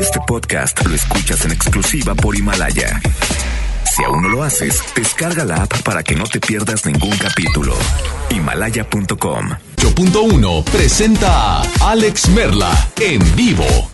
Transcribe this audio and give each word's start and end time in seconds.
Este 0.00 0.20
podcast 0.26 0.84
lo 0.86 0.94
escuchas 0.94 1.44
en 1.44 1.52
exclusiva 1.52 2.14
por 2.14 2.36
Himalaya. 2.36 3.00
Si 3.94 4.02
aún 4.04 4.22
no 4.22 4.28
lo 4.28 4.42
haces, 4.42 4.82
descarga 4.94 5.44
la 5.44 5.62
app 5.62 5.82
para 5.82 6.02
que 6.02 6.14
no 6.14 6.24
te 6.24 6.40
pierdas 6.40 6.86
ningún 6.86 7.16
capítulo. 7.16 7.74
Himalaya.com 8.30 9.50
8.1 9.76 10.64
presenta 10.64 11.60
a 11.60 11.90
Alex 11.90 12.28
Merla 12.30 12.88
en 13.00 13.20
vivo 13.36 13.90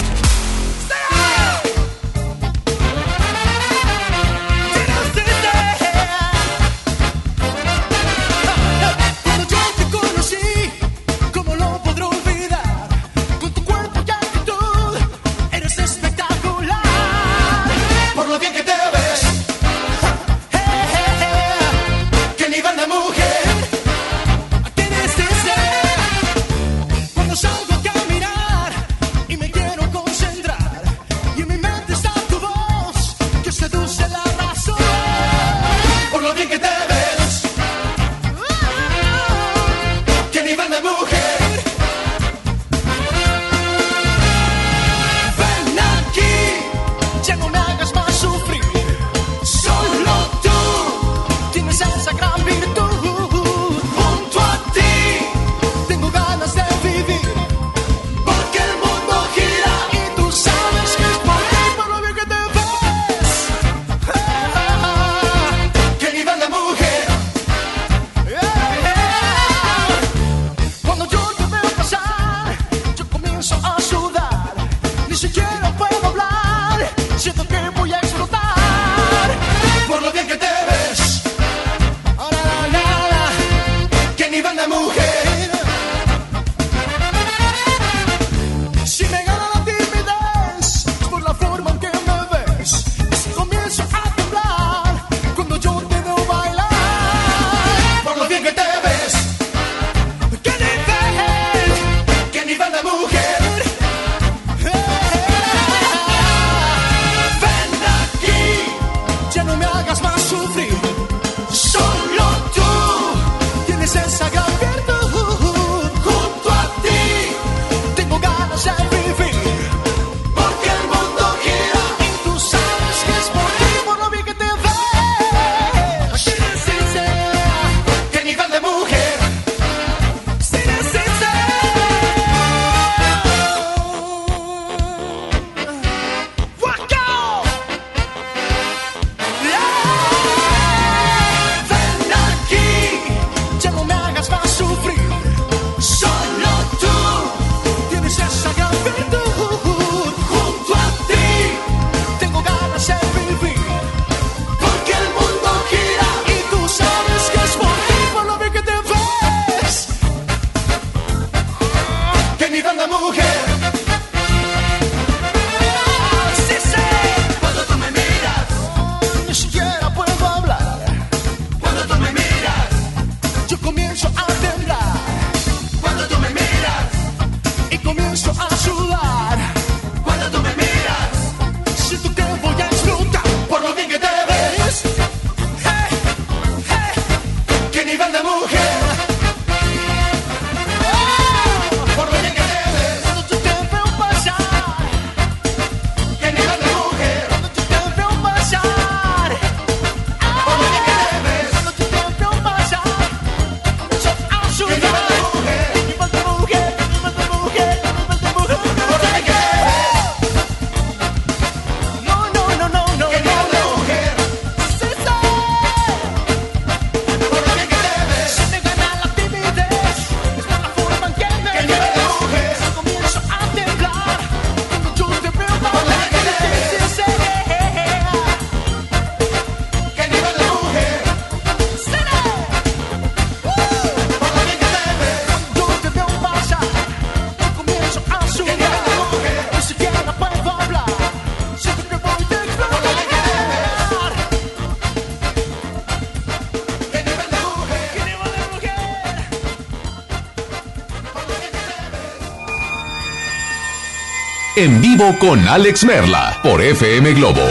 en 254.59 254.81
vivo 254.81 255.17
con 255.21 255.47
Alex 255.47 255.85
Merla 255.85 256.41
por 256.43 256.61
FM 256.61 257.15
Globo 257.15 257.43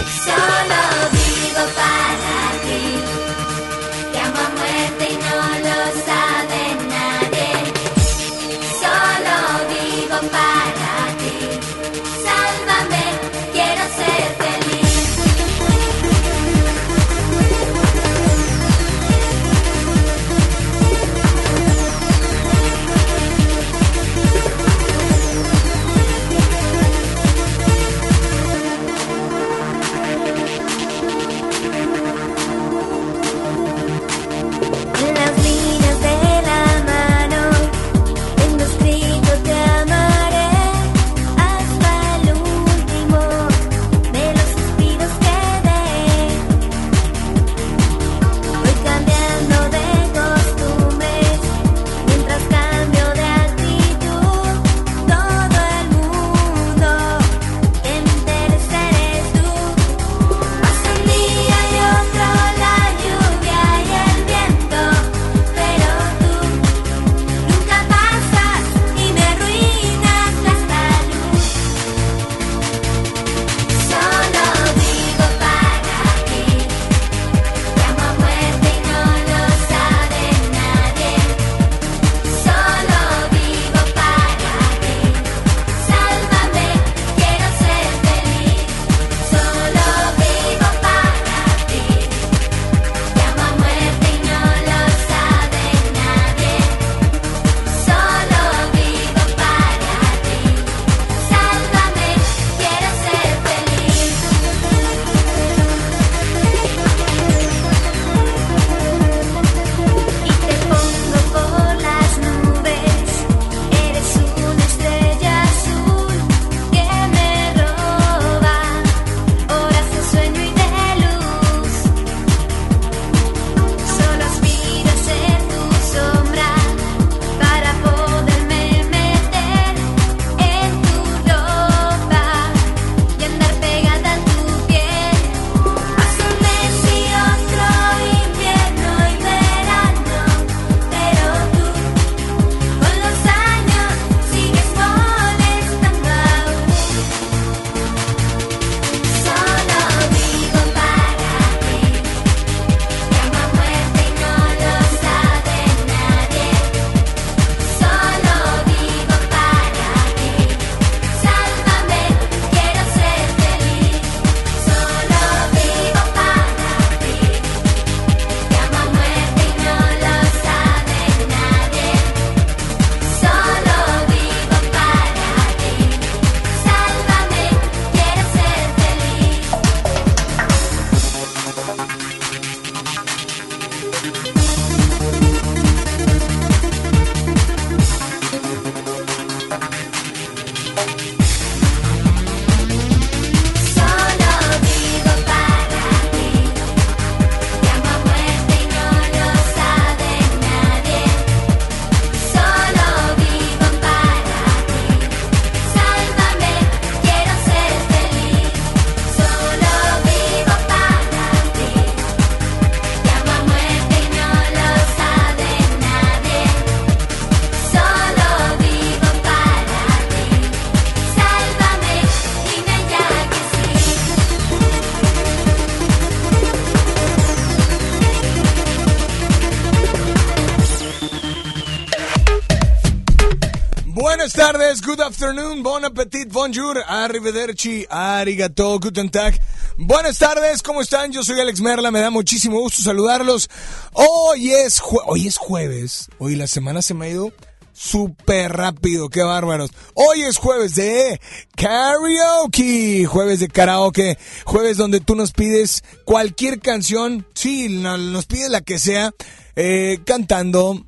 good 234.81 234.99
afternoon, 234.99 235.63
bon 235.63 235.83
appetit, 235.85 236.31
bonjour, 236.31 236.77
arrivederci, 236.87 237.85
arigato, 237.89 238.79
guten 238.79 239.09
tag. 239.09 239.39
Buenas 239.77 240.17
tardes, 240.19 240.61
¿cómo 240.61 240.81
están? 240.81 241.11
Yo 241.11 241.23
soy 241.23 241.39
Alex 241.39 241.61
Merla, 241.61 241.91
me 241.91 241.99
da 241.99 242.09
muchísimo 242.09 242.59
gusto 242.59 242.81
saludarlos. 242.81 243.49
Hoy 243.93 244.51
es, 244.51 244.81
hoy 245.05 245.27
es 245.27 245.37
jueves, 245.37 246.09
hoy 246.19 246.35
la 246.35 246.47
semana 246.47 246.81
se 246.81 246.93
me 246.93 247.05
ha 247.05 247.09
ido 247.09 247.31
súper 247.73 248.51
rápido, 248.51 249.09
qué 249.09 249.23
bárbaros. 249.23 249.71
Hoy 249.93 250.23
es 250.23 250.37
jueves 250.37 250.75
de 250.75 251.19
karaoke, 251.55 253.05
jueves 253.05 253.39
de 253.39 253.47
karaoke, 253.47 254.17
jueves 254.45 254.77
donde 254.77 254.99
tú 254.99 255.15
nos 255.15 255.31
pides 255.31 255.83
cualquier 256.03 256.59
canción, 256.59 257.25
sí, 257.33 257.69
nos 257.69 258.25
pides 258.25 258.49
la 258.49 258.61
que 258.61 258.79
sea, 258.79 259.13
eh, 259.55 259.99
cantando, 260.05 260.85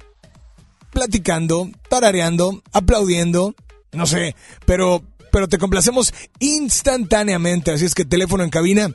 platicando, 0.91 1.69
tarareando, 1.89 2.61
aplaudiendo, 2.73 3.55
no 3.91 4.05
sé, 4.05 4.35
pero, 4.65 5.03
pero 5.31 5.47
te 5.47 5.57
complacemos 5.57 6.13
instantáneamente, 6.39 7.71
así 7.71 7.85
es 7.85 7.95
que 7.95 8.05
teléfono 8.05 8.43
en 8.43 8.49
cabina 8.49 8.91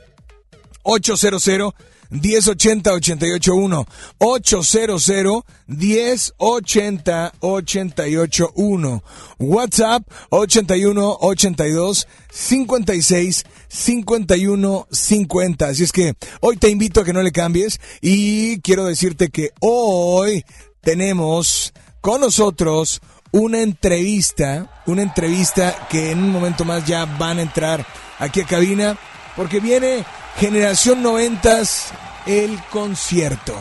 800 0.83 1.73
1080 2.09 2.93
881 2.93 3.85
800 4.19 5.43
1080 5.67 7.33
881 7.39 9.03
WhatsApp 9.39 10.03
81 10.29 11.17
82 11.21 12.07
56 12.31 13.43
51 13.67 14.87
50 14.91 15.67
así 15.67 15.83
es 15.83 15.91
que 15.91 16.13
hoy 16.41 16.57
te 16.57 16.69
invito 16.69 17.01
a 17.01 17.05
que 17.05 17.13
no 17.13 17.23
le 17.23 17.31
cambies 17.31 17.79
y 18.01 18.59
quiero 18.61 18.85
decirte 18.85 19.29
que 19.29 19.49
hoy 19.59 20.45
tenemos 20.81 21.73
con 22.01 22.21
nosotros 22.21 23.01
una 23.35 23.59
entrevista, 23.59 24.81
una 24.85 25.01
entrevista 25.01 25.87
que 25.89 26.11
en 26.11 26.23
un 26.23 26.31
momento 26.31 26.63
más 26.63 26.85
ya 26.85 27.03
van 27.03 27.37
a 27.37 27.41
entrar 27.41 27.85
aquí 28.17 28.39
a 28.39 28.45
cabina, 28.45 28.97
porque 29.35 29.59
viene 29.59 30.05
Generación 30.37 31.03
Noventas, 31.03 31.91
el 32.25 32.57
concierto. 32.71 33.53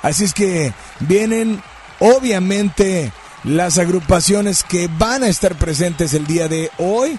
Así 0.00 0.24
es 0.24 0.32
que 0.32 0.72
vienen 1.00 1.62
obviamente 1.98 3.12
las 3.44 3.76
agrupaciones 3.76 4.64
que 4.64 4.88
van 4.98 5.22
a 5.22 5.28
estar 5.28 5.56
presentes 5.56 6.14
el 6.14 6.26
día 6.26 6.48
de 6.48 6.70
hoy 6.78 7.18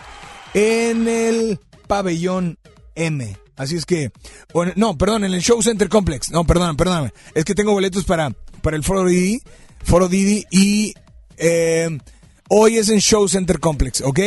en 0.55 1.07
el 1.07 1.59
pabellón 1.85 2.57
M. 2.95 3.37
Así 3.55 3.75
es 3.75 3.85
que, 3.85 4.11
no, 4.75 4.97
perdón, 4.97 5.25
en 5.25 5.33
el 5.35 5.43
Show 5.43 5.61
Center 5.61 5.89
Complex. 5.89 6.31
No, 6.31 6.43
perdón, 6.43 6.75
perdóname. 6.75 7.13
Es 7.35 7.45
que 7.45 7.53
tengo 7.53 7.73
boletos 7.73 8.05
para, 8.05 8.31
para 8.63 8.77
el 8.77 8.83
Foro 8.83 9.05
Didi 9.05 9.43
Foro 9.83 10.07
Didi 10.07 10.45
y 10.51 10.93
eh, 11.39 11.97
hoy 12.49 12.77
es 12.77 12.89
en 12.89 12.99
Show 12.99 13.27
Center 13.27 13.59
Complex, 13.59 14.01
¿ok? 14.01 14.19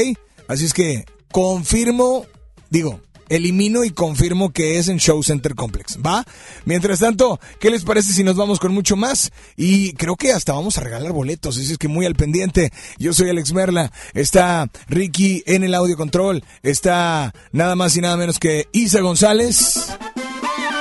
Así 0.49 0.65
es 0.65 0.75
que 0.75 1.05
confirmo, 1.31 2.27
digo, 2.71 3.01
elimino 3.29 3.85
y 3.85 3.91
confirmo 3.91 4.53
que 4.53 4.79
es 4.79 4.89
en 4.89 4.99
Show 4.99 5.23
Center 5.23 5.55
Complex, 5.55 5.99
¿va? 6.05 6.25
Mientras 6.65 7.01
tanto, 7.01 7.41
¿qué 7.61 7.71
les 7.71 7.85
parece 7.85 8.13
si 8.13 8.23
nos 8.25 8.37
vamos 8.37 8.59
con 8.59 8.73
mucho 8.73 8.97
más? 8.97 9.33
Y 9.57 9.93
creo 9.95 10.17
que 10.17 10.33
hasta 10.33 10.53
vamos 10.53 10.77
a 10.77 10.83
regalar 10.83 11.13
boletos, 11.13 11.57
así 11.57 11.73
es 11.73 11.79
que 11.79 11.89
muy 11.89 12.07
al 12.07 12.15
pendiente. 12.15 12.73
Yo 12.99 13.13
soy 13.15 13.31
Alex 13.31 13.53
Merla, 13.53 13.93
está 14.15 14.69
Ricky 14.89 15.43
en 15.47 15.65
el 15.65 15.75
audio 15.75 15.97
control, 15.97 16.45
está 16.63 17.33
nada 17.53 17.75
más 17.75 17.97
y 17.97 18.01
nada 18.01 18.17
menos 18.17 18.39
que 18.39 18.69
Isa 18.73 19.01
González 19.01 19.87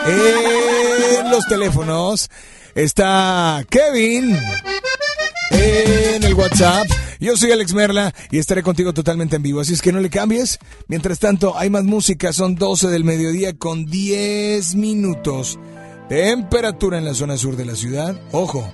en 0.05 1.31
los 1.31 1.45
teléfonos 1.47 2.29
está 2.75 3.65
Kevin 3.69 4.37
en 5.51 6.23
el 6.23 6.33
WhatsApp. 6.33 6.87
Yo 7.19 7.37
soy 7.37 7.51
Alex 7.51 7.73
Merla 7.73 8.13
y 8.31 8.39
estaré 8.39 8.63
contigo 8.63 8.93
totalmente 8.93 9.35
en 9.35 9.43
vivo, 9.43 9.61
así 9.61 9.73
es 9.73 9.81
que 9.81 9.91
no 9.91 9.99
le 9.99 10.09
cambies. 10.09 10.57
Mientras 10.87 11.19
tanto, 11.19 11.57
hay 11.57 11.69
más 11.69 11.83
música, 11.83 12.33
son 12.33 12.55
12 12.55 12.87
del 12.87 13.03
mediodía 13.03 13.53
con 13.53 13.85
10 13.85 14.75
minutos. 14.75 15.59
Temperatura 16.09 16.97
en 16.97 17.05
la 17.05 17.13
zona 17.13 17.37
sur 17.37 17.55
de 17.55 17.65
la 17.65 17.75
ciudad, 17.75 18.19
ojo, 18.31 18.69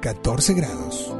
14 0.00 0.54
grados. 0.54 1.12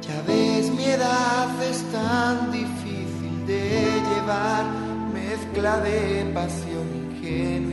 Ya 0.00 0.22
ves, 0.26 0.70
mi 0.70 0.84
edad 0.84 1.62
es 1.62 1.82
tan 1.92 2.50
difícil 2.50 3.46
de 3.46 4.00
llevar 4.14 4.64
mezcla 5.12 5.78
de 5.80 6.30
pasión, 6.34 7.12
ingenuidad, 7.12 7.71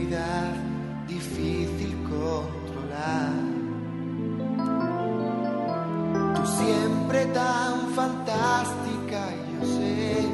Tú 6.34 6.42
siempre 6.46 7.26
tan 7.26 7.90
fantástica, 7.94 9.20
yo 9.52 9.66
sé 9.66 10.26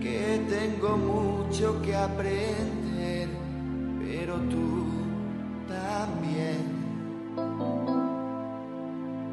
que 0.00 0.44
tengo 0.48 0.96
mucho 0.96 1.80
que 1.82 1.94
aprender, 1.94 3.28
pero 4.00 4.36
tú 4.52 4.86
también. 5.68 6.62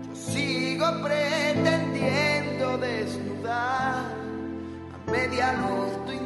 Yo 0.07 0.15
sigo 0.15 0.85
pretendiendo 1.03 2.77
desnudar 2.77 4.13
a 4.95 5.11
media 5.11 5.53
luz 5.53 6.05
tu 6.05 6.19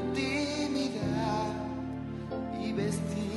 vestir 2.76 3.33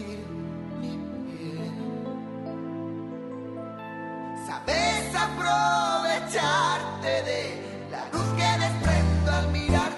Sabes 4.66 5.14
aprovecharte 5.14 7.22
de 7.22 7.54
la 7.90 8.04
luz 8.12 8.26
que 8.36 8.58
desprendo 8.58 9.32
al 9.32 9.48
mirarte. 9.52 9.95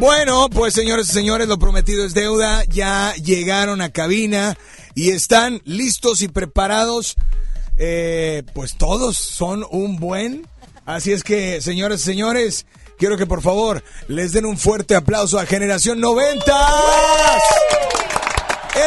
Bueno, 0.00 0.48
pues 0.48 0.72
señores 0.72 1.10
y 1.10 1.12
señores, 1.12 1.46
lo 1.46 1.58
prometido 1.58 2.06
es 2.06 2.14
deuda. 2.14 2.64
Ya 2.64 3.12
llegaron 3.16 3.82
a 3.82 3.92
cabina 3.92 4.56
y 4.94 5.10
están 5.10 5.60
listos 5.66 6.22
y 6.22 6.28
preparados. 6.28 7.16
Eh, 7.76 8.42
pues 8.54 8.78
todos 8.78 9.18
son 9.18 9.66
un 9.70 9.98
buen. 9.98 10.46
Así 10.86 11.12
es 11.12 11.22
que, 11.22 11.60
señores 11.60 12.00
y 12.00 12.04
señores, 12.04 12.64
quiero 12.98 13.18
que 13.18 13.26
por 13.26 13.42
favor 13.42 13.84
les 14.08 14.32
den 14.32 14.46
un 14.46 14.56
fuerte 14.56 14.96
aplauso 14.96 15.38
a 15.38 15.44
Generación 15.44 16.00
90. 16.00 16.50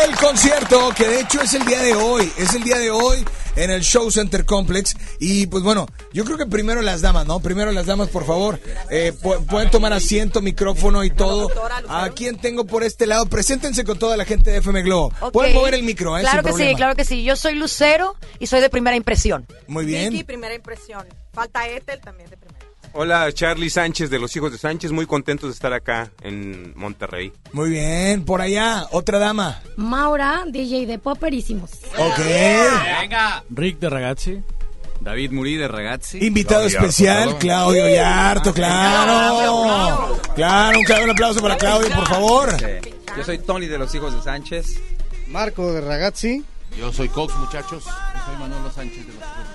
El 0.07 0.15
concierto, 0.15 0.89
que 0.97 1.07
de 1.07 1.19
hecho 1.19 1.43
es 1.43 1.53
el 1.53 1.63
día 1.63 1.83
de 1.83 1.93
hoy, 1.93 2.33
es 2.37 2.55
el 2.55 2.63
día 2.63 2.79
de 2.79 2.89
hoy 2.89 3.23
en 3.55 3.69
el 3.69 3.83
Show 3.83 4.09
Center 4.09 4.45
Complex. 4.45 4.95
Y 5.25 5.47
pues 5.47 5.63
bueno, 5.63 5.87
yo 6.11 6.25
creo 6.25 6.37
que 6.37 6.45
primero 6.45 6.81
las 6.81 6.99
damas, 7.01 7.25
¿no? 7.25 7.39
Primero 7.39 7.71
las 7.71 7.85
damas, 7.85 8.09
por 8.09 8.25
favor. 8.25 8.59
Eh, 8.91 9.13
pu- 9.21 9.45
pueden 9.45 9.71
tomar 9.71 9.93
asiento, 9.93 10.41
micrófono 10.41 11.03
y 11.05 11.11
todo. 11.11 11.49
¿A 11.87 12.09
quién 12.09 12.37
tengo 12.37 12.65
por 12.65 12.83
este 12.83 13.07
lado? 13.07 13.25
Preséntense 13.27 13.85
con 13.85 13.97
toda 13.97 14.17
la 14.17 14.25
gente 14.25 14.51
de 14.51 14.57
FM 14.57 14.81
Globo. 14.81 15.13
Pueden 15.31 15.53
mover 15.55 15.75
el 15.75 15.83
micro, 15.83 16.17
¿eh? 16.17 16.21
Claro 16.21 16.41
Sin 16.49 16.57
que 16.57 16.69
sí, 16.69 16.75
claro 16.75 16.95
que 16.95 17.05
sí. 17.05 17.23
Yo 17.23 17.37
soy 17.37 17.55
Lucero 17.55 18.15
y 18.39 18.47
soy 18.47 18.59
de 18.59 18.69
primera 18.69 18.97
impresión. 18.97 19.47
Muy 19.67 19.85
bien. 19.85 20.11
Vicky, 20.11 20.25
primera 20.25 20.53
impresión. 20.55 21.05
Falta 21.31 21.69
Ethel 21.69 22.01
también 22.01 22.29
de 22.29 22.35
primera. 22.35 22.59
Hola, 22.95 23.31
Charlie 23.33 23.71
Sánchez 23.71 24.11
de 24.11 24.19
los 24.19 24.35
Hijos 24.35 24.51
de 24.51 24.59
Sánchez, 24.59 24.91
muy 24.91 25.07
contentos 25.07 25.49
de 25.49 25.53
estar 25.55 25.73
acá 25.73 26.11
en 26.21 26.73
Monterrey. 26.75 27.31
Muy 27.51 27.71
bien. 27.71 28.23
Por 28.23 28.39
allá, 28.39 28.85
otra 28.91 29.17
dama. 29.17 29.63
Maura, 29.77 30.43
DJ 30.47 30.85
de 30.85 30.99
Popperísimos. 30.99 31.71
Ok. 31.97 32.19
Rick 33.49 33.79
de 33.79 33.89
Ragazzi. 33.89 34.43
David 35.03 35.31
Murí 35.31 35.57
de 35.57 35.67
Ragazzi. 35.67 36.25
Invitado 36.25 36.65
especial, 36.65 37.37
Claudio 37.37 37.89
Yarto, 37.89 38.53
claro. 38.53 40.17
Claro, 40.33 40.79
un, 40.79 40.85
claro, 40.85 41.03
un 41.03 41.09
aplauso 41.11 41.41
para 41.41 41.57
Claudio, 41.57 41.89
por 41.93 42.07
favor. 42.07 42.55
Yo 43.17 43.23
soy 43.25 43.37
Tony 43.39 43.67
de 43.67 43.77
los 43.77 43.93
Hijos 43.93 44.15
de 44.15 44.21
Sánchez. 44.21 44.79
Marco 45.27 45.73
de 45.73 45.81
Ragazzi. 45.81 46.45
Yo 46.77 46.93
soy 46.93 47.09
Cox, 47.09 47.35
muchachos. 47.35 47.83
Yo 47.83 48.21
soy 48.25 48.37
Manolo 48.39 48.71
Sánchez 48.71 49.05
de 49.05 49.13
los 49.13 49.15
Hijos 49.15 49.37
de 49.37 49.43
Sánchez. 49.43 49.52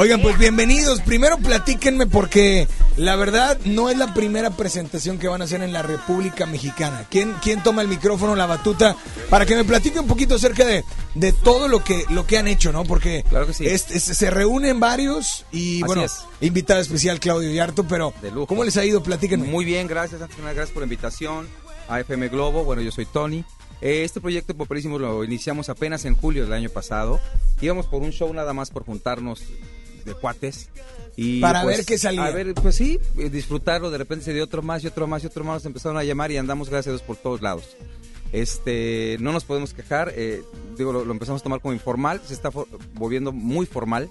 Oigan, 0.00 0.22
pues 0.22 0.38
bienvenidos. 0.38 1.00
Primero 1.00 1.38
platíquenme 1.38 2.06
porque 2.06 2.68
la 2.96 3.16
verdad 3.16 3.58
no 3.64 3.90
es 3.90 3.98
la 3.98 4.14
primera 4.14 4.50
presentación 4.50 5.18
que 5.18 5.26
van 5.26 5.40
a 5.40 5.44
hacer 5.46 5.60
en 5.60 5.72
la 5.72 5.82
República 5.82 6.46
Mexicana. 6.46 7.04
¿Quién, 7.10 7.34
quién 7.42 7.64
toma 7.64 7.82
el 7.82 7.88
micrófono, 7.88 8.36
la 8.36 8.46
batuta, 8.46 8.94
para 9.28 9.44
que 9.44 9.56
me 9.56 9.64
platique 9.64 9.98
un 9.98 10.06
poquito 10.06 10.36
acerca 10.36 10.64
de, 10.64 10.84
de 11.16 11.32
todo 11.32 11.66
lo 11.66 11.82
que, 11.82 12.04
lo 12.10 12.24
que 12.28 12.38
han 12.38 12.46
hecho, 12.46 12.70
¿no? 12.70 12.84
Porque 12.84 13.24
Claro 13.28 13.48
que 13.48 13.54
sí. 13.54 13.66
es- 13.66 13.90
es- 13.90 14.04
se 14.04 14.30
reúnen 14.30 14.78
varios 14.78 15.44
y 15.50 15.78
Así 15.78 15.86
bueno, 15.88 16.04
es. 16.04 16.18
invitado 16.40 16.78
especial 16.80 17.18
Claudio 17.18 17.50
Yarto, 17.50 17.82
pero 17.82 18.14
De 18.22 18.30
lujo. 18.30 18.46
¿cómo 18.46 18.62
les 18.62 18.76
ha 18.76 18.84
ido? 18.84 19.02
Platíquenme. 19.02 19.48
Muy 19.48 19.64
bien, 19.64 19.88
gracias. 19.88 20.22
Antes 20.22 20.36
que 20.36 20.42
nada, 20.42 20.54
gracias 20.54 20.72
por 20.72 20.82
la 20.82 20.86
invitación 20.86 21.48
a 21.88 21.98
FM 21.98 22.28
Globo. 22.28 22.62
Bueno, 22.62 22.82
yo 22.82 22.92
soy 22.92 23.06
Tony. 23.06 23.44
Eh, 23.80 24.04
Este 24.04 24.20
proyecto 24.20 24.54
Popularísimo 24.54 24.96
lo 25.00 25.24
iniciamos 25.24 25.68
apenas 25.68 26.04
en 26.04 26.14
julio 26.14 26.44
del 26.44 26.52
año 26.52 26.70
pasado. 26.70 27.20
Íbamos 27.60 27.86
por 27.86 28.00
un 28.02 28.12
show 28.12 28.32
nada 28.32 28.52
más 28.52 28.70
por 28.70 28.84
juntarnos 28.84 29.42
de 30.04 30.14
cuates. 30.14 30.68
Y 31.16 31.40
Para 31.40 31.62
pues, 31.62 31.78
ver 31.78 31.86
qué 31.86 31.98
salía. 31.98 32.26
A 32.26 32.30
ver, 32.30 32.54
pues 32.54 32.76
sí, 32.76 32.98
eh, 33.16 33.28
disfrutarlo. 33.28 33.90
De 33.90 33.98
repente 33.98 34.24
se 34.24 34.32
dio 34.32 34.44
otro 34.44 34.62
más 34.62 34.84
y 34.84 34.86
otro 34.86 35.06
más 35.06 35.22
y 35.24 35.26
otro 35.26 35.44
más. 35.44 35.54
Nos 35.56 35.66
empezaron 35.66 35.98
a 35.98 36.04
llamar 36.04 36.30
y 36.30 36.36
andamos, 36.36 36.70
gracias 36.70 36.88
a 36.88 36.90
Dios, 36.96 37.02
por 37.02 37.16
todos 37.16 37.42
lados. 37.42 37.76
Este, 38.32 39.16
no 39.20 39.32
nos 39.32 39.44
podemos 39.44 39.74
quejar. 39.74 40.12
eh, 40.14 40.42
digo, 40.76 40.92
lo, 40.92 41.04
lo 41.04 41.12
empezamos 41.12 41.40
a 41.40 41.44
tomar 41.44 41.60
como 41.60 41.74
informal. 41.74 42.20
Se 42.24 42.34
está 42.34 42.50
volviendo 42.94 43.32
muy 43.32 43.66
formal. 43.66 44.10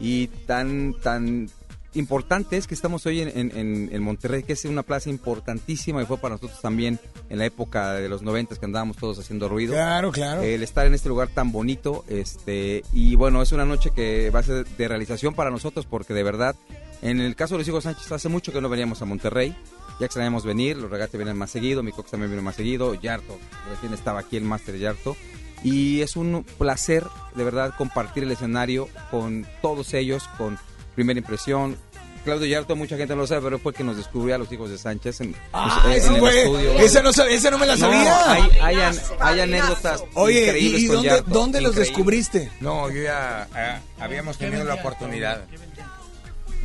Y 0.00 0.26
tan, 0.46 0.94
tan 1.02 1.48
importante 1.94 2.56
es 2.56 2.66
que 2.66 2.74
estamos 2.74 3.06
hoy 3.06 3.20
en, 3.20 3.30
en- 3.54 4.02
Monterrey, 4.02 4.42
que 4.42 4.52
es 4.52 4.64
una 4.64 4.82
plaza 4.82 5.10
importantísima 5.10 6.02
y 6.02 6.06
fue 6.06 6.18
para 6.18 6.34
nosotros 6.34 6.60
también 6.60 6.98
en 7.30 7.38
la 7.38 7.46
época 7.46 7.94
de 7.94 8.08
los 8.08 8.22
noventas 8.22 8.58
que 8.58 8.66
andábamos 8.66 8.96
todos 8.96 9.18
haciendo 9.18 9.48
ruido. 9.48 9.72
Claro, 9.72 10.12
claro. 10.12 10.42
El 10.42 10.62
estar 10.62 10.86
en 10.86 10.94
este 10.94 11.08
lugar 11.08 11.28
tan 11.28 11.52
bonito, 11.52 12.04
este, 12.08 12.82
y 12.92 13.14
bueno, 13.14 13.40
es 13.42 13.52
una 13.52 13.64
noche 13.64 13.90
que 13.94 14.30
va 14.30 14.40
a 14.40 14.42
ser 14.42 14.66
de 14.66 14.88
realización 14.88 15.34
para 15.34 15.50
nosotros 15.50 15.86
porque 15.86 16.12
de 16.14 16.22
verdad, 16.22 16.54
en 17.02 17.20
el 17.20 17.34
caso 17.36 17.54
de 17.54 17.58
los 17.58 17.68
hijos 17.68 17.84
Sánchez, 17.84 18.10
hace 18.12 18.28
mucho 18.28 18.52
que 18.52 18.60
no 18.60 18.68
veníamos 18.68 19.00
a 19.00 19.04
Monterrey, 19.04 19.56
ya 20.00 20.06
extrañamos 20.06 20.44
venir, 20.44 20.76
los 20.76 20.90
regates 20.90 21.16
vienen 21.16 21.36
más 21.36 21.50
seguido, 21.50 21.82
mi 21.82 21.92
cox 21.92 22.10
también 22.10 22.30
viene 22.30 22.42
más 22.42 22.56
seguido, 22.56 22.94
Yarto, 22.94 23.38
recién 23.70 23.94
estaba 23.94 24.20
aquí 24.20 24.36
el 24.36 24.44
máster 24.44 24.76
Yarto, 24.78 25.16
y 25.62 26.00
es 26.02 26.16
un 26.16 26.44
placer 26.58 27.04
de 27.36 27.44
verdad 27.44 27.72
compartir 27.78 28.24
el 28.24 28.32
escenario 28.32 28.88
con 29.10 29.46
todos 29.62 29.94
ellos, 29.94 30.28
con 30.36 30.58
primera 30.94 31.18
impresión. 31.18 31.76
Claudio 32.24 32.46
Yarto, 32.46 32.74
mucha 32.74 32.96
gente 32.96 33.14
no 33.14 33.20
lo 33.22 33.26
sabe, 33.26 33.42
pero 33.42 33.58
fue 33.58 33.72
el 33.72 33.76
que 33.76 33.84
nos 33.84 33.98
descubrió 33.98 34.34
a 34.34 34.38
los 34.38 34.50
hijos 34.50 34.70
de 34.70 34.78
Sánchez 34.78 35.20
en, 35.20 35.34
Ah, 35.52 35.82
en 35.84 35.92
ese 35.92 36.08
el 36.08 36.16
fue- 36.20 36.38
estudio. 36.44 36.72
esa 36.78 37.02
no, 37.02 37.10
esa 37.10 37.50
no 37.50 37.58
me 37.58 37.66
la 37.66 37.74
No, 37.76 37.80
sabía. 37.80 38.32
hay, 38.32 38.42
hay 38.62 38.76
an- 38.80 39.00
hay 39.20 39.40
anécdotas 39.40 40.04
Oye, 40.14 40.44
increíbles 40.46 40.80
¿y, 40.80 40.84
y 40.84 40.88
con 40.88 40.96
dónde, 40.96 41.08
Yarto, 41.10 41.30
dónde 41.30 41.60
los 41.60 41.74
descubriste? 41.74 42.50
No, 42.60 42.88
yo 42.90 43.02
ya 43.02 43.46
eh, 43.54 43.78
habíamos 44.00 44.38
tenido 44.38 44.64
la 44.64 44.74
oportunidad. 44.74 45.44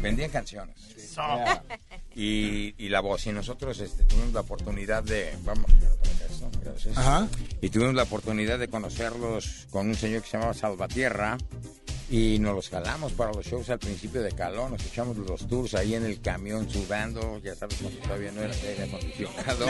Vendían 0.02 0.30
canciones. 0.32 0.76
Ya. 1.14 1.62
Y, 2.16 2.74
y 2.78 2.88
la 2.88 3.02
voz. 3.02 3.26
Y 3.28 3.34
nosotros 3.34 3.78
este, 3.82 4.04
tuvimos 4.04 4.32
la 4.32 4.40
oportunidad 4.40 5.04
de. 5.04 5.36
Vamos. 5.44 5.66
Ajá. 6.96 7.28
Y 7.60 7.70
tuvimos 7.70 7.94
la 7.96 8.04
oportunidad 8.04 8.58
de 8.60 8.70
conocerlos 8.70 9.68
con 9.70 9.90
un 9.90 9.96
señor 9.96 10.22
que 10.22 10.30
se 10.30 10.38
llamaba 10.38 10.54
Salvatierra. 10.54 11.38
Y 12.12 12.40
nos 12.40 12.56
los 12.56 12.70
jalamos 12.70 13.14
para 13.14 13.32
los 13.32 13.46
shows 13.46 13.70
al 13.70 13.78
principio 13.78 14.24
de 14.24 14.32
calor. 14.32 14.72
Nos 14.72 14.84
echamos 14.84 15.16
los 15.18 15.48
tours 15.48 15.76
ahí 15.76 15.94
en 15.94 16.06
el 16.06 16.20
camión 16.22 16.68
sudando. 16.68 17.40
Ya 17.44 17.54
sabes, 17.56 17.78
cuando 17.82 18.00
todavía 18.00 18.32
no 18.32 18.42
era 18.42 18.54
aire 18.54 18.84
acondicionado. 18.84 19.66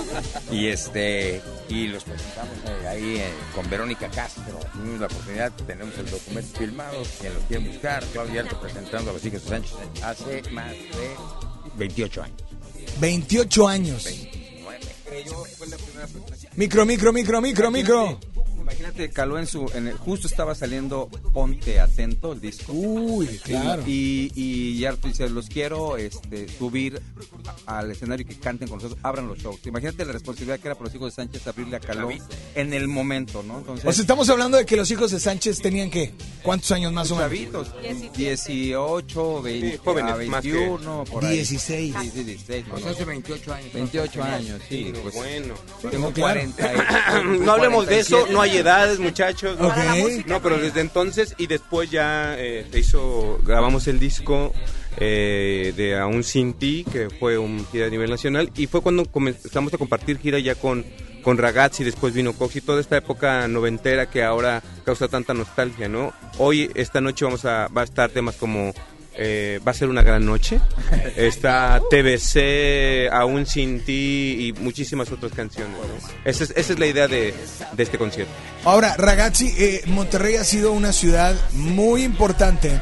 y 0.50 0.66
este 0.66 1.40
y 1.68 1.86
los 1.86 2.02
presentamos 2.02 2.56
eh, 2.66 2.88
ahí 2.88 3.16
eh, 3.18 3.30
con 3.54 3.70
Verónica 3.70 4.08
Castro. 4.10 4.58
Tuvimos 4.72 5.00
la 5.00 5.06
oportunidad, 5.06 5.52
tenemos 5.66 5.96
el 5.98 6.10
documento 6.10 6.58
filmado. 6.58 7.02
Quien 7.20 7.34
lo 7.34 7.40
quiere 7.40 7.68
buscar, 7.68 8.04
Claudia 8.06 8.40
Alto 8.40 8.60
presentando 8.60 9.10
a 9.10 9.14
los 9.14 9.24
hijos 9.24 9.44
de 9.44 9.48
Sánchez 9.48 9.74
hace 10.02 10.42
más 10.50 10.72
de 10.72 11.16
28 11.76 12.22
años. 12.22 12.42
28 12.98 13.68
años. 13.68 14.08
Micro, 16.56 16.84
micro, 16.84 17.12
micro, 17.12 17.40
micro, 17.40 17.70
micro. 17.70 18.18
Imagínate, 18.66 19.10
caló 19.10 19.38
en 19.38 19.46
su. 19.46 19.70
En 19.74 19.86
el- 19.86 19.94
justo 19.96 20.26
estaba 20.26 20.54
saliendo 20.56 21.08
Ponte 21.32 21.78
Atento, 21.80 22.32
el 22.32 22.40
disco. 22.40 22.72
Uy, 22.72 23.26
claro. 23.44 23.82
Y, 23.86 24.32
y 24.34 24.78
Yarto 24.80 25.06
dice: 25.06 25.28
Los 25.30 25.48
quiero 25.48 25.96
este, 25.96 26.48
subir 26.48 27.00
a- 27.66 27.78
al 27.78 27.92
escenario 27.92 28.26
y 28.28 28.34
que 28.34 28.40
canten 28.40 28.66
con 28.68 28.78
nosotros, 28.78 28.98
abran 29.04 29.28
los 29.28 29.38
shows. 29.38 29.60
Imagínate 29.66 30.04
la 30.04 30.12
responsabilidad 30.12 30.58
que 30.58 30.66
era 30.68 30.74
para 30.74 30.86
los 30.86 30.94
hijos 30.96 31.12
de 31.14 31.22
Sánchez 31.22 31.46
abrirle 31.46 31.76
a 31.76 31.80
Caló 31.80 32.08
en 32.56 32.72
el 32.74 32.88
momento, 32.88 33.42
¿no? 33.44 33.58
Entonces. 33.58 33.86
O 33.86 33.92
sea, 33.92 34.00
estamos 34.02 34.28
hablando 34.30 34.56
de 34.58 34.66
que 34.66 34.76
los 34.76 34.90
hijos 34.90 35.12
de 35.12 35.20
Sánchez 35.20 35.60
tenían 35.62 35.88
que, 35.90 36.12
¿cuántos 36.42 36.72
años 36.72 36.92
más 36.92 37.08
o 37.12 37.14
menos? 37.14 37.30
chavitos, 37.30 37.68
18, 38.16 39.42
20, 39.42 39.78
jóvenes, 39.78 40.12
a 40.12 40.16
más 40.30 40.42
que- 40.42 40.52
21, 40.52 41.04
por 41.04 41.24
ahí. 41.24 41.36
16. 41.36 41.94
Sí, 42.02 42.10
sí, 42.12 42.24
16. 42.24 42.64
Pues 42.68 42.84
¿no? 42.84 42.90
hace 42.90 43.04
28 43.04 43.54
años. 43.54 43.72
28 43.72 44.22
años, 44.24 44.60
sí. 44.68 44.92
Pues, 45.02 45.14
Bueno. 45.14 45.54
Tengo 45.90 46.10
claro. 46.12 46.40
40. 46.40 46.72
y- 46.74 47.38
No 47.46 47.52
hablemos 47.52 47.86
de 47.86 48.00
eso, 48.00 48.16
47. 48.26 48.32
no 48.34 48.40
hay 48.42 48.55
edades, 48.56 48.98
muchachos. 48.98 49.58
No, 50.26 50.42
pero 50.42 50.58
desde 50.58 50.80
entonces 50.80 51.34
y 51.38 51.46
después 51.46 51.90
ya 51.90 52.34
eh, 52.38 52.66
se 52.70 52.78
hizo, 52.78 53.38
grabamos 53.44 53.86
el 53.88 53.98
disco 53.98 54.52
eh, 54.98 55.72
de 55.76 55.98
Aún 55.98 56.24
Sin 56.24 56.54
Ti, 56.54 56.84
que 56.90 57.10
fue 57.10 57.38
un 57.38 57.66
gira 57.70 57.86
a 57.86 57.90
nivel 57.90 58.10
nacional, 58.10 58.50
y 58.56 58.66
fue 58.66 58.80
cuando 58.80 59.04
comenzamos 59.04 59.72
a 59.74 59.78
compartir 59.78 60.18
gira 60.18 60.38
ya 60.38 60.54
con, 60.54 60.84
con 61.22 61.38
Ragazzi, 61.38 61.84
después 61.84 62.14
vino 62.14 62.32
Cox 62.32 62.56
y 62.56 62.60
toda 62.60 62.80
esta 62.80 62.96
época 62.96 63.46
noventera 63.48 64.08
que 64.08 64.22
ahora 64.22 64.62
causa 64.84 65.08
tanta 65.08 65.34
nostalgia, 65.34 65.88
¿no? 65.88 66.12
Hoy, 66.38 66.70
esta 66.74 67.00
noche, 67.00 67.24
vamos 67.24 67.44
a, 67.44 67.68
va 67.68 67.82
a 67.82 67.84
estar 67.84 68.10
temas 68.10 68.36
como 68.36 68.72
eh, 69.16 69.60
va 69.66 69.70
a 69.70 69.74
ser 69.74 69.88
una 69.88 70.02
gran 70.02 70.24
noche. 70.24 70.60
Está 71.16 71.80
TBC, 71.90 73.10
Aún 73.12 73.46
sin 73.46 73.80
ti 73.80 74.36
y 74.46 74.52
muchísimas 74.60 75.10
otras 75.12 75.32
canciones. 75.32 75.76
Esa, 76.24 76.44
es, 76.44 76.50
esa 76.56 76.72
es 76.72 76.78
la 76.78 76.86
idea 76.86 77.08
de, 77.08 77.34
de 77.72 77.82
este 77.82 77.98
concierto. 77.98 78.32
Ahora, 78.64 78.94
Ragazzi, 78.96 79.54
eh, 79.58 79.82
Monterrey 79.86 80.36
ha 80.36 80.44
sido 80.44 80.72
una 80.72 80.92
ciudad 80.92 81.34
muy 81.52 82.02
importante. 82.02 82.80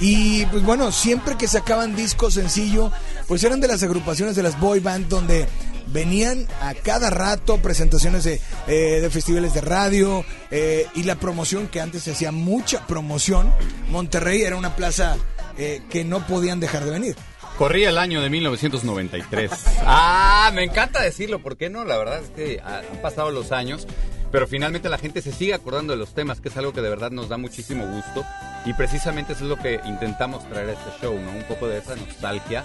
Y 0.00 0.44
pues 0.46 0.62
bueno, 0.62 0.90
siempre 0.92 1.36
que 1.36 1.46
sacaban 1.46 1.94
disco 1.94 2.30
sencillo, 2.30 2.90
pues 3.28 3.44
eran 3.44 3.60
de 3.60 3.68
las 3.68 3.82
agrupaciones 3.82 4.36
de 4.36 4.42
las 4.42 4.58
boy 4.58 4.80
band 4.80 5.08
donde 5.08 5.46
venían 5.86 6.46
a 6.60 6.74
cada 6.74 7.10
rato 7.10 7.58
presentaciones 7.58 8.24
de, 8.24 8.40
eh, 8.66 9.00
de 9.00 9.10
festivales 9.10 9.54
de 9.54 9.60
radio 9.60 10.24
eh, 10.50 10.86
y 10.94 11.04
la 11.04 11.14
promoción 11.16 11.68
que 11.68 11.80
antes 11.80 12.02
se 12.02 12.12
hacía 12.12 12.32
mucha 12.32 12.86
promoción. 12.86 13.52
Monterrey 13.88 14.42
era 14.42 14.56
una 14.56 14.74
plaza 14.76 15.16
eh, 15.58 15.82
que 15.90 16.04
no 16.04 16.26
podían 16.26 16.60
dejar 16.60 16.84
de 16.84 16.90
venir. 16.90 17.16
Corría 17.58 17.90
el 17.90 17.98
año 17.98 18.20
de 18.20 18.30
1993. 18.30 19.50
Ah, 19.86 20.50
me 20.54 20.64
encanta 20.64 21.02
decirlo, 21.02 21.40
¿por 21.40 21.56
qué 21.56 21.70
no? 21.70 21.84
La 21.84 21.96
verdad 21.96 22.20
es 22.20 22.30
que 22.30 22.60
han 22.60 23.00
pasado 23.02 23.30
los 23.30 23.52
años, 23.52 23.86
pero 24.30 24.46
finalmente 24.46 24.88
la 24.88 24.98
gente 24.98 25.22
se 25.22 25.30
sigue 25.30 25.54
acordando 25.54 25.92
de 25.92 25.98
los 25.98 26.14
temas, 26.14 26.40
que 26.40 26.48
es 26.48 26.56
algo 26.56 26.72
que 26.72 26.80
de 26.82 26.88
verdad 26.88 27.10
nos 27.10 27.28
da 27.28 27.36
muchísimo 27.36 27.86
gusto. 27.86 28.24
Y 28.66 28.72
precisamente 28.72 29.34
eso 29.34 29.44
es 29.44 29.50
lo 29.50 29.58
que 29.58 29.80
intentamos 29.84 30.48
traer 30.48 30.70
a 30.70 30.72
este 30.72 30.90
show, 31.00 31.18
¿no? 31.18 31.30
Un 31.32 31.44
poco 31.44 31.68
de 31.68 31.78
esa 31.78 31.96
nostalgia. 31.96 32.64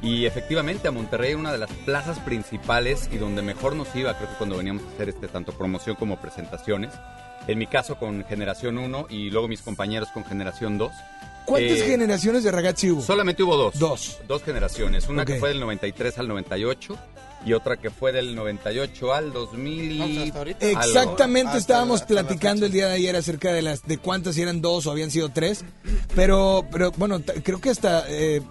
Y 0.00 0.26
efectivamente 0.26 0.88
a 0.88 0.92
Monterrey 0.92 1.30
era 1.30 1.38
una 1.38 1.52
de 1.52 1.58
las 1.58 1.70
plazas 1.84 2.18
principales 2.20 3.10
y 3.12 3.18
donde 3.18 3.42
mejor 3.42 3.76
nos 3.76 3.94
iba, 3.94 4.16
creo 4.16 4.30
que 4.30 4.36
cuando 4.36 4.56
veníamos 4.56 4.84
a 4.84 4.94
hacer 4.94 5.08
este 5.08 5.28
tanto 5.28 5.52
promoción 5.52 5.96
como 5.96 6.20
presentaciones. 6.20 6.94
En 7.46 7.58
mi 7.58 7.66
caso 7.66 7.96
con 7.96 8.24
Generación 8.24 8.78
1 8.78 9.06
y 9.10 9.30
luego 9.30 9.48
mis 9.48 9.62
compañeros 9.62 10.08
con 10.14 10.24
Generación 10.24 10.78
2. 10.78 10.92
¿Cuántas 11.44 11.78
Eh, 11.78 11.84
generaciones 11.86 12.44
de 12.44 12.50
Ragazzi 12.52 12.90
hubo? 12.90 13.02
Solamente 13.02 13.42
hubo 13.42 13.56
dos. 13.56 13.78
Dos. 13.78 14.18
Dos 14.28 14.42
generaciones. 14.42 15.08
Una 15.08 15.24
que 15.24 15.38
fue 15.38 15.48
del 15.50 15.60
93 15.60 16.18
al 16.18 16.28
98 16.28 16.96
y 17.44 17.54
otra 17.54 17.76
que 17.78 17.90
fue 17.90 18.12
del 18.12 18.34
98 18.34 19.14
al 19.14 19.32
2000 19.32 19.92
y... 19.92 20.32
Exactamente 20.60 21.48
algo. 21.48 21.58
estábamos 21.58 22.02
platicando 22.02 22.66
el 22.66 22.72
día 22.72 22.88
de 22.88 22.94
ayer 22.94 23.16
acerca 23.16 23.52
de 23.52 23.62
las 23.62 23.86
de 23.86 23.98
cuántas 23.98 24.36
eran 24.38 24.60
dos 24.60 24.86
o 24.86 24.90
habían 24.90 25.10
sido 25.10 25.30
tres, 25.30 25.64
pero 26.14 26.64
pero 26.70 26.90
bueno 26.92 27.20
creo 27.42 27.60
que 27.60 27.70
hasta 27.70 28.04
eh, 28.08 28.42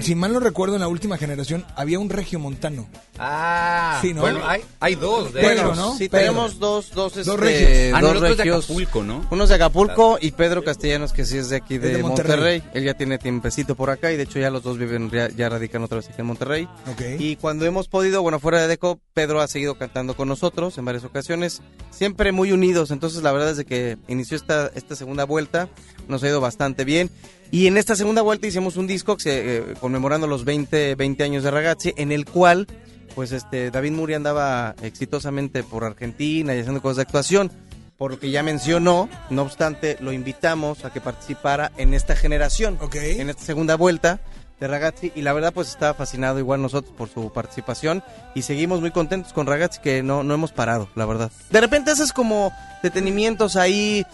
si 0.00 0.14
mal 0.14 0.32
no 0.32 0.40
recuerdo 0.40 0.74
en 0.76 0.80
la 0.80 0.88
última 0.88 1.16
generación 1.18 1.64
había 1.76 1.98
un 1.98 2.08
regio 2.10 2.38
montano. 2.38 2.88
Ah, 3.18 3.98
Sí, 4.02 4.14
¿no? 4.14 4.20
bueno, 4.20 4.40
hay, 4.46 4.62
hay 4.80 4.94
dos 4.94 5.32
de 5.32 5.40
Pedro, 5.40 5.64
ellos. 5.72 5.76
¿no? 5.76 5.96
Sí, 5.96 6.08
Pedro. 6.08 6.26
tenemos 6.26 6.58
dos, 6.58 6.90
dos, 6.92 7.16
este, 7.16 7.30
Dos 7.30 7.40
regios. 7.40 7.92
Ah, 7.94 8.00
no, 8.00 8.08
dos 8.08 8.10
el 8.10 8.16
otro 8.22 8.30
es 8.32 8.36
de 8.36 8.44
regios. 8.44 8.64
Acapulco, 8.64 9.02
¿no? 9.04 9.26
Uno 9.30 9.42
es 9.44 9.48
de 9.48 9.54
Acapulco 9.56 10.18
y 10.20 10.30
Pedro 10.32 10.62
Castellanos, 10.62 11.12
que 11.12 11.24
sí 11.24 11.38
es 11.38 11.48
de 11.48 11.56
aquí 11.56 11.78
de, 11.78 11.94
de 11.96 12.02
Monterrey. 12.02 12.60
Monterrey. 12.60 12.62
Él 12.74 12.84
ya 12.84 12.94
tiene 12.94 13.18
tiempecito 13.18 13.74
por 13.74 13.90
acá 13.90 14.12
y 14.12 14.16
de 14.16 14.22
hecho 14.24 14.38
ya 14.38 14.50
los 14.50 14.62
dos 14.62 14.78
viven, 14.78 15.10
ya, 15.10 15.28
ya 15.30 15.48
radican 15.48 15.82
otra 15.82 15.96
vez 15.96 16.08
aquí 16.08 16.20
en 16.20 16.26
Monterrey. 16.26 16.68
Ok. 16.90 17.02
Y 17.18 17.36
cuando 17.36 17.64
hemos 17.66 17.88
podido, 17.88 18.22
bueno, 18.22 18.38
fuera 18.38 18.60
de 18.60 18.68
Deco, 18.68 19.00
Pedro 19.14 19.40
ha 19.40 19.48
seguido 19.48 19.76
cantando 19.78 20.14
con 20.14 20.28
nosotros 20.28 20.78
en 20.78 20.84
varias 20.84 21.04
ocasiones, 21.04 21.60
siempre 21.90 22.30
muy 22.32 22.52
unidos. 22.52 22.90
Entonces, 22.90 23.22
la 23.22 23.32
verdad 23.32 23.50
es 23.50 23.56
de 23.56 23.64
que 23.64 23.98
inició 24.06 24.36
esta, 24.36 24.70
esta 24.74 24.94
segunda 24.94 25.24
vuelta, 25.24 25.68
nos 26.06 26.22
ha 26.22 26.28
ido 26.28 26.40
bastante 26.40 26.84
bien. 26.84 27.10
Y 27.50 27.66
en 27.66 27.78
esta 27.78 27.96
segunda 27.96 28.22
vuelta 28.22 28.46
hicimos 28.46 28.76
un 28.76 28.86
disco 28.86 29.16
que 29.16 29.22
se, 29.22 29.56
eh, 29.56 29.62
conmemorando 29.80 30.26
los 30.26 30.44
20, 30.44 30.94
20 30.94 31.24
años 31.24 31.42
de 31.42 31.50
Ragazzi, 31.50 31.94
en 31.96 32.12
el 32.12 32.26
cual, 32.26 32.66
pues, 33.14 33.32
este, 33.32 33.70
David 33.70 33.92
Muri 33.92 34.14
andaba 34.14 34.74
exitosamente 34.82 35.62
por 35.62 35.84
Argentina 35.84 36.54
y 36.54 36.60
haciendo 36.60 36.82
cosas 36.82 36.96
de 36.96 37.02
actuación. 37.02 37.50
Por 37.96 38.12
lo 38.12 38.18
que 38.20 38.30
ya 38.30 38.42
mencionó, 38.42 39.08
no 39.30 39.42
obstante, 39.42 39.96
lo 40.00 40.12
invitamos 40.12 40.84
a 40.84 40.92
que 40.92 41.00
participara 41.00 41.72
en 41.78 41.94
esta 41.94 42.14
generación, 42.14 42.78
Ok. 42.80 42.94
en 42.96 43.28
esta 43.30 43.42
segunda 43.42 43.76
vuelta 43.76 44.20
de 44.60 44.68
Ragazzi 44.68 45.12
y 45.14 45.22
la 45.22 45.32
verdad 45.32 45.52
pues 45.52 45.68
estaba 45.68 45.94
fascinado 45.94 46.38
igual 46.40 46.60
nosotros 46.60 46.92
por 46.96 47.08
su 47.08 47.32
participación 47.32 48.02
y 48.34 48.42
seguimos 48.42 48.80
muy 48.80 48.90
contentos 48.90 49.32
con 49.32 49.46
Ragazzi 49.46 49.80
que 49.80 50.02
no, 50.02 50.22
no 50.24 50.34
hemos 50.34 50.52
parado, 50.52 50.88
la 50.96 51.06
verdad. 51.06 51.30
De 51.50 51.60
repente 51.60 51.90
haces 51.92 52.12
como 52.12 52.52
detenimientos 52.82 53.56
ahí, 53.56 54.04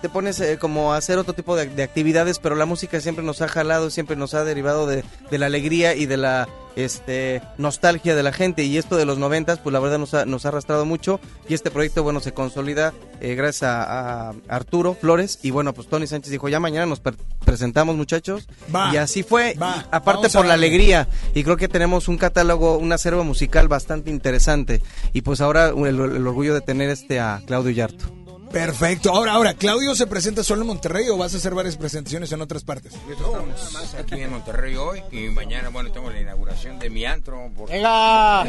te 0.00 0.08
pones 0.08 0.40
eh, 0.40 0.58
como 0.58 0.92
a 0.92 0.96
hacer 0.96 1.18
otro 1.18 1.34
tipo 1.34 1.56
de, 1.56 1.66
de 1.66 1.82
actividades, 1.82 2.38
pero 2.38 2.54
la 2.54 2.66
música 2.66 3.00
siempre 3.00 3.24
nos 3.24 3.42
ha 3.42 3.48
jalado, 3.48 3.90
siempre 3.90 4.16
nos 4.16 4.34
ha 4.34 4.44
derivado 4.44 4.86
de, 4.86 5.04
de 5.30 5.38
la 5.38 5.46
alegría 5.46 5.94
y 5.94 6.06
de 6.06 6.16
la 6.16 6.48
este 6.76 7.42
nostalgia 7.58 8.14
de 8.14 8.22
la 8.22 8.32
gente. 8.32 8.64
Y 8.64 8.78
esto 8.78 8.96
de 8.96 9.04
los 9.04 9.18
noventas 9.18 9.58
pues 9.58 9.72
la 9.72 9.80
verdad 9.80 9.98
nos 9.98 10.14
ha, 10.14 10.24
nos 10.24 10.44
ha 10.44 10.48
arrastrado 10.48 10.84
mucho. 10.84 11.20
Y 11.48 11.54
este 11.54 11.70
proyecto 11.70 12.02
bueno 12.02 12.20
se 12.20 12.32
consolida 12.32 12.92
eh, 13.20 13.34
gracias 13.34 13.64
a, 13.64 14.30
a 14.30 14.34
Arturo 14.48 14.94
Flores. 14.94 15.38
Y 15.42 15.50
bueno 15.50 15.72
pues 15.74 15.88
Tony 15.88 16.06
Sánchez 16.06 16.30
dijo 16.30 16.48
ya 16.48 16.60
mañana 16.60 16.86
nos 16.86 17.02
presentamos 17.44 17.96
muchachos 17.96 18.48
Va. 18.74 18.92
y 18.92 18.96
así 18.96 19.22
fue. 19.22 19.54
Va. 19.60 19.86
Aparte 19.90 20.30
por 20.30 20.46
la 20.46 20.54
alegría. 20.54 21.08
Y 21.34 21.44
creo 21.44 21.56
que 21.56 21.68
tenemos 21.68 22.08
un 22.08 22.18
catálogo 22.18 22.78
un 22.78 22.92
acervo 22.92 23.24
musical 23.24 23.68
bastante 23.68 24.10
interesante. 24.10 24.82
Y 25.12 25.22
pues 25.22 25.40
ahora 25.40 25.68
el, 25.68 26.00
el 26.00 26.26
orgullo 26.26 26.54
de 26.54 26.60
tener 26.60 26.90
este 26.90 27.20
a 27.20 27.42
Claudio 27.46 27.72
Yarto 27.72 28.21
Perfecto. 28.52 29.10
Ahora 29.10 29.32
ahora 29.32 29.54
Claudio 29.54 29.94
se 29.94 30.06
presenta 30.06 30.44
solo 30.44 30.60
en 30.62 30.66
Monterrey 30.68 31.08
o 31.08 31.16
vas 31.16 31.32
a 31.34 31.38
hacer 31.38 31.54
varias 31.54 31.76
presentaciones 31.76 32.30
en 32.32 32.40
otras 32.42 32.62
partes? 32.64 32.92
Estamos 33.10 33.72
más 33.72 33.94
aquí 33.94 34.20
en 34.20 34.30
Monterrey 34.30 34.76
hoy 34.76 35.02
y 35.10 35.28
mañana, 35.28 35.70
bueno, 35.70 35.90
tengo 35.90 36.10
la 36.10 36.20
inauguración 36.20 36.78
de 36.78 36.90
mi 36.90 37.04
antro. 37.06 37.50
por- 37.56 37.68
venga 37.70 38.42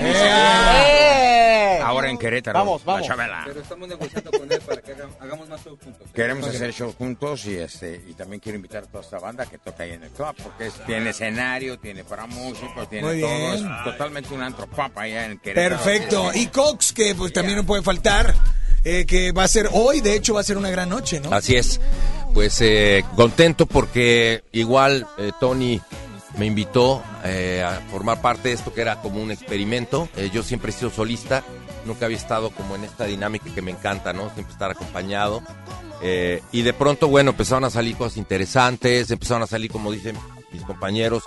Ahora 1.83 2.09
en 2.09 2.17
Querétaro. 2.17 2.59
Vamos, 2.59 2.81
la 2.85 2.93
vamos. 2.93 3.07
Pero 3.45 3.61
estamos 3.61 3.87
negociando 3.87 4.31
con 4.31 4.51
él 4.51 4.59
para 4.61 4.81
que 4.81 4.91
haga- 4.93 5.09
hagamos 5.19 5.49
más 5.49 5.63
shows 5.63 5.79
juntos. 5.83 6.07
Queremos 6.13 6.47
hacer 6.47 6.71
shows 6.73 6.95
juntos 6.95 7.45
y 7.45 7.55
este 7.55 8.03
y 8.07 8.13
también 8.13 8.39
quiero 8.39 8.55
invitar 8.57 8.83
a 8.83 8.87
toda 8.87 9.03
esta 9.03 9.19
banda 9.19 9.45
que 9.45 9.57
toca 9.57 9.83
ahí 9.83 9.91
en 9.91 10.03
el 10.03 10.09
club 10.09 10.35
porque 10.43 10.67
es- 10.67 10.85
tiene 10.85 11.09
escenario, 11.11 11.79
tiene 11.79 12.03
para 12.03 12.25
músicos, 12.27 12.89
tiene 12.89 13.07
Muy 13.07 13.21
todo. 13.21 13.29
bien. 13.29 13.53
Es 13.53 13.63
totalmente 13.85 14.33
un 14.33 14.41
antro 14.41 14.67
pop 14.67 14.97
allá 14.97 15.25
en 15.25 15.39
Querétaro. 15.39 15.75
Perfecto. 15.81 16.31
Y 16.33 16.47
Cox 16.47 16.91
que 16.93 17.15
pues 17.15 17.31
también 17.33 17.57
no 17.57 17.65
puede 17.65 17.81
faltar 17.83 18.33
eh, 18.83 19.05
que 19.05 19.31
va 19.31 19.43
a 19.43 19.47
ser 19.47 19.69
hoy, 19.71 20.01
de 20.01 20.15
hecho 20.15 20.33
va 20.33 20.41
a 20.41 20.43
ser 20.43 20.57
una 20.57 20.69
gran 20.69 20.89
noche, 20.89 21.19
¿no? 21.19 21.33
Así 21.33 21.55
es. 21.55 21.79
Pues 22.33 22.59
eh, 22.61 23.03
contento 23.15 23.65
porque 23.65 24.43
igual 24.51 25.07
eh, 25.17 25.31
Tony 25.39 25.79
me 26.37 26.45
invitó 26.47 27.03
eh, 27.23 27.63
a 27.65 27.79
formar 27.91 28.21
parte 28.21 28.49
de 28.49 28.55
esto 28.55 28.73
que 28.73 28.81
era 28.81 29.01
como 29.01 29.21
un 29.21 29.31
experimento. 29.31 30.09
Eh, 30.17 30.31
yo 30.33 30.41
siempre 30.43 30.71
he 30.71 30.73
sido 30.73 30.89
solista, 30.89 31.43
nunca 31.85 32.05
había 32.05 32.17
estado 32.17 32.49
como 32.51 32.75
en 32.75 32.83
esta 32.83 33.05
dinámica 33.05 33.45
que 33.53 33.61
me 33.61 33.71
encanta, 33.71 34.13
¿no? 34.13 34.31
Siempre 34.33 34.51
estar 34.53 34.71
acompañado. 34.71 35.43
Y 36.51 36.63
de 36.63 36.73
pronto, 36.73 37.07
bueno, 37.07 37.31
empezaron 37.31 37.63
a 37.63 37.69
salir 37.69 37.95
cosas 37.95 38.17
interesantes, 38.17 39.09
empezaron 39.09 39.43
a 39.43 39.47
salir, 39.47 39.71
como 39.71 39.89
dicen 39.89 40.17
mis 40.51 40.61
compañeros, 40.63 41.23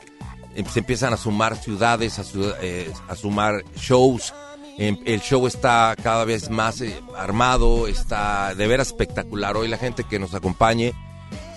em- 0.54 0.66
se 0.66 0.80
empiezan 0.80 1.14
a 1.14 1.16
sumar 1.16 1.56
ciudades, 1.56 2.18
a, 2.18 2.24
eh, 2.60 2.92
a 3.08 3.14
sumar 3.16 3.64
shows. 3.76 4.34
Em, 4.78 4.98
el 5.06 5.20
show 5.20 5.46
está 5.46 5.96
cada 6.02 6.24
vez 6.24 6.50
más 6.50 6.80
eh, 6.82 7.00
armado, 7.16 7.88
está 7.88 8.54
de 8.54 8.66
veras 8.66 8.88
espectacular. 8.88 9.56
Hoy 9.56 9.68
la 9.68 9.78
gente 9.78 10.04
que 10.04 10.18
nos 10.18 10.34
acompañe, 10.34 10.92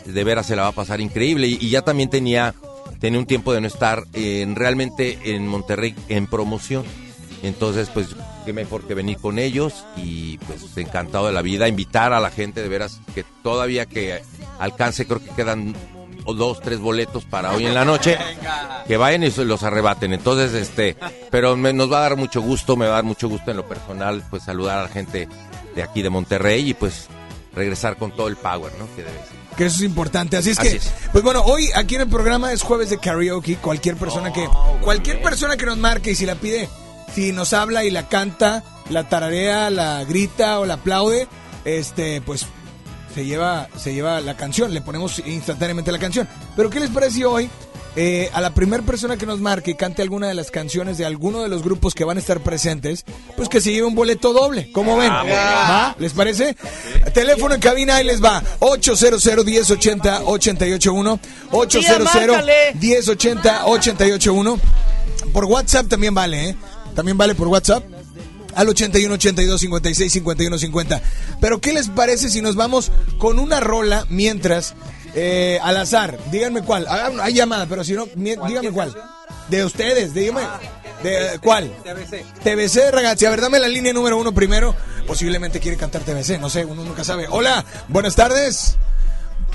de 0.05 0.23
veras 0.23 0.45
se 0.45 0.55
la 0.55 0.63
va 0.63 0.67
a 0.69 0.73
pasar 0.73 1.01
increíble. 1.01 1.47
Y, 1.47 1.69
ya 1.69 1.81
también 1.81 2.09
tenía, 2.09 2.55
tenía 2.99 3.19
un 3.19 3.25
tiempo 3.25 3.53
de 3.53 3.61
no 3.61 3.67
estar 3.67 4.05
en, 4.13 4.55
realmente 4.55 5.19
en 5.35 5.47
Monterrey 5.47 5.95
en 6.07 6.27
promoción. 6.27 6.85
Entonces, 7.43 7.89
pues, 7.89 8.15
qué 8.45 8.53
mejor 8.53 8.87
que 8.87 8.93
venir 8.93 9.17
con 9.17 9.37
ellos 9.37 9.85
y 9.97 10.37
pues 10.39 10.77
encantado 10.77 11.27
de 11.27 11.33
la 11.33 11.41
vida, 11.41 11.67
invitar 11.67 12.13
a 12.13 12.19
la 12.19 12.31
gente 12.31 12.61
de 12.61 12.69
veras 12.69 13.01
que 13.13 13.25
todavía 13.43 13.85
que 13.85 14.21
alcance, 14.59 15.05
creo 15.05 15.23
que 15.23 15.29
quedan 15.31 15.73
dos, 16.33 16.59
tres 16.61 16.79
boletos 16.79 17.25
para 17.25 17.51
hoy 17.53 17.65
en 17.65 17.73
la 17.73 17.85
noche, 17.85 18.17
que 18.87 18.97
vayan 18.97 19.23
y 19.23 19.31
se 19.31 19.45
los 19.45 19.63
arrebaten. 19.63 20.13
Entonces, 20.13 20.53
este, 20.53 20.95
pero 21.29 21.55
me- 21.57 21.73
nos 21.73 21.91
va 21.91 21.97
a 21.99 22.01
dar 22.01 22.15
mucho 22.17 22.41
gusto, 22.41 22.75
me 22.75 22.85
va 22.85 22.93
a 22.93 22.95
dar 22.95 23.03
mucho 23.03 23.27
gusto 23.29 23.51
en 23.51 23.57
lo 23.57 23.67
personal, 23.67 24.23
pues 24.29 24.43
saludar 24.43 24.79
a 24.79 24.83
la 24.83 24.89
gente 24.89 25.27
de 25.75 25.83
aquí 25.83 26.01
de 26.01 26.09
Monterrey 26.09 26.69
y 26.69 26.73
pues 26.73 27.07
regresar 27.53 27.97
con 27.97 28.11
todo 28.15 28.27
el 28.27 28.35
power, 28.37 28.71
¿no? 28.79 28.85
Que 28.95 29.03
debe 29.03 29.17
ser. 29.17 29.39
Que 29.57 29.65
eso 29.65 29.77
es 29.77 29.81
importante. 29.83 30.37
Así 30.37 30.51
es 30.51 30.59
Así 30.59 30.69
que, 30.69 30.75
es. 30.77 30.91
pues 31.11 31.23
bueno, 31.23 31.41
hoy 31.41 31.69
aquí 31.75 31.95
en 31.95 32.01
el 32.01 32.07
programa 32.09 32.53
es 32.53 32.61
jueves 32.61 32.89
de 32.89 32.97
karaoke. 32.97 33.57
Cualquier 33.57 33.95
persona 33.97 34.31
que, 34.31 34.47
cualquier 34.81 35.21
persona 35.21 35.57
que 35.57 35.65
nos 35.65 35.77
marque 35.77 36.11
y 36.11 36.15
si 36.15 36.25
la 36.25 36.35
pide, 36.35 36.69
si 37.13 37.31
nos 37.33 37.51
habla 37.53 37.83
y 37.83 37.91
la 37.91 38.07
canta, 38.07 38.63
la 38.89 39.09
tararea, 39.09 39.69
la 39.69 40.03
grita 40.05 40.59
o 40.59 40.65
la 40.65 40.75
aplaude, 40.75 41.27
este, 41.65 42.21
pues 42.21 42.45
se 43.13 43.25
lleva, 43.25 43.67
se 43.77 43.93
lleva 43.93 44.21
la 44.21 44.35
canción. 44.35 44.73
Le 44.73 44.81
ponemos 44.81 45.19
instantáneamente 45.25 45.91
la 45.91 45.99
canción. 45.99 46.27
Pero 46.55 46.69
¿qué 46.69 46.79
les 46.79 46.89
parece 46.89 47.25
hoy? 47.25 47.49
eh, 47.95 48.29
a 48.33 48.41
la 48.41 48.53
primera 48.53 48.83
persona 48.83 49.17
que 49.17 49.25
nos 49.25 49.39
marque 49.39 49.71
y 49.71 49.75
cante 49.75 50.01
alguna 50.01 50.27
de 50.27 50.33
las 50.33 50.51
canciones 50.51 50.97
de 50.97 51.05
alguno 51.05 51.41
de 51.41 51.49
los 51.49 51.63
grupos 51.63 51.93
que 51.93 52.03
van 52.03 52.17
a 52.17 52.19
estar 52.19 52.39
presentes, 52.41 53.03
pues 53.35 53.49
que 53.49 53.61
se 53.61 53.71
lleve 53.71 53.87
un 53.87 53.95
boleto 53.95 54.33
doble. 54.33 54.71
¿Cómo 54.71 54.97
ven? 54.97 55.11
¿Va? 55.11 55.95
¿Les 55.99 56.13
parece? 56.13 56.55
teléfono 57.13 57.55
en 57.55 57.61
cabina, 57.61 57.97
ahí 57.97 58.05
les 58.05 58.23
va. 58.23 58.43
800 58.59 59.45
1080 59.45 60.21
881 60.23 61.19
800 61.51 62.15
márcale. 62.15 62.73
1080 62.79 63.65
881 63.65 64.59
Por 65.33 65.45
WhatsApp 65.45 65.87
también 65.87 66.13
vale, 66.13 66.49
¿eh? 66.49 66.55
También 66.95 67.17
vale 67.17 67.35
por 67.35 67.47
WhatsApp. 67.47 67.83
Al 68.55 68.67
81 68.69 69.13
82 69.15 69.61
56 69.61 70.11
51 70.13 70.57
50. 70.57 71.01
Pero, 71.39 71.59
¿qué 71.61 71.73
les 71.73 71.89
parece 71.89 72.29
si 72.29 72.41
nos 72.41 72.55
vamos 72.55 72.91
con 73.17 73.39
una 73.39 73.59
rola 73.59 74.05
mientras, 74.09 74.73
eh, 75.15 75.59
al 75.63 75.77
azar? 75.77 76.17
Díganme 76.31 76.61
cuál. 76.63 76.85
Ah, 76.89 77.09
no, 77.13 77.21
hay 77.21 77.33
llamada, 77.33 77.65
pero 77.67 77.83
si 77.83 77.93
no, 77.93 78.07
mi- 78.15 78.35
díganme 78.47 78.71
cuál. 78.71 78.95
De 79.49 79.63
ustedes, 79.65 80.13
díganme. 80.13 80.41
¿De 81.03 81.39
cuál? 81.41 81.71
TBC, 82.43 82.91
ragazzi. 82.91 83.25
A 83.25 83.29
ver, 83.29 83.41
dame 83.41 83.59
la 83.59 83.67
línea 83.67 83.93
número 83.93 84.17
uno 84.17 84.33
primero. 84.33 84.75
Posiblemente 85.07 85.59
quiere 85.59 85.77
cantar 85.77 86.01
TBC, 86.03 86.37
no 86.39 86.49
sé, 86.49 86.65
uno 86.65 86.83
nunca 86.83 87.03
sabe. 87.03 87.27
Hola, 87.29 87.63
buenas 87.87 88.15
tardes. 88.15 88.77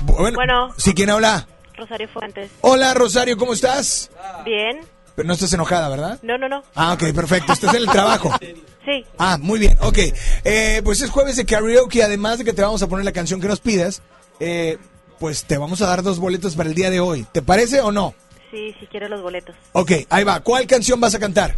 Bueno, 0.03 0.35
Bueno. 0.37 0.73
¿sí 0.77 0.93
quién 0.93 1.09
habla? 1.09 1.47
Rosario 1.77 2.07
Fuentes. 2.09 2.51
Hola, 2.61 2.93
Rosario, 2.93 3.37
¿cómo 3.37 3.53
estás? 3.53 4.09
Bien. 4.43 4.79
Pero 5.15 5.27
no 5.27 5.33
estás 5.33 5.53
enojada, 5.53 5.87
¿verdad? 5.87 6.19
No, 6.23 6.37
no, 6.37 6.49
no. 6.49 6.63
Ah, 6.75 6.93
ok, 6.93 7.13
perfecto. 7.13 7.53
Estás 7.53 7.73
en 7.73 7.81
el 7.81 7.87
trabajo. 7.89 8.31
Sí. 8.85 9.03
Ah, 9.17 9.37
muy 9.41 9.59
bien, 9.59 9.77
ok. 9.81 9.97
Eh, 10.43 10.81
pues 10.83 11.01
es 11.01 11.09
jueves 11.09 11.35
de 11.35 11.45
karaoke, 11.45 12.03
además 12.03 12.37
de 12.37 12.45
que 12.45 12.53
te 12.53 12.61
vamos 12.61 12.81
a 12.83 12.87
poner 12.87 13.03
la 13.03 13.11
canción 13.11 13.41
que 13.41 13.47
nos 13.47 13.59
pidas, 13.59 14.01
eh, 14.39 14.77
pues 15.19 15.45
te 15.45 15.57
vamos 15.57 15.81
a 15.81 15.87
dar 15.87 16.03
dos 16.03 16.19
boletos 16.19 16.55
para 16.55 16.69
el 16.69 16.75
día 16.75 16.89
de 16.89 16.99
hoy. 16.99 17.25
¿Te 17.31 17.41
parece 17.41 17.81
o 17.81 17.91
no? 17.91 18.13
Sí, 18.51 18.75
sí 18.79 18.87
quiero 18.89 19.07
los 19.09 19.21
boletos. 19.21 19.55
Ok, 19.73 19.91
ahí 20.09 20.23
va. 20.23 20.39
¿Cuál 20.41 20.67
canción 20.67 20.99
vas 20.99 21.15
a 21.15 21.19
cantar? 21.19 21.55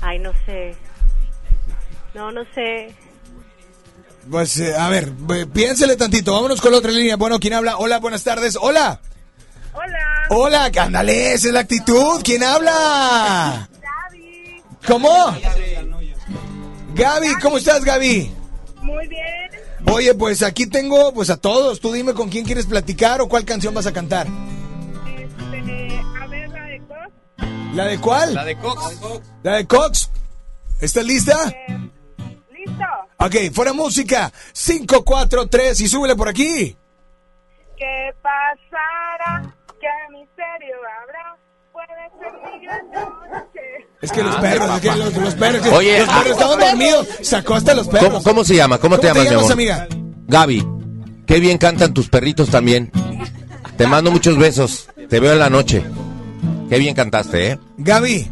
Ay, 0.00 0.18
no 0.18 0.32
sé. 0.44 0.74
No, 2.14 2.30
no 2.30 2.42
sé. 2.54 2.94
Pues, 4.30 4.58
eh, 4.58 4.74
a 4.76 4.88
ver, 4.88 5.10
piénsele 5.52 5.96
tantito. 5.96 6.32
Vámonos 6.32 6.60
con 6.60 6.72
la 6.72 6.78
otra 6.78 6.92
línea. 6.92 7.16
Bueno, 7.16 7.40
¿quién 7.40 7.54
habla? 7.54 7.78
Hola, 7.78 7.98
buenas 7.98 8.24
tardes. 8.24 8.58
Hola. 8.60 9.00
Hola. 9.72 10.26
Hola, 10.30 10.70
ándale, 10.80 11.32
esa 11.32 11.48
es 11.48 11.54
la 11.54 11.60
actitud. 11.60 12.20
¿Quién 12.22 12.42
habla? 12.42 13.68
Gaby. 13.80 14.62
¿Cómo? 14.86 15.34
Gaby, 16.98 17.34
¿cómo 17.40 17.58
estás, 17.58 17.84
Gaby? 17.84 18.34
Muy 18.82 19.06
bien. 19.06 19.50
Oye, 19.92 20.14
pues 20.14 20.42
aquí 20.42 20.66
tengo 20.66 21.14
pues 21.14 21.30
a 21.30 21.36
todos. 21.36 21.78
Tú 21.78 21.92
dime 21.92 22.12
con 22.12 22.28
quién 22.28 22.44
quieres 22.44 22.66
platicar 22.66 23.20
o 23.20 23.28
cuál 23.28 23.44
canción 23.44 23.72
vas 23.72 23.86
a 23.86 23.92
cantar. 23.92 24.26
Este, 25.06 26.00
a 26.20 26.26
ver, 26.26 26.48
la 26.50 26.64
de 26.64 26.80
Cox. 26.80 27.76
¿La 27.76 27.84
de 27.84 28.00
cuál? 28.00 28.34
La 28.34 28.44
de 28.44 28.58
Cox. 28.58 29.00
¿La 29.44 29.56
de 29.58 29.66
Cox? 29.68 30.10
¿Estás 30.80 31.04
lista? 31.04 31.36
Listo. 32.50 32.84
Ok, 33.18 33.52
fuera 33.52 33.72
música. 33.72 34.32
5, 34.52 35.04
4, 35.04 35.48
3 35.48 35.80
y 35.80 35.86
súbele 35.86 36.16
por 36.16 36.28
aquí. 36.28 36.76
¿Qué 37.76 38.12
pasará? 38.20 39.54
¿Qué 39.80 39.86
misterio 40.12 40.76
habrá? 41.00 41.36
Puede 41.72 42.10
ser 42.18 42.32
mi. 42.42 42.66
Es 44.00 44.12
que 44.12 44.22
los 44.22 44.36
Ah, 44.36 44.40
perros, 44.40 44.70
es 44.76 44.80
que 44.80 44.96
los, 44.96 45.14
los 45.16 45.34
perros, 45.34 45.66
Oye, 45.72 45.98
los 45.98 46.08
perros 46.08 46.26
ah, 46.26 46.30
estaban 46.30 46.58
dormidos. 46.60 47.08
Sacó 47.22 47.54
hasta 47.54 47.74
los 47.74 47.88
perros. 47.88 48.08
¿Cómo, 48.10 48.22
cómo 48.22 48.44
se 48.44 48.54
llama? 48.54 48.78
¿Cómo, 48.78 48.98
te 48.98 49.08
¿Cómo 49.08 49.22
llamas, 49.24 49.32
mi 49.32 49.38
amor? 49.40 49.52
amiga? 49.52 49.88
Gaby. 50.28 50.66
Qué 51.26 51.40
bien 51.40 51.58
cantan 51.58 51.92
tus 51.92 52.08
perritos 52.08 52.48
también. 52.48 52.90
Te 53.76 53.86
mando 53.86 54.10
muchos 54.12 54.38
besos. 54.38 54.86
Te 55.08 55.18
veo 55.20 55.32
en 55.32 55.38
la 55.40 55.50
noche. 55.50 55.82
Qué 56.70 56.78
bien 56.78 56.94
cantaste, 56.94 57.52
¿eh? 57.52 57.58
Gaby. 57.78 58.30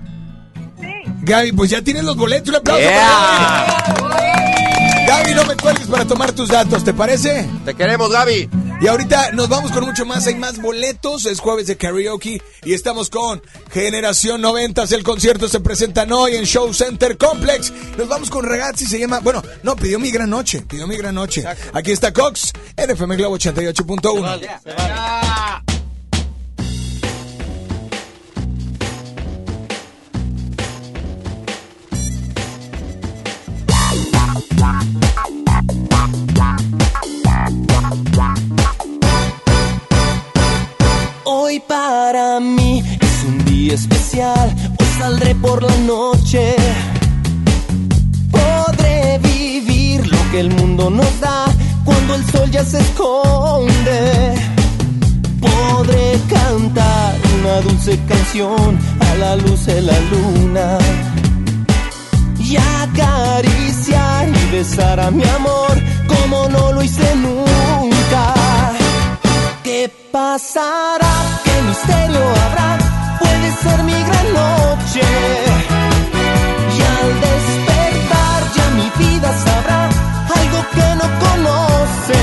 Gaby, 1.23 1.53
pues 1.53 1.71
ya 1.71 1.83
tienes 1.83 2.05
los 2.05 2.17
boletos. 2.17 2.51
Un 2.51 2.57
aplauso 2.57 2.83
Yeah. 2.83 3.67
para 3.89 4.11
Gaby. 4.11 5.07
Gaby, 5.09 5.35
no 5.35 5.45
me 5.47 5.57
cuelgues 5.57 5.87
para 5.89 6.05
tomar 6.05 6.33
tus 6.33 6.49
datos, 6.49 6.85
¿te 6.85 6.93
parece? 6.95 7.49
Te 7.65 7.75
queremos, 7.75 8.11
Gaby. 8.11 8.49
Y 8.79 8.89
ahorita 8.89 9.33
nos 9.33 9.49
vamos 9.49 9.73
con 9.73 9.85
mucho 9.85 10.05
más. 10.05 10.27
Hay 10.27 10.35
más 10.35 10.61
boletos. 10.61 11.25
Es 11.25 11.41
jueves 11.41 11.67
de 11.67 11.77
karaoke 11.77 12.43
y 12.65 12.75
estamos 12.75 13.09
con 13.09 13.43
Generación 13.71 14.43
90. 14.43 14.85
El 14.91 15.03
concierto 15.03 15.49
se 15.49 15.61
presentan 15.61 16.13
hoy 16.13 16.37
en 16.37 16.45
Show 16.45 16.73
Center 16.75 17.17
Complex. 17.17 17.73
Nos 17.97 18.09
vamos 18.09 18.29
con 18.29 18.45
Ragazzi. 18.45 18.87
Se 18.87 18.99
llama. 18.99 19.21
Bueno, 19.21 19.43
no, 19.63 19.77
pidió 19.77 19.99
mi 19.99 20.11
gran 20.11 20.29
noche. 20.29 20.63
Pidió 20.69 20.87
mi 20.87 20.97
gran 20.97 21.15
noche. 21.15 21.45
Aquí 21.73 21.91
está 21.91 22.13
Cox 22.13 22.53
en 22.77 22.91
FM 22.91 23.17
Globo 23.17 23.39
88.1. 23.39 25.63
Hoy 41.29 41.59
para 41.59 42.39
mí 42.39 42.85
es 43.01 43.25
un 43.27 43.45
día 43.47 43.75
especial, 43.75 44.55
hoy 44.79 44.87
saldré 44.97 45.35
por 45.35 45.61
la 45.61 45.77
noche. 45.79 46.55
Podré 48.31 49.19
vivir 49.19 50.07
lo 50.07 50.31
que 50.31 50.39
el 50.39 50.51
mundo 50.51 50.89
nos 50.89 51.19
da 51.19 51.47
cuando 51.85 52.15
el 52.15 52.25
sol 52.31 52.49
ya 52.53 52.65
se 52.65 52.79
esconde. 52.79 54.35
Podré 55.41 56.17
cantar 56.31 57.17
una 57.41 57.61
dulce 57.61 57.99
canción 58.07 58.79
a 59.01 59.15
la 59.17 59.35
luz 59.35 59.67
de 59.67 59.81
la 59.83 59.99
luna. 60.13 60.79
Y 62.39 62.57
acariciar 62.57 64.29
y 64.29 64.53
besar 64.53 65.01
a 65.01 65.11
mi 65.11 65.25
amor 65.25 65.83
como 66.07 66.49
no 66.49 66.71
lo 66.71 66.85
hice 66.85 67.17
nunca. 67.17 67.96
¿Qué 69.67 69.91
pasará? 70.13 71.15
¿Qué 71.43 71.63
misterio 71.63 72.23
habrá? 72.45 72.79
Puede 73.19 73.49
ser 73.63 73.83
mi 73.83 74.01
gran 74.09 74.33
noche. 74.33 75.03
Y 76.77 76.83
al 76.95 77.09
despertar 77.27 78.41
ya 78.55 78.67
mi 78.79 78.89
vida 79.05 79.29
sabrá 79.45 79.89
algo 80.39 80.59
que 80.73 80.89
no 81.01 81.07
conoce. 81.25 82.23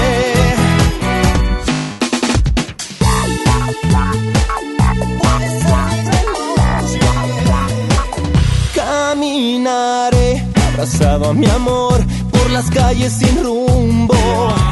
Caminaré 8.73 10.45
abrazado 10.69 11.31
a 11.31 11.33
mi 11.33 11.49
amor 11.49 12.01
por 12.31 12.49
las 12.51 12.69
calles 12.69 13.11
sin 13.11 13.43
rumbo. 13.43 14.62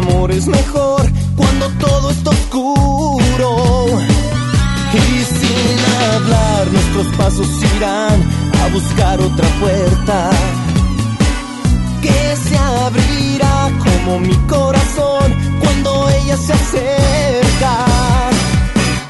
Amor 0.00 0.30
es 0.30 0.46
mejor 0.46 1.02
cuando 1.36 1.68
todo 1.78 2.10
está 2.10 2.30
oscuro. 2.30 3.50
Y 4.92 5.24
sin 5.38 5.78
hablar 6.14 6.66
nuestros 6.72 7.06
pasos 7.16 7.48
irán 7.76 8.18
a 8.62 8.66
buscar 8.72 9.20
otra 9.20 9.48
puerta 9.60 10.30
que 12.02 12.36
se 12.44 12.56
abrirá 12.86 13.70
como 13.84 14.20
mi 14.20 14.34
corazón 14.48 15.28
cuando 15.60 16.08
ella 16.08 16.36
se 16.36 16.52
acerca. 16.52 17.74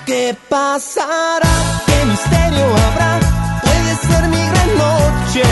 ¿Qué 0.07 0.37
pasará? 0.49 1.55
¿Qué 1.87 2.05
misterio 2.07 2.67
habrá? 2.87 3.13
Puede 3.63 3.93
ser 4.09 4.29
mi 4.29 4.43
gran 4.51 4.71
noche. 4.85 5.45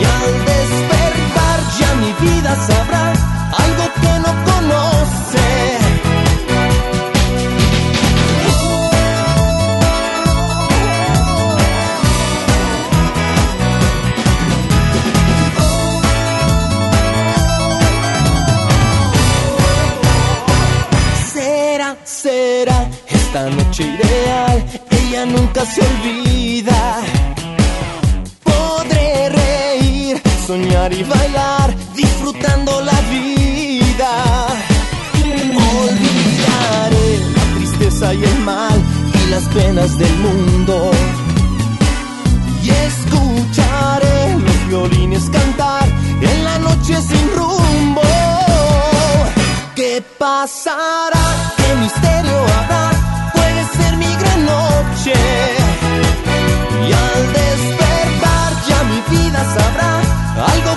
Y 0.00 0.04
al 0.16 0.32
despertar 0.52 1.58
ya 1.78 1.90
mi 2.02 2.12
vida 2.26 2.56
sabrá 2.66 3.31
y 30.90 31.04
bailar, 31.04 31.74
disfrutando 31.94 32.80
la 32.80 32.91
y 38.10 38.24
el 38.24 38.38
mal 38.40 38.82
y 39.14 39.30
las 39.30 39.44
penas 39.44 39.96
del 39.96 40.14
mundo. 40.18 40.90
Y 42.60 42.70
escucharé 42.70 44.36
los 44.38 44.66
violines 44.66 45.30
cantar 45.30 45.86
en 46.20 46.44
la 46.44 46.58
noche 46.58 47.00
sin 47.00 47.30
rumbo. 47.36 48.02
¿Qué 49.76 50.02
pasará? 50.18 51.24
¿Qué 51.56 51.74
misterio 51.76 52.38
habrá? 52.58 52.90
Puede 53.34 53.62
ser 53.76 53.96
mi 53.96 54.12
gran 54.20 54.46
noche. 54.46 55.14
Y 56.88 56.92
al 56.92 57.22
despertar 57.40 58.50
ya 58.68 58.82
mi 58.90 59.16
vida 59.16 59.40
sabrá 59.54 59.92
algo 60.52 60.72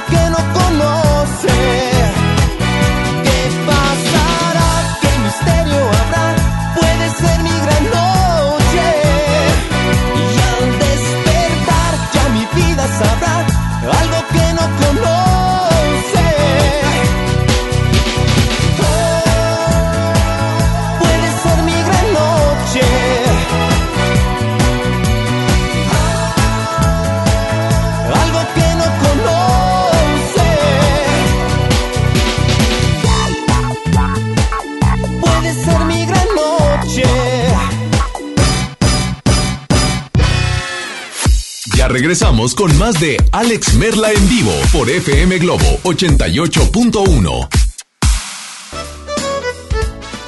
regresamos 42.16 42.56
con 42.56 42.78
más 42.78 42.98
de 43.02 43.18
Alex 43.34 43.74
Merla 43.74 44.10
en 44.14 44.30
vivo 44.30 44.54
por 44.72 44.90
FM 44.90 45.38
Globo 45.40 45.66
88.1. 45.84 47.50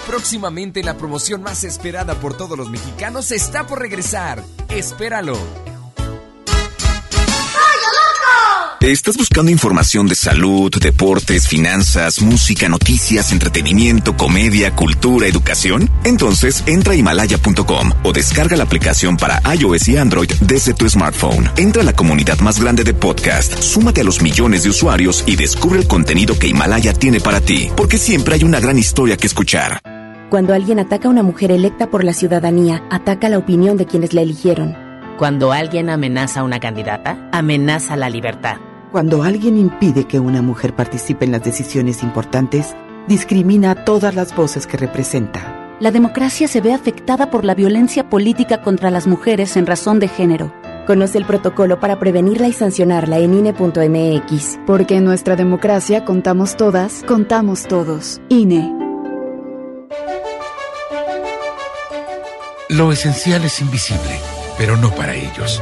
Próximamente 0.06 0.84
la 0.84 0.98
promoción 0.98 1.42
más 1.42 1.64
esperada 1.64 2.16
por 2.16 2.36
todos 2.36 2.58
los 2.58 2.70
mexicanos 2.70 3.32
está 3.32 3.68
por 3.68 3.80
regresar. 3.80 4.44
Espéralo. 4.68 5.38
¿Estás 8.88 9.18
buscando 9.18 9.52
información 9.52 10.08
de 10.08 10.16
salud, 10.16 10.72
deportes, 10.80 11.50
finanzas, 11.50 12.22
música, 12.22 12.70
noticias, 12.70 13.34
entretenimiento, 13.34 14.16
comedia, 14.16 14.74
cultura, 14.78 15.28
educación? 15.28 15.90
Entonces 16.06 16.64
entra 16.68 16.94
a 16.94 16.96
himalaya.com 16.96 17.92
o 18.04 18.14
descarga 18.14 18.56
la 18.56 18.64
aplicación 18.64 19.18
para 19.18 19.42
iOS 19.54 19.90
y 19.90 19.98
Android 19.98 20.32
desde 20.40 20.74
tu 20.74 20.88
smartphone. 20.88 21.50
Entra 21.58 21.82
a 21.82 21.86
la 21.86 21.92
comunidad 21.92 22.40
más 22.40 22.62
grande 22.62 22.86
de 22.86 22.94
podcast, 22.94 23.60
súmate 23.60 24.00
a 24.00 24.04
los 24.06 24.22
millones 24.22 24.64
de 24.64 24.70
usuarios 24.70 25.22
y 25.28 25.36
descubre 25.36 25.80
el 25.82 25.88
contenido 25.88 26.40
que 26.40 26.48
Himalaya 26.48 26.94
tiene 26.94 27.20
para 27.20 27.42
ti, 27.42 27.70
porque 27.76 27.98
siempre 27.98 28.36
hay 28.36 28.46
una 28.46 28.62
gran 28.62 28.78
historia 28.78 29.18
que 29.18 29.28
escuchar. 29.28 29.82
Cuando 30.30 30.54
alguien 30.54 30.80
ataca 30.80 31.10
a 31.10 31.12
una 31.12 31.24
mujer 31.24 31.52
electa 31.52 31.90
por 31.90 32.06
la 32.06 32.14
ciudadanía, 32.14 32.86
ataca 32.90 33.28
la 33.28 33.38
opinión 33.38 33.76
de 33.76 33.86
quienes 33.86 34.14
la 34.14 34.22
eligieron. 34.22 34.78
Cuando 35.18 35.52
alguien 35.52 35.90
amenaza 35.90 36.40
a 36.40 36.44
una 36.46 36.62
candidata, 36.62 37.30
amenaza 37.34 37.98
la 37.98 38.10
libertad. 38.10 38.56
Cuando 38.92 39.24
alguien 39.24 39.58
impide 39.58 40.06
que 40.06 40.20
una 40.20 40.42
mujer 40.42 40.74
participe 40.74 41.26
en 41.26 41.34
las 41.34 41.44
decisiones 41.44 42.04
importantes, 42.04 42.74
discrimina 43.10 43.72
a 43.72 43.84
todas 43.84 44.16
las 44.16 44.34
voces 44.34 44.66
que 44.66 44.78
representa. 44.78 45.76
La 45.82 45.92
democracia 45.92 46.48
se 46.48 46.62
ve 46.62 46.74
afectada 46.74 47.30
por 47.30 47.44
la 47.44 47.54
violencia 47.54 48.10
política 48.10 48.62
contra 48.62 48.90
las 48.90 49.06
mujeres 49.06 49.58
en 49.58 49.66
razón 49.66 50.00
de 50.00 50.08
género. 50.08 50.54
Conoce 50.88 51.18
el 51.18 51.26
protocolo 51.26 51.82
para 51.82 52.00
prevenirla 52.00 52.48
y 52.48 52.54
sancionarla 52.54 53.20
en 53.20 53.34
INE.mx. 53.34 54.60
Porque 54.66 54.96
en 54.96 55.04
nuestra 55.04 55.36
democracia 55.36 56.06
contamos 56.06 56.56
todas, 56.56 57.04
contamos 57.06 57.68
todos. 57.68 58.22
INE. 58.30 58.74
Lo 62.70 62.94
esencial 62.94 63.44
es 63.44 63.62
invisible, 63.62 64.20
pero 64.58 64.78
no 64.78 64.92
para 64.92 65.14
ellos. 65.14 65.62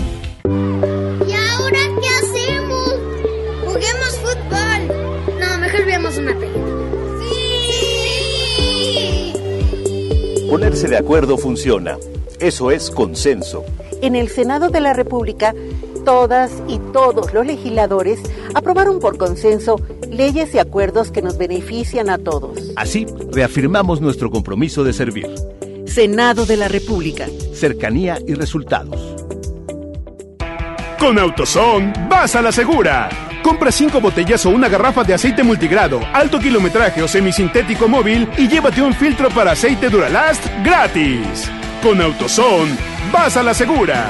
Ponerse 10.51 10.89
de 10.89 10.97
acuerdo 10.97 11.37
funciona. 11.37 11.97
Eso 12.41 12.71
es 12.71 12.91
consenso. 12.91 13.63
En 14.01 14.17
el 14.17 14.27
Senado 14.27 14.67
de 14.67 14.81
la 14.81 14.91
República, 14.91 15.55
todas 16.03 16.51
y 16.67 16.77
todos 16.91 17.33
los 17.33 17.45
legisladores 17.45 18.19
aprobaron 18.53 18.99
por 18.99 19.17
consenso 19.17 19.79
leyes 20.09 20.53
y 20.53 20.59
acuerdos 20.59 21.09
que 21.09 21.21
nos 21.21 21.37
benefician 21.37 22.09
a 22.09 22.17
todos. 22.17 22.73
Así, 22.75 23.07
reafirmamos 23.31 24.01
nuestro 24.01 24.29
compromiso 24.29 24.83
de 24.83 24.91
servir. 24.91 25.29
Senado 25.85 26.45
de 26.45 26.57
la 26.57 26.67
República. 26.67 27.27
Cercanía 27.53 28.19
y 28.27 28.33
resultados. 28.33 29.15
Con 30.99 31.17
AutoZone, 31.17 31.93
vas 32.09 32.35
a 32.35 32.41
la 32.41 32.51
segura. 32.51 33.30
Compra 33.51 33.69
cinco 33.69 33.99
botellas 33.99 34.45
o 34.45 34.49
una 34.49 34.69
garrafa 34.69 35.03
de 35.03 35.13
aceite 35.13 35.43
multigrado, 35.43 35.99
alto 36.13 36.39
kilometraje 36.39 37.03
o 37.03 37.07
semisintético 37.07 37.89
móvil 37.89 38.25
y 38.37 38.47
llévate 38.47 38.81
un 38.81 38.93
filtro 38.93 39.27
para 39.27 39.51
aceite 39.51 39.89
Duralast 39.89 40.47
gratis. 40.63 41.51
Con 41.83 41.99
AutoZone, 41.99 42.77
vas 43.11 43.35
a 43.35 43.43
la 43.43 43.53
segura. 43.53 44.09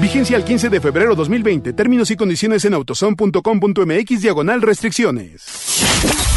Vigencia 0.00 0.36
al 0.36 0.44
15 0.44 0.68
de 0.68 0.80
febrero 0.80 1.16
2020. 1.16 1.72
Términos 1.72 2.12
y 2.12 2.16
condiciones 2.16 2.64
en 2.66 2.74
autozone.com.mx 2.74 4.22
diagonal 4.22 4.62
restricciones. 4.62 6.27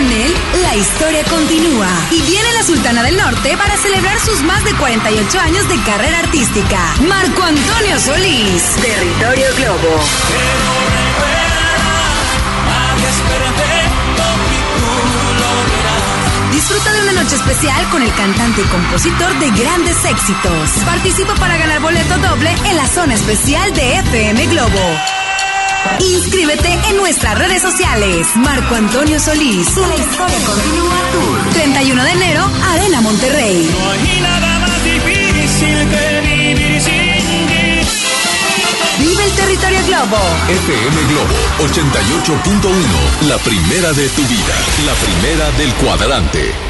Con 0.00 0.12
él, 0.12 0.34
la 0.62 0.74
historia 0.76 1.22
continúa. 1.24 1.86
Y 2.10 2.22
viene 2.22 2.50
la 2.54 2.62
Sultana 2.62 3.02
del 3.02 3.18
Norte 3.18 3.54
para 3.58 3.76
celebrar 3.76 4.18
sus 4.18 4.42
más 4.44 4.64
de 4.64 4.72
48 4.72 5.38
años 5.38 5.68
de 5.68 5.78
carrera 5.82 6.20
artística. 6.20 6.78
Marco 7.06 7.42
Antonio 7.42 8.00
Solís. 8.00 8.62
Territorio 8.80 9.46
Globo. 9.58 10.00
Disfruta 16.50 16.92
de 16.94 17.02
una 17.02 17.22
noche 17.22 17.36
especial 17.36 17.90
con 17.90 18.00
el 18.00 18.14
cantante 18.14 18.62
y 18.62 18.64
compositor 18.64 19.38
de 19.38 19.50
grandes 19.50 20.02
éxitos. 20.06 20.70
Participa 20.86 21.34
para 21.34 21.58
ganar 21.58 21.80
boleto 21.82 22.16
doble 22.16 22.54
en 22.64 22.76
la 22.78 22.88
zona 22.88 23.12
especial 23.12 23.70
de 23.74 23.98
FM 23.98 24.46
Globo. 24.46 25.19
Inscríbete 26.00 26.78
en 26.88 26.96
nuestras 26.96 27.38
redes 27.38 27.62
sociales. 27.62 28.26
Marco 28.36 28.74
Antonio 28.74 29.18
Solís. 29.20 29.76
La 29.76 29.96
historia 29.96 30.38
continúa 30.46 30.94
Tour. 31.12 31.50
31 31.52 32.04
de 32.04 32.10
enero, 32.10 32.50
Arena 32.72 33.00
Monterrey. 33.00 33.70
No 33.70 33.90
hay 33.90 34.20
nada 34.20 34.58
más 34.60 34.84
difícil 34.84 35.88
que 35.88 36.20
vivir 36.22 36.80
sin 36.80 37.16
ti. 37.26 37.90
Vive 38.98 39.24
el 39.24 39.32
territorio 39.32 39.80
Globo. 39.86 40.18
FM 40.48 41.02
Globo 41.08 41.34
88.1. 41.58 43.28
La 43.28 43.38
primera 43.38 43.92
de 43.92 44.08
tu 44.10 44.22
vida. 44.22 44.54
La 44.86 44.94
primera 44.94 45.50
del 45.52 45.72
cuadrante. 45.74 46.69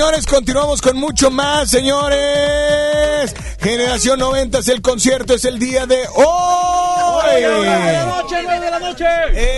Señores, 0.00 0.24
continuamos 0.24 0.80
con 0.80 0.96
mucho 0.96 1.30
más, 1.30 1.68
señores. 1.70 3.34
Generación 3.60 4.18
90 4.18 4.60
es 4.60 4.68
el 4.68 4.80
concierto, 4.80 5.34
es 5.34 5.44
el 5.44 5.58
día 5.58 5.84
de 5.84 5.98
hoy. 6.14 7.34
de 7.42 8.70
la 8.70 8.78
noche. 8.80 9.04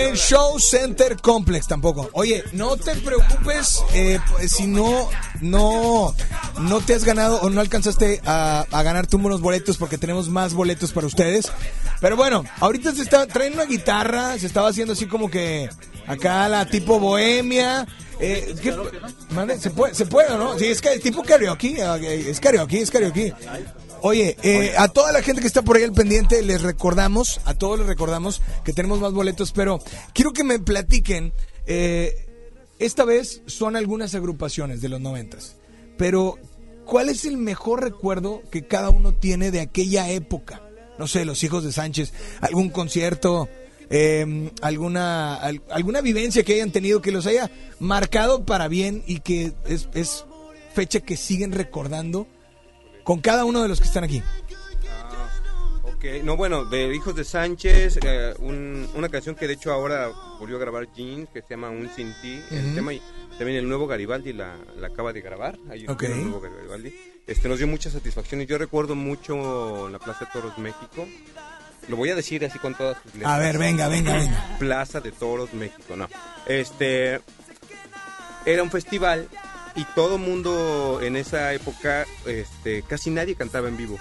En 0.09 0.17
Show 0.17 0.59
Center 0.59 1.17
Complex 1.19 1.69
tampoco. 1.69 2.11
Oye, 2.15 2.43
no 2.55 2.77
te 2.77 2.97
preocupes 2.97 3.85
eh, 3.95 4.19
pues, 4.33 4.51
si 4.51 4.67
no, 4.67 5.09
no, 5.41 6.13
no 6.59 6.81
te 6.81 6.97
has 6.97 7.05
ganado 7.05 7.41
o 7.43 7.49
no 7.49 7.61
alcanzaste 7.61 8.21
a, 8.27 8.67
a 8.69 8.83
ganarte 8.83 9.15
unos 9.15 9.41
boletos 9.41 9.77
porque 9.77 9.97
tenemos 9.97 10.29
más 10.29 10.55
boletos 10.55 10.91
para 10.91 11.07
ustedes. 11.07 11.53
Pero 12.01 12.17
bueno, 12.17 12.45
ahorita 12.59 12.93
se 12.97 13.03
está 13.03 13.29
traen 13.29 13.53
una 13.55 13.65
guitarra, 13.67 14.37
se 14.41 14.47
estaba 14.49 14.71
haciendo 14.71 14.95
así 14.95 15.07
como 15.07 15.31
que 15.31 15.71
acá 16.09 16.49
la 16.49 16.67
tipo 16.67 16.99
bohemia. 16.99 17.87
Eh, 18.21 18.55
¿qué- 18.63 18.77
mande? 19.33 19.59
¿Se 19.59 19.71
puede, 19.71 19.95
¿Se 19.95 20.07
puede 20.07 20.33
o 20.33 20.39
no? 20.39 20.59
Sí, 20.59 20.67
es 20.67 20.81
que 20.81 20.99
tipo 20.99 21.23
karaoke, 21.23 21.77
eh, 21.79 22.31
es 22.31 22.41
karaoke, 22.41 22.81
es 22.81 22.91
karaoke. 22.91 23.35
Oye, 24.05 24.37
eh, 24.43 24.75
a 24.77 24.89
toda 24.89 25.13
la 25.13 25.23
gente 25.23 25.41
que 25.41 25.47
está 25.47 25.63
por 25.63 25.77
ahí 25.77 25.85
al 25.85 25.93
pendiente, 25.93 26.43
les 26.43 26.63
recordamos, 26.63 27.41
a 27.45 27.55
todos 27.55 27.79
les 27.79 27.87
recordamos 27.87 28.43
que 28.65 28.73
tenemos 28.73 28.99
más 28.99 29.13
boletos, 29.13 29.53
pero 29.53 29.79
quiero 30.13 30.33
que 30.33 30.43
me 30.43 30.59
platiquen, 30.59 31.33
eh, 31.67 32.27
esta 32.81 33.05
vez 33.05 33.43
son 33.47 33.77
algunas 33.77 34.17
agrupaciones 34.17 34.81
de 34.81 34.89
los 34.89 35.01
noventas, 35.01 35.55
pero 35.99 36.37
¿cuál 36.85 37.11
es 37.11 37.25
el 37.25 37.37
mejor 37.37 37.85
recuerdo 37.85 38.43
que 38.51 38.67
cada 38.67 38.91
uno 38.91 39.15
tiene 39.15 39.53
de 39.53 39.61
aquella 39.61 40.11
época? 40.11 40.63
No 40.99 41.07
sé, 41.07 41.25
los 41.25 41.45
hijos 41.45 41.63
de 41.63 41.71
Sánchez, 41.71 42.13
algún 42.41 42.71
concierto, 42.71 43.49
eh, 43.93 44.51
alguna, 44.63 45.37
al- 45.37 45.63
alguna 45.71 46.01
vivencia 46.01 46.43
que 46.43 46.55
hayan 46.55 46.73
tenido 46.73 47.01
que 47.01 47.13
los 47.13 47.27
haya 47.27 47.51
marcado 47.79 48.45
para 48.45 48.67
bien 48.67 49.05
y 49.07 49.21
que 49.21 49.53
es, 49.67 49.89
es 49.95 50.25
fecha 50.75 50.99
que 51.01 51.17
siguen 51.17 51.53
recordando 51.53 52.27
con 53.05 53.21
cada 53.21 53.45
uno 53.45 53.63
de 53.63 53.69
los 53.69 53.81
que 53.81 53.87
están 53.87 54.03
aquí. 54.05 54.23
Ok, 55.85 56.05
no, 56.25 56.37
bueno, 56.37 56.65
de 56.65 56.95
Hijos 56.95 57.15
de 57.15 57.23
Sánchez, 57.25 57.99
eh, 58.05 58.35
un- 58.41 58.89
una 58.95 59.09
canción 59.09 59.35
que 59.37 59.47
de 59.47 59.53
hecho 59.55 59.73
ahora 59.73 60.11
volvió 60.41 60.57
a 60.57 60.61
grabar 60.61 60.89
Jean, 60.95 61.27
que 61.29 61.43
se 61.43 61.51
llama 61.51 61.71
Un 61.71 61.89
Sin 61.95 62.13
Ti. 62.21 62.41
El 62.51 62.75
tema, 62.75 62.93
y 62.93 63.01
también 63.39 63.59
el 63.59 63.69
nuevo 63.69 63.87
Garibaldi 63.87 64.33
la, 64.33 64.57
la 64.79 64.89
acaba 64.89 65.13
de 65.13 65.21
grabar. 65.21 65.59
Ahí 65.71 65.87
Ok. 65.87 66.03
el 66.05 66.23
nuevo 66.25 66.41
Garibaldi. 66.41 66.93
Este, 67.27 67.49
nos 67.49 67.59
dio 67.59 67.69
muchas 67.69 67.93
satisfacciones. 67.93 68.49
Yo 68.49 68.59
recuerdo 68.59 68.97
mucho 68.97 69.89
la 69.89 69.99
Plaza 70.01 70.25
de 70.25 70.31
Toros 70.33 70.59
México. 70.59 71.07
Lo 71.89 71.97
voy 71.97 72.11
a 72.11 72.15
decir 72.15 72.45
así 72.45 72.59
con 72.59 72.75
todas 72.75 72.97
sus 73.03 73.15
letras. 73.15 73.33
A 73.33 73.39
ver, 73.39 73.59
venga, 73.59 73.89
venga, 73.89 74.15
venga. 74.15 74.57
Plaza 74.59 75.01
de 75.01 75.13
Toros 75.13 75.53
México, 75.53 75.97
no. 75.97 76.09
Este 76.47 77.21
era 78.45 78.63
un 78.63 78.71
festival 78.71 79.29
y 79.75 79.85
todo 79.95 80.19
mundo 80.19 81.01
en 81.03 81.17
esa 81.17 81.53
época, 81.53 82.05
este, 82.27 82.83
casi 82.83 83.11
nadie 83.11 83.35
cantaba 83.35 83.69
en 83.69 83.77
vivo. 83.77 83.99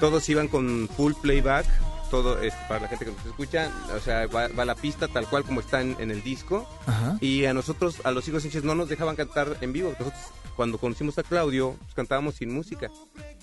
Todos 0.00 0.28
iban 0.28 0.48
con 0.48 0.88
full 0.94 1.14
playback, 1.20 1.66
todo 2.10 2.40
es 2.40 2.54
para 2.68 2.80
la 2.80 2.88
gente 2.88 3.06
que 3.06 3.12
nos 3.12 3.24
escucha, 3.24 3.70
o 3.94 4.00
sea, 4.00 4.26
va, 4.26 4.48
va 4.48 4.64
la 4.64 4.74
pista 4.74 5.08
tal 5.08 5.26
cual 5.26 5.44
como 5.44 5.60
está 5.60 5.80
en, 5.80 5.96
en 5.98 6.10
el 6.10 6.22
disco. 6.22 6.68
Ajá. 6.86 7.16
Y 7.20 7.46
a 7.46 7.54
nosotros, 7.54 7.96
a 8.04 8.10
los 8.10 8.26
hijos 8.28 8.42
Sánchez, 8.42 8.64
no 8.64 8.74
nos 8.74 8.88
dejaban 8.88 9.16
cantar 9.16 9.56
en 9.60 9.72
vivo. 9.72 9.90
Nosotros, 9.98 10.14
cuando 10.56 10.78
conocimos 10.78 11.18
a 11.18 11.22
Claudio, 11.22 11.76
pues, 11.78 11.94
cantábamos 11.94 12.36
sin 12.36 12.52
música. 12.52 12.90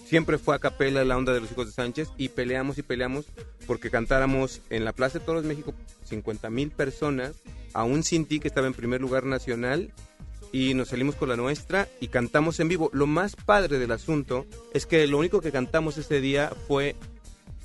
Siempre 0.05 0.37
fue 0.37 0.55
a 0.55 0.59
capela 0.59 1.05
la 1.05 1.15
onda 1.15 1.33
de 1.33 1.39
los 1.39 1.51
hijos 1.51 1.67
de 1.67 1.71
Sánchez 1.71 2.09
y 2.17 2.29
peleamos 2.29 2.77
y 2.77 2.81
peleamos 2.81 3.25
porque 3.67 3.89
cantáramos 3.89 4.61
en 4.69 4.83
la 4.83 4.93
Plaza 4.93 5.19
de 5.19 5.25
Toros 5.25 5.45
México 5.45 5.73
50 6.05 6.49
mil 6.49 6.71
personas, 6.71 7.35
aún 7.73 8.03
sin 8.03 8.25
ti 8.25 8.39
que 8.39 8.47
estaba 8.47 8.67
en 8.67 8.73
primer 8.73 8.99
lugar 8.99 9.25
nacional 9.25 9.93
y 10.51 10.73
nos 10.73 10.89
salimos 10.89 11.15
con 11.15 11.29
la 11.29 11.35
nuestra 11.35 11.87
y 11.99 12.07
cantamos 12.07 12.59
en 12.59 12.67
vivo. 12.67 12.89
Lo 12.93 13.07
más 13.07 13.35
padre 13.35 13.79
del 13.79 13.91
asunto 13.91 14.45
es 14.73 14.85
que 14.85 15.07
lo 15.07 15.17
único 15.17 15.41
que 15.41 15.51
cantamos 15.51 15.97
ese 15.97 16.19
día 16.19 16.51
fue 16.67 16.95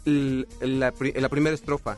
la 0.05 0.93
primera 0.93 1.55
estrofa. 1.55 1.97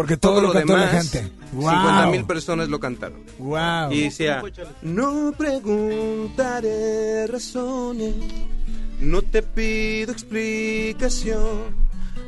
Porque 0.00 0.16
todo, 0.16 0.40
lo 0.40 0.50
cantó 0.50 0.78
la 0.78 0.88
gente. 0.88 1.30
Wow. 1.52 1.68
50 1.68 2.06
mil 2.06 2.24
personas 2.24 2.70
lo 2.70 2.80
cantaron. 2.80 3.22
Wow. 3.38 3.92
Y 3.92 4.04
decía, 4.04 4.42
no 4.80 5.34
preguntaré 5.36 7.26
razones, 7.26 8.14
no 8.98 9.20
te 9.20 9.42
pido 9.42 10.10
explicación, 10.10 11.76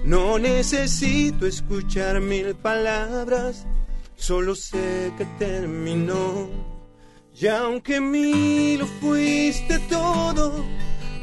no 0.04 0.38
necesito 0.38 1.46
escuchar 1.46 2.20
mil 2.20 2.54
palabras, 2.56 3.64
solo 4.16 4.54
sé 4.54 5.14
que 5.16 5.24
terminó. 5.38 6.50
Y 7.40 7.46
aunque 7.46 8.02
mí 8.02 8.76
lo 8.76 8.86
fuiste 8.86 9.78
todo, 9.88 10.62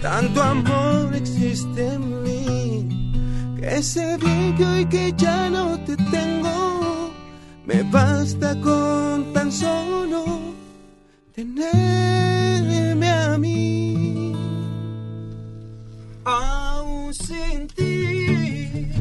tanto 0.01 0.41
amor 0.41 1.13
existe 1.13 1.89
en 1.89 2.23
mí, 2.23 3.08
sé 3.81 4.17
bien 4.17 4.55
que 4.55 4.65
hoy 4.65 4.85
que 4.85 5.13
ya 5.17 5.49
no 5.49 5.77
te 5.85 5.95
tengo, 5.97 7.11
me 7.65 7.83
basta 7.83 8.59
con 8.61 9.33
tan 9.33 9.51
solo 9.51 10.25
tenerme 11.33 13.09
a 13.09 13.37
mí. 13.37 14.33
Aún 16.25 17.13
sin 17.13 17.67
ti, 17.67 18.91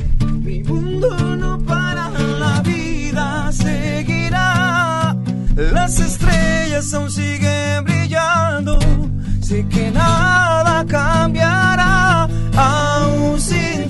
mi 0.42 0.62
mundo 0.62 1.36
no 1.36 1.58
para, 1.64 2.10
la 2.10 2.60
vida 2.62 3.50
seguirá. 3.52 5.16
Las 5.56 5.98
estrellas 5.98 6.94
aún 6.94 7.10
siguen 7.10 7.84
brillando, 7.84 8.78
sé 9.40 9.66
que 9.68 9.90
nada 9.90 10.84
cambiará. 10.86 12.28
Aún 12.56 13.40
sin 13.40 13.87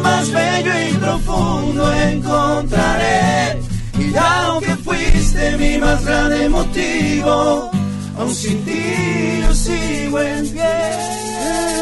más 0.00 0.30
bello 0.32 0.72
y 0.88 0.92
profundo 0.94 1.92
encontraré. 1.92 3.58
Y 3.98 4.14
aunque 4.16 4.76
fuiste 4.76 5.56
mi 5.58 5.78
más 5.78 6.04
grande 6.04 6.48
motivo, 6.48 7.70
aún 8.18 8.34
sin 8.34 8.64
ti 8.64 8.82
yo 9.42 9.54
sigo 9.54 10.20
en 10.20 10.48
pie. 10.50 11.78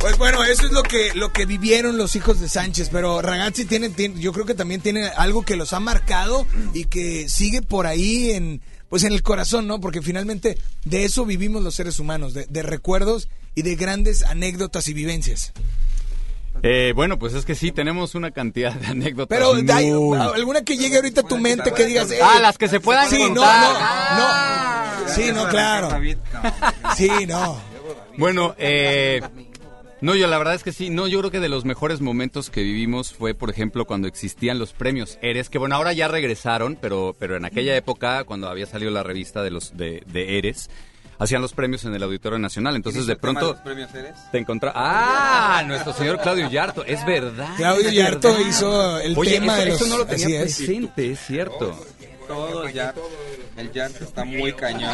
Pues 0.00 0.18
bueno, 0.18 0.42
eso 0.44 0.66
es 0.66 0.72
lo 0.72 0.82
que 0.82 1.12
lo 1.14 1.32
que 1.32 1.46
vivieron 1.46 1.96
los 1.96 2.16
hijos 2.16 2.40
de 2.40 2.48
Sánchez, 2.48 2.88
pero 2.90 3.22
Ragazzi 3.22 3.64
tiene, 3.66 3.88
tiene- 3.88 4.18
yo 4.20 4.32
creo 4.32 4.44
que 4.44 4.54
también 4.54 4.80
tiene 4.80 5.06
algo 5.16 5.42
que 5.44 5.54
los 5.54 5.72
ha 5.72 5.80
marcado 5.80 6.44
y 6.74 6.86
que 6.86 7.28
sigue 7.28 7.62
por 7.62 7.86
ahí 7.86 8.32
en 8.32 8.60
pues 8.92 9.04
en 9.04 9.14
el 9.14 9.22
corazón, 9.22 9.66
¿no? 9.66 9.80
Porque 9.80 10.02
finalmente 10.02 10.58
de 10.84 11.04
eso 11.06 11.24
vivimos 11.24 11.62
los 11.62 11.74
seres 11.74 11.98
humanos, 11.98 12.34
de, 12.34 12.44
de 12.50 12.62
recuerdos 12.62 13.30
y 13.54 13.62
de 13.62 13.74
grandes 13.74 14.22
anécdotas 14.22 14.86
y 14.86 14.92
vivencias. 14.92 15.54
Eh, 16.62 16.92
bueno, 16.94 17.18
pues 17.18 17.32
es 17.32 17.46
que 17.46 17.54
sí, 17.54 17.72
tenemos 17.72 18.14
una 18.14 18.32
cantidad 18.32 18.74
de 18.74 18.88
anécdotas. 18.88 19.34
Pero 19.38 19.54
muy- 19.54 19.66
hay 19.70 19.88
alguna 20.34 20.60
que 20.62 20.76
llegue 20.76 20.96
ahorita 20.96 21.22
a 21.22 21.24
tu 21.24 21.38
mente 21.38 21.72
que 21.72 21.86
digas, 21.86 22.08
Ah, 22.22 22.34
"Eh, 22.36 22.42
las 22.42 22.58
que 22.58 22.68
se 22.68 22.80
puedan 22.80 23.08
sí, 23.08 23.16
no, 23.30 23.34
no, 23.34 23.72
no, 24.18 25.08
sí, 25.08 25.32
no, 25.32 25.48
claro, 25.48 25.88
sí, 26.94 27.08
no. 27.26 27.58
Bueno, 28.18 28.54
eh, 28.58 29.22
no, 30.02 30.14
yo 30.14 30.26
la 30.26 30.36
verdad 30.36 30.54
es 30.54 30.62
que 30.62 30.72
sí, 30.72 30.90
no, 30.90 31.06
yo 31.06 31.18
creo 31.20 31.30
que 31.30 31.40
de 31.40 31.48
los 31.48 31.64
mejores 31.64 32.00
momentos 32.00 32.50
que 32.50 32.62
vivimos 32.62 33.14
fue, 33.14 33.34
por 33.34 33.48
ejemplo, 33.48 33.86
cuando 33.86 34.08
existían 34.08 34.58
los 34.58 34.72
premios 34.74 35.18
Eres, 35.22 35.48
que 35.48 35.58
bueno, 35.58 35.74
ahora 35.76 35.92
ya 35.94 36.08
regresaron, 36.08 36.76
pero, 36.80 37.16
pero 37.18 37.36
en 37.36 37.44
aquella 37.44 37.74
época, 37.76 38.24
cuando 38.24 38.48
había 38.48 38.66
salido 38.66 38.90
la 38.90 39.02
revista 39.02 39.42
de 39.42 39.50
los 39.50 39.76
de, 39.76 40.02
de 40.06 40.38
Eres, 40.38 40.68
hacían 41.18 41.40
los 41.40 41.52
premios 41.52 41.84
en 41.84 41.94
el 41.94 42.02
Auditorio 42.02 42.38
Nacional. 42.38 42.76
Entonces 42.76 43.06
de 43.06 43.16
pronto 43.16 43.56
premios 43.62 43.94
eres? 43.94 44.14
te 44.30 44.38
encontraba... 44.38 44.74
¡Ah! 44.76 45.62
Nuestro 45.64 45.92
señor 45.92 46.20
Claudio 46.20 46.50
Yarto, 46.50 46.84
es 46.84 47.04
verdad. 47.06 47.54
Claudio 47.56 47.90
Yarto 47.90 48.40
hizo 48.40 48.98
el 48.98 49.16
Oye, 49.16 49.32
tema 49.32 49.58
eso, 49.58 49.64
de 49.64 49.70
eso 49.70 49.86
no 49.86 49.98
lo 49.98 50.06
tenía 50.06 50.42
es. 50.42 50.56
presente, 50.56 51.12
es 51.12 51.20
cierto. 51.20 51.78
Todo 52.28 52.68
ya. 52.68 52.94
El 53.56 53.70
Yart 53.72 54.00
está 54.00 54.24
muy 54.24 54.52
cañón. 54.54 54.90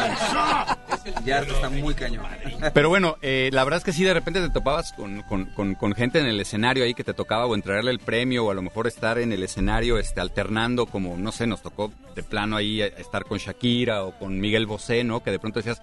El 1.05 1.23
Yart 1.25 1.49
está 1.49 1.69
muy 1.69 1.93
cañón. 1.93 2.25
Pero 2.73 2.89
bueno, 2.89 3.17
eh, 3.21 3.49
la 3.53 3.63
verdad 3.63 3.77
es 3.77 3.83
que 3.83 3.93
sí, 3.93 4.03
de 4.03 4.13
repente 4.13 4.41
te 4.41 4.49
topabas 4.49 4.91
con, 4.93 5.21
con- 5.23 5.45
con- 5.53 5.75
con 5.75 5.93
gente 5.93 6.19
en 6.19 6.25
el 6.25 6.39
escenario 6.41 6.83
ahí 6.83 6.93
que 6.93 7.03
te 7.03 7.13
tocaba 7.13 7.45
o 7.45 7.55
entregarle 7.55 7.91
el 7.91 7.99
premio 7.99 8.45
o 8.45 8.51
a 8.51 8.53
lo 8.53 8.61
mejor 8.61 8.87
estar 8.87 9.17
en 9.19 9.31
el 9.31 9.43
escenario 9.43 9.97
este, 9.97 10.19
alternando 10.21 10.85
como, 10.85 11.15
no 11.17 11.31
sé, 11.31 11.47
nos 11.47 11.61
tocó 11.61 11.91
de 12.15 12.23
plano 12.23 12.57
ahí 12.57 12.81
eh, 12.81 12.93
estar 12.97 13.23
con 13.25 13.37
Shakira 13.37 14.03
o 14.03 14.17
con 14.17 14.39
Miguel 14.39 14.65
Bosé, 14.65 15.03
¿no? 15.03 15.23
Que 15.23 15.31
de 15.31 15.39
pronto 15.39 15.59
decías, 15.59 15.81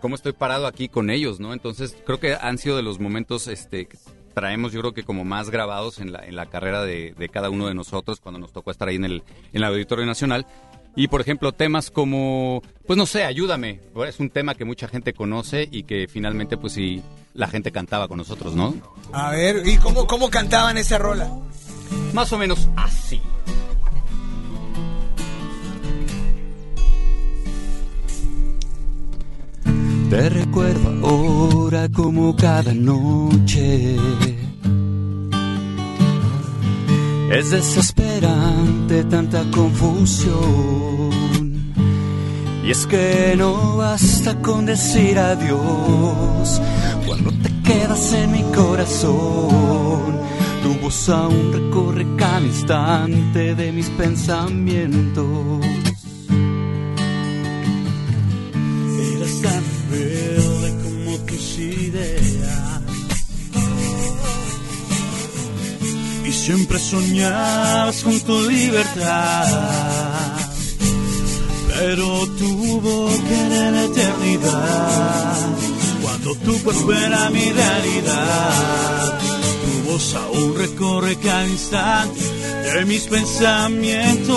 ¿cómo 0.00 0.14
estoy 0.16 0.32
parado 0.32 0.66
aquí 0.66 0.88
con 0.88 1.10
ellos, 1.10 1.38
no? 1.40 1.52
Entonces 1.52 1.96
creo 2.04 2.18
que 2.18 2.34
han 2.34 2.58
sido 2.58 2.76
de 2.76 2.82
los 2.82 2.98
momentos 2.98 3.46
este, 3.46 3.86
que 3.86 3.96
traemos 4.34 4.70
yo 4.72 4.80
creo 4.80 4.92
que 4.92 5.02
como 5.02 5.24
más 5.24 5.48
grabados 5.48 5.98
en 5.98 6.12
la, 6.12 6.18
en 6.26 6.36
la 6.36 6.44
carrera 6.44 6.82
de, 6.82 7.14
de 7.16 7.28
cada 7.30 7.48
uno 7.48 7.68
de 7.68 7.74
nosotros 7.74 8.20
cuando 8.20 8.38
nos 8.38 8.52
tocó 8.52 8.70
estar 8.70 8.86
ahí 8.88 8.96
en 8.96 9.06
el, 9.06 9.14
en 9.14 9.22
el 9.54 9.64
Auditorio 9.64 10.04
Nacional. 10.04 10.46
Y 10.96 11.08
por 11.08 11.20
ejemplo, 11.20 11.52
temas 11.52 11.90
como, 11.90 12.62
pues 12.86 12.96
no 12.96 13.04
sé, 13.04 13.24
ayúdame. 13.24 13.80
Es 14.08 14.18
un 14.18 14.30
tema 14.30 14.54
que 14.54 14.64
mucha 14.64 14.88
gente 14.88 15.12
conoce 15.12 15.68
y 15.70 15.82
que 15.82 16.08
finalmente, 16.08 16.56
pues 16.56 16.72
sí, 16.72 17.02
la 17.34 17.48
gente 17.48 17.70
cantaba 17.70 18.08
con 18.08 18.16
nosotros, 18.16 18.56
¿no? 18.56 18.74
A 19.12 19.30
ver, 19.30 19.62
¿y 19.66 19.76
cómo, 19.76 20.06
cómo 20.06 20.30
cantaban 20.30 20.78
esa 20.78 20.96
rola? 20.96 21.30
Más 22.14 22.32
o 22.32 22.38
menos 22.38 22.68
así. 22.76 23.20
Te 30.08 30.30
recuerdo 30.30 31.06
ahora 31.06 31.88
como 31.90 32.34
cada 32.36 32.72
noche. 32.72 33.96
Es 37.30 37.50
desesperante 37.50 39.04
tanta 39.04 39.42
confusión. 39.50 41.10
Y 42.64 42.70
es 42.70 42.86
que 42.86 43.34
no 43.36 43.76
basta 43.76 44.40
con 44.40 44.66
decir 44.66 45.18
adiós 45.18 46.60
cuando 47.06 47.32
te 47.32 47.50
quedas 47.62 48.12
en 48.12 48.32
mi 48.32 48.42
corazón. 48.54 50.20
Tu 50.62 50.74
voz 50.80 51.08
aún 51.08 51.52
recorre 51.52 52.06
cada 52.16 52.40
instante 52.40 53.54
de 53.54 53.72
mis 53.72 53.88
pensamientos. 53.90 55.26
Eras 59.14 59.42
tan 59.42 59.64
rebelde 59.90 60.74
como 60.82 61.18
tus 61.26 61.58
ideas. 61.58 62.65
Siempre 66.36 66.78
soñabas 66.78 68.02
con 68.02 68.20
tu 68.20 68.40
libertad. 68.48 69.46
Pero 71.78 72.26
tuvo 72.38 73.08
que 73.26 73.34
era 73.46 73.70
la 73.70 73.84
eternidad. 73.84 75.46
Cuando 76.02 76.34
tu 76.36 76.62
cuerpo 76.62 76.92
era 76.92 77.30
mi 77.30 77.50
realidad. 77.52 79.18
Tu 79.64 79.72
voz 79.90 80.14
aún 80.14 80.54
recorre 80.56 81.16
cada 81.16 81.46
instante 81.46 82.20
de 82.74 82.84
mis 82.84 83.02
pensamientos. 83.04 84.36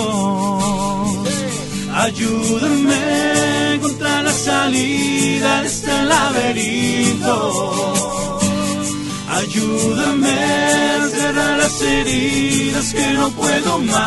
Ayúdame 1.93 2.93
a 2.93 3.73
encontrar 3.75 4.23
la 4.23 4.31
salida 4.31 5.61
de 5.61 5.67
este 5.67 6.03
laberinto. 6.05 7.59
Ayúdame 9.39 10.37
a 11.01 11.07
cerrar 11.07 11.57
las 11.57 11.81
heridas 11.81 12.93
que 12.93 13.13
no 13.13 13.29
puedo 13.31 13.79
más. 13.79 13.99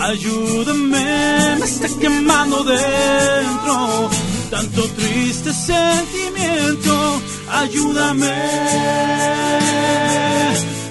Ayúdame, 0.00 1.56
me 1.58 1.64
está 1.64 1.88
quemando 1.98 2.62
dentro 2.64 4.10
tanto 4.50 4.82
triste 4.90 5.52
sentimiento. 5.52 7.20
Ayúdame, 7.50 8.34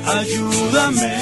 ayúdame. 0.05 1.15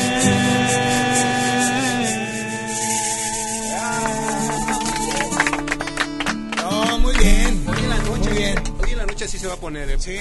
Noche 9.24 9.38
así 9.38 9.40
se 9.40 9.48
va 9.48 9.54
a 9.54 9.60
poner. 9.60 9.90
¿eh? 9.90 9.98
Sí. 10.00 10.18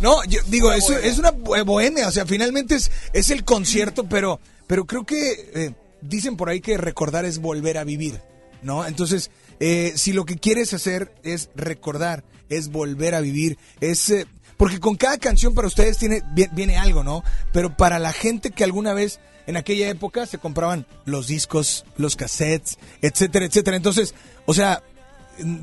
No, 0.00 0.22
yo 0.24 0.40
digo, 0.46 0.72
es, 0.72 0.88
es 0.90 1.18
una 1.18 1.30
bo- 1.30 1.62
bohemia, 1.64 2.08
o 2.08 2.12
sea, 2.12 2.26
finalmente 2.26 2.74
es, 2.76 2.90
es 3.12 3.30
el 3.30 3.44
concierto, 3.44 4.04
pero, 4.08 4.40
pero 4.66 4.86
creo 4.86 5.04
que 5.04 5.50
eh, 5.54 5.74
dicen 6.00 6.36
por 6.36 6.48
ahí 6.48 6.60
que 6.60 6.76
recordar 6.76 7.24
es 7.24 7.38
volver 7.38 7.78
a 7.78 7.84
vivir, 7.84 8.20
¿no? 8.62 8.86
Entonces, 8.86 9.30
eh, 9.60 9.92
si 9.96 10.12
lo 10.12 10.24
que 10.24 10.36
quieres 10.36 10.72
hacer 10.74 11.12
es 11.22 11.50
recordar, 11.54 12.24
es 12.48 12.68
volver 12.70 13.14
a 13.14 13.20
vivir, 13.20 13.58
es... 13.80 14.12
porque 14.56 14.78
con 14.80 14.96
cada 14.96 15.18
canción 15.18 15.54
para 15.54 15.68
ustedes 15.68 15.98
tiene, 15.98 16.22
vi- 16.34 16.48
viene 16.52 16.76
algo, 16.76 17.02
¿no? 17.04 17.22
Pero 17.52 17.76
para 17.76 17.98
la 17.98 18.12
gente 18.12 18.50
que 18.50 18.64
alguna 18.64 18.94
vez 18.94 19.20
en 19.46 19.56
aquella 19.58 19.88
época 19.88 20.24
se 20.26 20.38
compraban 20.38 20.86
los 21.04 21.26
discos, 21.26 21.84
los 21.98 22.16
cassettes, 22.16 22.78
etcétera, 23.02 23.44
etcétera. 23.44 23.76
Entonces, 23.76 24.14
o 24.46 24.54
sea, 24.54 24.82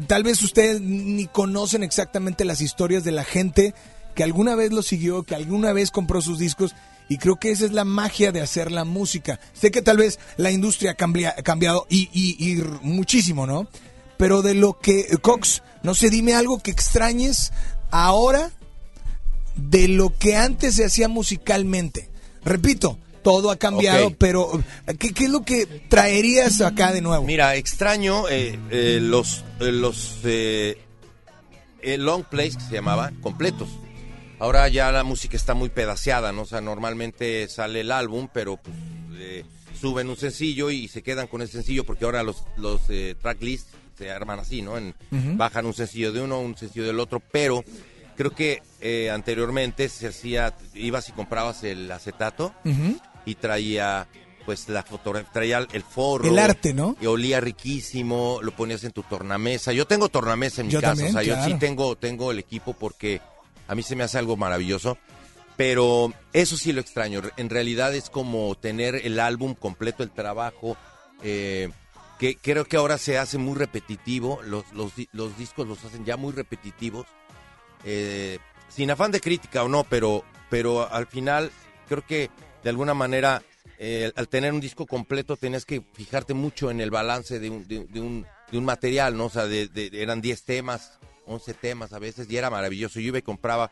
tal 0.07 0.24
vez 0.24 0.41
ustedes 0.43 0.82
ni 0.82 1.28
conocen 1.28 1.84
exactamente 1.84 2.45
las 2.45 2.61
historias 2.61 3.03
de 3.03 3.11
la 3.11 3.24
gente 3.24 3.74
que 4.15 4.24
alguna 4.24 4.55
vez 4.55 4.72
lo 4.72 4.82
siguió, 4.82 5.24
que 5.24 5.36
alguna 5.36 5.72
vez 5.74 5.91
compró 5.91 6.22
sus 6.22 6.38
discos. 6.39 6.76
Y 7.09 7.17
creo 7.17 7.36
que 7.38 7.51
esa 7.51 7.65
es 7.65 7.72
la 7.74 7.84
magia 7.84 8.32
de 8.32 8.41
hacer 8.41 8.72
la 8.72 8.86
música. 8.86 9.39
Sé 9.53 9.69
que 9.72 9.82
tal 9.82 9.97
vez 9.97 10.17
la 10.38 10.51
industria 10.51 10.91
ha 10.91 10.95
cambia- 10.95 11.36
cambiado 11.43 11.86
y, 11.89 12.09
y- 12.13 12.61
muchísimo, 12.84 13.45
¿no? 13.47 13.67
Pero 14.17 14.41
de 14.41 14.53
lo 14.53 14.80
que, 14.80 15.17
Cox, 15.22 15.61
no 15.84 15.93
sé, 15.95 16.09
dime 16.09 16.34
algo 16.36 16.59
que 16.59 16.72
extrañes 16.72 17.51
ahora 17.89 18.51
de 19.55 19.88
lo 19.89 20.17
que 20.17 20.36
antes 20.38 20.76
se 20.76 20.86
hacía 20.86 21.07
musicalmente. 21.07 22.09
Repito, 22.45 22.97
todo 23.24 23.51
ha 23.51 23.55
cambiado, 23.57 24.11
pero 24.17 24.49
¿qué, 24.99 25.13
qué 25.13 25.26
es 25.26 25.30
lo 25.30 25.41
que 25.43 25.65
traerías 25.88 26.61
acá 26.61 26.91
de 26.91 27.01
nuevo? 27.01 27.24
Mira, 27.26 27.55
extraño 27.55 28.28
eh, 28.30 28.59
eh, 28.69 28.99
los, 29.01 29.43
eh, 29.59 29.72
los 29.72 30.17
eh, 30.24 30.78
eh, 31.82 31.97
long 31.97 32.24
plays 32.24 32.57
que 32.57 32.63
se 32.63 32.74
llamaban, 32.74 33.15
completos. 33.22 33.69
Ahora 34.39 34.67
ya 34.69 34.91
la 34.91 35.03
música 35.03 35.38
está 35.38 35.53
muy 35.53 35.69
pedaceada, 35.69 36.32
¿no? 36.32 36.41
O 36.43 36.45
sea, 36.45 36.61
normalmente 36.61 37.47
sale 37.47 37.82
el 37.82 37.91
álbum, 37.91 38.28
pero 38.34 38.57
pues, 38.57 38.76
eh, 39.13 39.45
suben 39.80 40.09
un 40.09 40.17
sencillo 40.17 40.72
y 40.72 40.88
se 40.88 41.03
quedan 41.03 41.28
con 41.28 41.41
ese 41.41 41.53
sencillo 41.53 41.84
porque 41.84 42.05
ahora 42.05 42.24
los, 42.24 42.43
los 42.57 42.82
tracklists 43.22 43.72
se 43.97 44.09
arman 44.11 44.39
así, 44.39 44.61
¿no? 44.63 44.78
En-. 44.78 44.95
Bajan 45.38 45.65
un 45.67 45.74
sencillo 45.74 46.11
de 46.11 46.22
uno, 46.22 46.39
un 46.39 46.57
sencillo 46.57 46.88
del 46.88 46.99
otro, 46.99 47.19
pero 47.19 47.63
creo 48.17 48.32
que 48.32 48.61
eh, 48.82 49.09
anteriormente 49.11 49.89
se 49.89 50.07
hacía, 50.07 50.55
ibas 50.74 51.09
y 51.09 51.11
comprabas 51.11 51.63
el 51.63 51.91
acetato 51.91 52.53
Ujú. 52.65 52.99
Y 53.26 53.36
traía 53.36 54.07
pues 54.45 54.67
la 54.69 54.82
fotografía, 54.84 55.32
traía 55.32 55.67
el 55.72 55.84
forro. 55.84 56.28
El 56.28 56.39
arte, 56.39 56.74
¿no? 56.74 56.95
Y 56.99 57.05
olía 57.05 57.39
riquísimo, 57.39 58.39
lo 58.41 58.51
ponías 58.51 58.84
en 58.84 58.91
tu 58.91 59.03
tornamesa. 59.03 59.72
Yo 59.72 59.86
tengo 59.86 60.09
tornamesa 60.09 60.61
en 60.61 60.67
mi 60.67 60.74
Yo 60.74 60.82
casa, 60.82 60.93
también, 60.95 61.15
o 61.15 61.22
sea, 61.22 61.24
yo 61.24 61.43
sí 61.45 61.59
tengo, 61.59 61.95
tengo 61.95 62.32
el 62.32 62.39
equipo 62.39 62.74
porque 62.74 63.22
a 63.67 63.76
mí 63.76 63.84
se 63.84 63.95
me 63.95 64.03
hace 64.03 64.17
algo 64.17 64.38
maravilloso. 64.38 64.97
Pero 65.57 66.11
eso 66.34 66.57
sí 66.57 66.74
lo 66.74 66.82
extraño. 66.82 67.22
En 67.38 67.49
realidad 67.49 67.93
es 67.93 68.09
como 68.09 68.55
tener 68.55 68.95
el 69.05 69.19
álbum 69.19 69.53
completo, 69.53 70.01
el 70.01 70.09
trabajo, 70.09 70.76
eh, 71.22 71.69
que 72.17 72.36
creo 72.36 72.65
que 72.65 72.78
ahora 72.78 72.97
se 72.97 73.19
hace 73.19 73.38
muy 73.38 73.55
repetitivo. 73.55 74.39
Los, 74.43 74.65
los 74.74 75.38
discos 75.38 75.67
los 75.67 75.84
hacen 75.86 76.03
ya 76.03 76.17
muy 76.17 76.34
repetitivos. 76.34 77.05
eh, 77.84 78.39
sin 78.69 78.89
afán 78.89 79.11
de 79.11 79.19
crítica 79.19 79.63
o 79.63 79.67
no, 79.67 79.84
pero, 79.84 80.24
pero 80.49 80.91
al 80.91 81.05
final 81.05 81.51
creo 81.88 82.05
que 82.05 82.30
de 82.64 82.70
alguna 82.70 82.93
manera 82.93 83.41
eh, 83.84 84.12
al 84.16 84.28
tener 84.28 84.53
un 84.53 84.62
disco 84.62 84.86
completo 84.86 85.38
tenías 85.38 85.66
que 85.66 85.82
fijarte 85.93 86.36
mucho 86.36 86.70
en 86.70 86.82
el 86.82 86.91
balance 86.91 87.39
de 87.39 87.49
un, 87.49 87.68
de, 87.68 87.86
de 87.86 87.99
un, 87.99 88.28
de 88.51 88.57
un 88.59 88.64
material, 88.64 89.18
¿no? 89.18 89.26
O 89.26 89.30
sea, 89.30 89.47
de, 89.47 89.70
eran 89.93 90.22
10 90.22 90.43
temas, 90.43 90.99
11 91.26 91.53
temas 91.55 91.91
a 91.91 91.97
veces 91.97 92.30
y 92.30 92.38
era 92.38 92.51
maravilloso. 92.51 92.99
Yo 92.99 93.07
iba 93.07 93.18
y 93.18 93.24
compraba 93.24 93.72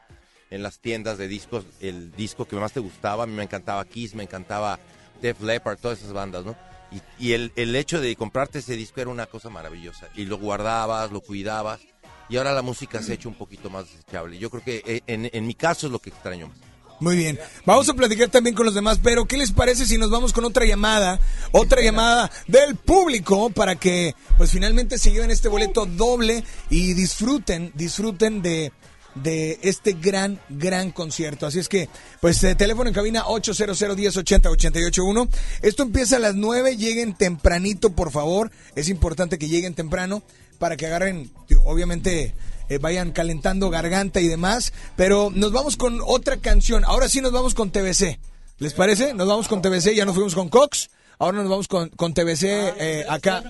en 0.50 0.64
las 0.64 0.80
tiendas 0.80 1.20
de 1.20 1.28
discos 1.28 1.66
el 1.80 2.12
disco 2.14 2.46
que 2.46 2.56
más 2.56 2.74
te 2.74 2.80
gustaba. 2.80 3.26
A 3.26 3.28
mí 3.28 3.34
me 3.34 3.44
encantaba 3.44 3.86
Kiss, 3.86 4.16
me 4.16 4.24
encantaba 4.24 4.80
Def 5.22 5.42
Leppard, 5.42 5.78
todas 5.78 6.00
esas 6.00 6.14
bandas, 6.14 6.44
¿no? 6.44 6.56
Y, 6.92 7.28
y 7.28 7.34
el, 7.34 7.52
el 7.56 7.76
hecho 7.76 8.02
de 8.02 8.16
comprarte 8.16 8.60
ese 8.60 8.76
disco 8.76 9.02
era 9.02 9.12
una 9.12 9.28
cosa 9.28 9.52
maravillosa. 9.52 10.08
Y 10.16 10.26
lo 10.26 10.40
guardabas, 10.40 11.12
lo 11.12 11.22
cuidabas. 11.22 11.82
Y 12.30 12.38
ahora 12.38 12.54
la 12.54 12.64
música 12.64 13.04
se 13.04 13.12
ha 13.12 13.16
hecho 13.16 13.30
un 13.30 13.36
poquito 13.36 13.70
más 13.70 13.86
desechable. 13.92 14.40
Yo 14.40 14.50
creo 14.50 14.64
que 14.64 14.82
eh, 14.88 15.02
en, 15.06 15.30
en 15.32 15.46
mi 15.46 15.54
caso 15.54 15.86
es 15.86 15.92
lo 15.92 16.00
que 16.00 16.10
extraño 16.10 16.48
más. 16.48 16.69
Muy 17.00 17.16
bien. 17.16 17.39
Vamos 17.66 17.88
a 17.89 17.93
platicar 17.93 18.30
también 18.30 18.56
con 18.56 18.66
los 18.66 18.76
demás, 18.76 19.00
pero 19.02 19.26
¿qué 19.26 19.38
les 19.38 19.52
parece 19.52 19.86
si 19.86 19.97
nos 19.97 20.10
vamos 20.10 20.34
con 20.34 20.45
otra 20.45 20.66
llamada? 20.66 21.20
otra 21.52 21.82
llamada 21.82 22.32
del 22.47 22.76
público 22.76 23.50
para 23.50 23.76
que 23.76 24.16
pues 24.38 24.52
finalmente 24.52 24.97
se 24.97 25.12
lleven 25.12 25.32
este 25.32 25.50
boleto 25.50 25.86
doble 25.86 26.43
y 26.70 26.93
disfruten, 26.93 27.72
disfruten 27.76 28.41
de 28.41 28.72
de 29.16 29.60
este 29.64 29.93
gran, 29.93 30.39
gran 30.50 30.91
concierto. 30.91 31.47
Así 31.47 31.60
es 31.60 31.68
que, 31.68 31.89
pues, 32.22 32.41
eh, 32.43 32.54
teléfono 32.54 32.89
en 32.89 32.93
cabina 32.93 33.28
800 33.28 33.97
1080 33.97 34.50
881 34.50 35.28
Esto 35.64 35.84
empieza 35.84 36.18
a 36.18 36.20
las 36.20 36.36
9, 36.36 36.78
lleguen 36.78 37.16
tempranito, 37.16 37.89
por 37.89 38.12
favor. 38.12 38.52
Es 38.76 38.88
importante 38.88 39.39
que 39.39 39.50
lleguen 39.50 39.74
temprano 39.74 40.22
para 40.60 40.78
que 40.78 40.86
agarren, 40.86 41.32
obviamente, 41.66 42.36
eh, 42.70 42.78
vayan 42.78 43.12
calentando 43.12 43.70
garganta 43.70 44.22
y 44.22 44.28
demás. 44.28 44.72
Pero 44.96 45.32
nos 45.34 45.52
vamos 45.52 45.76
con 45.78 46.00
otra 46.06 46.38
canción. 46.38 46.84
Ahora 46.86 47.10
sí 47.10 47.20
nos 47.22 47.32
vamos 47.32 47.54
con 47.54 47.72
TBC. 47.72 48.20
¿Les 48.60 48.74
parece? 48.74 49.14
Nos 49.14 49.28
vamos 49.28 49.48
con 49.48 49.62
TBC, 49.62 49.94
ya 49.96 50.06
nos 50.06 50.16
fuimos 50.16 50.36
con 50.36 50.50
Cox. 50.50 50.90
Ahora 51.18 51.38
nos 51.40 51.50
vamos 51.50 51.68
con, 51.68 51.90
con 51.90 52.14
TBC 52.14 52.44
eh, 52.44 53.06
acá. 53.10 53.44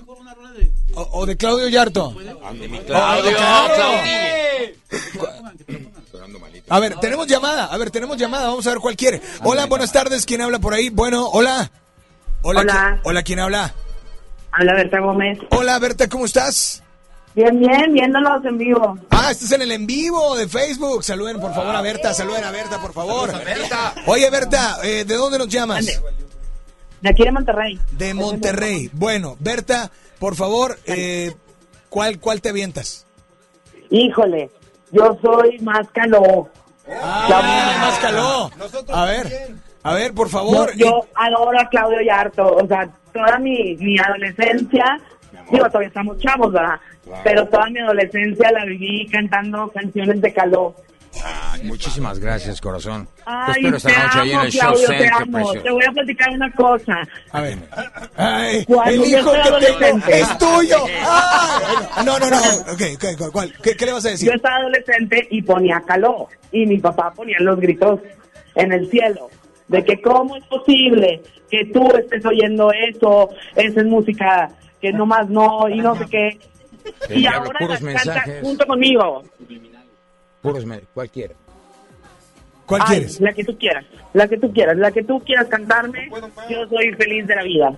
O, 0.94 1.08
o 1.20 1.26
de 1.26 1.36
Claudio 1.36 1.68
Yarto. 1.68 2.14
Claudio, 2.86 3.36
A 6.68 6.78
ver, 6.80 6.94
tenemos 6.96 7.26
llamada. 7.26 7.66
A 7.66 7.76
ver, 7.78 7.90
tenemos 7.90 8.16
llamada. 8.16 8.48
Vamos 8.48 8.66
a 8.66 8.70
ver 8.70 8.78
cuál 8.78 8.96
quiere. 8.96 9.20
Hola, 9.44 9.66
buenas 9.66 9.92
tardes. 9.92 10.24
¿Quién 10.26 10.40
habla 10.42 10.58
por 10.58 10.74
ahí? 10.74 10.88
Bueno, 10.88 11.28
hola. 11.28 11.70
Hola. 12.42 12.60
Hola. 12.60 12.72
¿qui- 12.72 13.00
Hola, 13.04 13.22
¿quién 13.22 13.38
habla? 13.40 13.74
Habla 14.52 14.74
Berta 14.74 15.00
Gómez. 15.00 15.38
Hola, 15.50 15.78
Berta, 15.78 16.08
¿cómo 16.08 16.24
estás? 16.26 16.82
Bien, 17.34 17.58
bien, 17.60 17.92
viéndolos 17.92 18.44
en 18.44 18.58
vivo. 18.58 18.98
Ah, 19.10 19.30
estás 19.30 19.52
en 19.52 19.62
el 19.62 19.70
en 19.72 19.86
vivo 19.86 20.36
de 20.36 20.48
Facebook. 20.48 21.04
Saluden, 21.04 21.40
por 21.40 21.54
favor, 21.54 21.74
a 21.74 21.80
Berta. 21.80 22.12
Saluden 22.12 22.42
a 22.42 22.50
Berta, 22.50 22.80
por 22.80 22.92
favor. 22.92 23.30
Oye, 24.06 24.28
Berta, 24.30 24.78
eh, 24.82 25.04
¿de 25.04 25.14
dónde 25.14 25.38
nos 25.38 25.48
llamas? 25.48 25.86
De 27.00 27.08
aquí 27.08 27.24
de 27.24 27.32
Monterrey. 27.32 27.80
De 27.92 28.14
Monterrey. 28.14 28.90
Bueno, 28.92 29.36
Berta, 29.38 29.90
por 30.18 30.34
favor, 30.34 30.78
eh, 30.86 31.32
¿cuál, 31.88 32.18
¿cuál 32.18 32.42
te 32.42 32.50
avientas? 32.50 33.06
Híjole, 33.90 34.50
yo 34.90 35.16
soy 35.22 35.58
más 35.60 35.88
caló. 35.92 36.48
Ah, 37.00 37.78
más 37.80 37.98
caló. 38.00 38.50
A 38.92 39.04
ver, 39.04 39.56
a 39.82 39.94
ver, 39.94 40.12
por 40.12 40.28
favor. 40.28 40.74
Yo, 40.76 40.86
yo 40.86 41.06
adoro 41.14 41.58
a 41.58 41.68
Claudio 41.68 42.00
Yarto. 42.02 42.56
O 42.56 42.66
sea, 42.66 42.88
toda 43.12 43.38
mi, 43.38 43.76
mi 43.76 43.98
adolescencia, 43.98 45.00
digo, 45.50 45.66
todavía 45.66 45.88
estamos 45.88 46.18
chavos, 46.18 46.52
¿verdad? 46.52 46.80
Pero 47.24 47.46
toda 47.46 47.68
mi 47.70 47.80
adolescencia 47.80 48.52
la 48.52 48.64
viví 48.64 49.06
cantando 49.08 49.68
canciones 49.68 50.20
de 50.20 50.32
caló. 50.32 50.74
Ay, 51.24 51.64
muchísimas 51.64 52.18
gracias, 52.18 52.60
corazón. 52.60 53.06
Te 53.16 53.22
Ay, 53.26 53.52
espero 53.56 53.76
esta 53.76 53.88
te 53.88 53.94
noche 53.98 54.08
amo, 54.10 54.22
ahí 54.22 54.32
en 54.32 54.40
el 54.40 54.52
show 54.52 54.60
Claudio, 54.60 54.86
te 54.86 54.98
center, 54.98 55.12
amo. 55.12 55.52
Te 55.52 55.70
voy 55.70 55.84
a 55.84 55.92
platicar 55.92 56.30
una 56.30 56.52
cosa. 56.52 57.08
A 57.32 57.40
ver. 57.40 57.58
Ay, 58.16 58.66
el 58.86 58.96
yo 58.96 59.18
hijo 59.18 59.32
que 59.32 59.84
tengo 59.84 60.06
es 60.06 60.38
tuyo. 60.38 60.76
Ay, 61.96 62.06
no, 62.06 62.18
no, 62.18 62.30
no. 62.30 62.36
Ok, 62.72 62.82
ok, 62.94 63.32
¿cuál? 63.32 63.52
¿Qué, 63.62 63.74
qué 63.74 63.86
le 63.86 63.92
vas 63.92 64.06
a 64.06 64.10
decir? 64.10 64.28
Yo 64.28 64.34
estaba 64.34 64.56
adolescente 64.56 65.26
y 65.30 65.42
ponía 65.42 65.82
caló. 65.86 66.28
Y 66.52 66.66
mi 66.66 66.78
papá 66.78 67.12
ponía 67.12 67.36
los 67.40 67.58
gritos 67.58 68.00
en 68.54 68.72
el 68.72 68.88
cielo. 68.88 69.28
De 69.68 69.84
que 69.84 70.00
cómo 70.00 70.36
es 70.36 70.44
posible 70.44 71.22
que 71.50 71.64
tú 71.72 71.90
estés 71.96 72.24
oyendo 72.24 72.72
eso, 72.72 73.30
esa 73.56 73.80
es 73.80 73.86
música 73.86 74.50
que 74.80 74.92
nomás 74.92 75.28
no, 75.28 75.68
y 75.68 75.80
no 75.80 75.94
sé 75.96 76.06
qué. 76.06 76.38
El 77.08 77.18
y 77.18 77.20
diablo, 77.20 77.40
ahora 77.46 77.58
puros 77.58 77.82
mensajes. 77.82 78.42
junto 78.42 78.66
conmigo. 78.66 79.22
Puros 80.40 80.64
cualquiera. 80.94 81.34
¿Cuál 82.66 82.82
Ay, 82.84 82.98
quieres? 82.98 83.20
La 83.20 83.32
que 83.32 83.44
tú 83.44 83.58
quieras, 83.58 83.84
la 84.12 84.28
que 84.28 84.38
tú 84.38 84.52
quieras, 84.52 84.76
la 84.76 84.90
que 84.92 85.02
tú 85.02 85.20
quieras 85.20 85.48
cantarme. 85.48 86.08
Yo 86.48 86.66
soy 86.68 86.92
feliz 86.92 87.26
de 87.26 87.36
la 87.36 87.42
vida. 87.42 87.76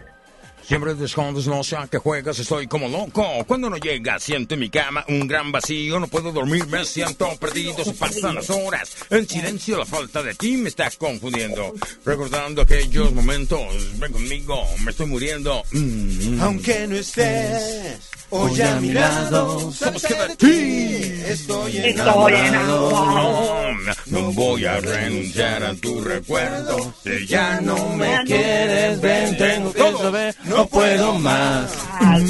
Siempre 0.67 0.95
te 0.95 1.05
escondes, 1.05 1.47
no 1.47 1.63
sea 1.65 1.87
que 1.87 1.99
juegas, 1.99 2.39
estoy 2.39 2.67
como 2.67 2.89
loco. 2.89 3.25
Cuando 3.47 3.69
no 3.69 3.77
llega, 3.77 4.19
siento 4.19 4.55
en 4.55 4.61
mi 4.61 4.71
cama 4.71 5.05
un 5.09 5.27
gran 5.27 5.53
vacío. 5.53 5.99
No 6.01 6.09
puedo 6.09 6.33
dormir, 6.33 6.67
me 6.67 6.85
siento 6.85 7.29
perdido. 7.37 7.85
Se 7.85 7.93
pasan 7.93 8.37
las 8.37 8.51
horas. 8.51 8.97
En 9.11 9.29
silencio, 9.29 9.79
la 9.79 9.87
falta 9.87 10.23
de 10.23 10.35
ti 10.35 10.57
me 10.57 10.69
está 10.69 10.91
confundiendo. 10.91 11.75
Recordando 12.05 12.63
aquellos 12.63 13.13
momentos, 13.13 13.99
ven 13.99 14.13
conmigo, 14.13 14.65
me 14.85 14.91
estoy 14.91 15.07
muriendo. 15.07 15.63
Mm. 15.73 16.41
Aunque 16.41 16.87
no 16.87 16.97
estés 16.97 18.11
hoy 18.31 18.61
a 18.61 18.81
mi 18.81 18.93
lado, 18.93 19.73
sabes 19.73 20.03
que 20.03 20.15
de 20.15 20.37
ti 20.37 21.23
estoy 21.27 21.63
Estoy 21.63 21.77
enamorado. 21.77 22.91
No, 22.91 23.95
no 24.07 24.33
voy 24.33 24.65
a 24.65 24.81
renunciar 24.81 25.63
a 25.65 25.75
tu 25.75 26.01
recuerdo. 26.01 26.95
Si 27.05 27.27
ya 27.27 27.61
no 27.61 27.97
me 27.97 28.19
me 28.19 28.25
quieres, 28.25 29.01
ven, 29.01 29.37
tengo 29.37 29.73
que 29.73 29.93
saber. 29.93 30.35
No 30.55 30.67
puedo 30.67 31.19
más, 31.19 31.73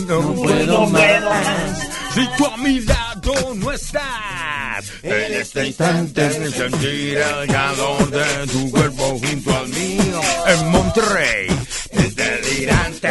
no 0.06 0.34
puedo 0.34 0.86
más. 0.86 1.88
Si 2.14 2.28
tú 2.36 2.46
a 2.46 2.56
mi 2.56 2.80
lado 2.80 3.54
no 3.56 3.72
estás, 3.72 4.92
en 5.02 5.32
este 5.34 5.66
instante 5.66 6.30
sentir 6.52 7.18
el 7.18 7.48
calor 7.48 8.10
de 8.10 8.46
tu 8.46 8.70
cuerpo 8.70 9.18
junto 9.18 9.58
al 9.58 9.68
mío. 9.68 10.20
En 10.46 10.70
Monterrey, 10.70 11.48
es 11.90 12.14
delirante. 12.14 13.08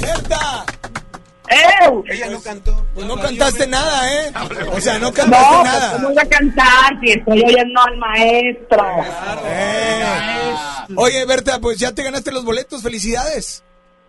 ¡Berta! 0.00 0.64
¡Ew! 1.54 2.04
Ella 2.08 2.30
no 2.30 2.40
cantó. 2.40 2.86
Pues 2.94 3.06
no 3.06 3.16
cantaste 3.16 3.66
nada, 3.66 4.12
¿eh? 4.12 4.32
O 4.72 4.80
sea, 4.80 4.98
no 4.98 5.06
No, 5.08 5.12
cantaste 5.12 5.46
pues, 5.48 5.64
nada. 5.64 5.92
¿cómo 5.92 6.08
voy 6.08 6.18
a 6.18 6.28
cantar 6.28 7.00
si 7.00 7.12
estoy 7.12 7.42
oyendo 7.42 7.80
al 7.80 7.96
maestro? 7.98 8.86
Eh. 9.44 10.54
Oye, 10.96 11.24
Berta, 11.26 11.58
pues 11.60 11.78
ya 11.78 11.92
te 11.92 12.02
ganaste 12.02 12.32
los 12.32 12.44
boletos. 12.44 12.82
Felicidades. 12.82 13.62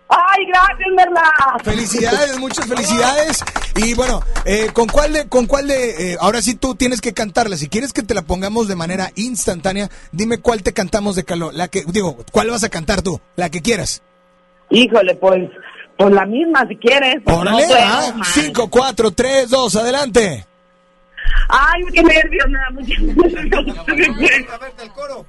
¡Ay, 0.07 0.45
gracias, 0.47 0.89
verdad! 0.95 1.63
Felicidades, 1.63 2.37
muchas 2.37 2.67
felicidades. 2.67 3.43
Y 3.75 3.95
bueno, 3.95 4.21
eh, 4.45 4.69
¿con 4.71 4.87
cuál 4.87 5.13
de, 5.13 5.27
con 5.27 5.47
cuál 5.47 5.67
de, 5.67 6.11
eh, 6.13 6.17
ahora 6.19 6.43
sí 6.43 6.53
tú 6.53 6.75
tienes 6.75 7.01
que 7.01 7.13
cantarla. 7.13 7.57
Si 7.57 7.69
quieres 7.69 7.91
que 7.91 8.03
te 8.03 8.13
la 8.13 8.21
pongamos 8.21 8.67
de 8.67 8.75
manera 8.75 9.11
instantánea, 9.15 9.89
dime 10.11 10.37
cuál 10.37 10.61
te 10.61 10.73
cantamos 10.73 11.15
de 11.15 11.23
calor. 11.23 11.55
La 11.55 11.69
que, 11.69 11.83
digo, 11.87 12.17
¿cuál 12.31 12.51
vas 12.51 12.63
a 12.63 12.69
cantar 12.69 13.01
tú? 13.01 13.19
La 13.35 13.49
que 13.49 13.61
quieras. 13.63 14.03
Híjole, 14.69 15.15
pues, 15.15 15.49
pues 15.97 16.13
la 16.13 16.25
misma 16.25 16.67
si 16.67 16.75
quieres. 16.77 17.17
Órale, 17.25 17.61
No 17.61 17.67
puedo 17.67 17.79
ah, 17.81 18.13
más. 18.15 18.27
5, 18.29 18.69
4, 18.69 19.11
3, 19.11 19.49
2, 19.49 19.75
adelante. 19.75 20.45
Ay, 21.49 21.83
qué 21.93 22.03
nervios, 22.03 22.49
me 22.49 22.59
da 22.59 22.69
mucho 22.71 22.93
el 24.83 24.91
coro. 24.91 25.25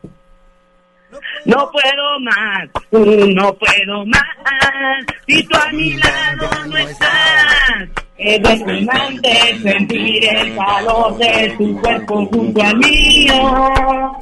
No 1.45 1.71
puedo 1.71 2.21
más, 2.21 2.69
mm, 2.91 3.35
no 3.35 3.55
puedo 3.55 4.05
más. 4.07 5.07
Si 5.27 5.43
tú 5.45 5.57
a 5.57 5.73
mi 5.73 5.93
lado 5.95 6.51
no 6.67 6.77
estás, 6.77 7.89
es 8.19 8.43
determinante 8.43 9.59
sentir 9.63 10.25
el 10.25 10.57
calor 10.57 11.17
de 11.17 11.55
tu 11.57 11.81
cuerpo 11.81 12.27
junto 12.27 12.63
al 12.63 12.77
mío. 12.77 14.19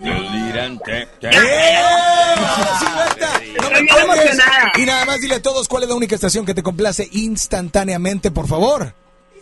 No 0.00 0.10
me. 3.70 4.82
Y 4.82 4.86
nada 4.86 5.04
más 5.04 5.20
dile 5.20 5.36
a 5.36 5.42
todos 5.42 5.68
cuál 5.68 5.84
es 5.84 5.88
la 5.88 5.94
única 5.94 6.14
estación 6.14 6.44
que 6.44 6.54
te 6.54 6.62
complace 6.62 7.08
instantáneamente, 7.12 8.30
por 8.30 8.46
favor. 8.46 8.94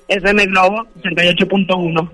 FM 0.08 0.46
Globo 0.46 0.86
88.1. 1.02 2.10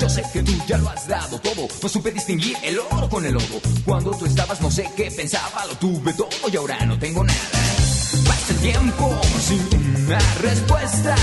Yo 0.00 0.08
sé 0.08 0.24
que 0.32 0.42
tú 0.42 0.50
ya 0.66 0.78
lo 0.78 0.88
has 0.88 1.06
dado 1.06 1.38
todo. 1.38 1.68
No 1.80 1.88
supe 1.88 2.10
distinguir 2.10 2.56
el 2.64 2.80
oro 2.80 3.08
con 3.08 3.24
el 3.24 3.34
lodo. 3.34 3.60
Cuando 3.84 4.10
tú 4.10 4.26
estabas, 4.26 4.60
no 4.60 4.68
sé 4.68 4.90
qué 4.96 5.12
pensaba. 5.12 5.64
Lo 5.66 5.76
tuve 5.76 6.12
todo 6.12 6.28
y 6.52 6.56
ahora 6.56 6.84
no 6.86 6.98
tengo 6.98 7.22
nada. 7.22 7.38
Pasa 8.26 8.52
el 8.52 8.58
tiempo 8.58 9.20
sin 9.40 9.60
una 10.04 10.18
respuesta. 10.40 11.14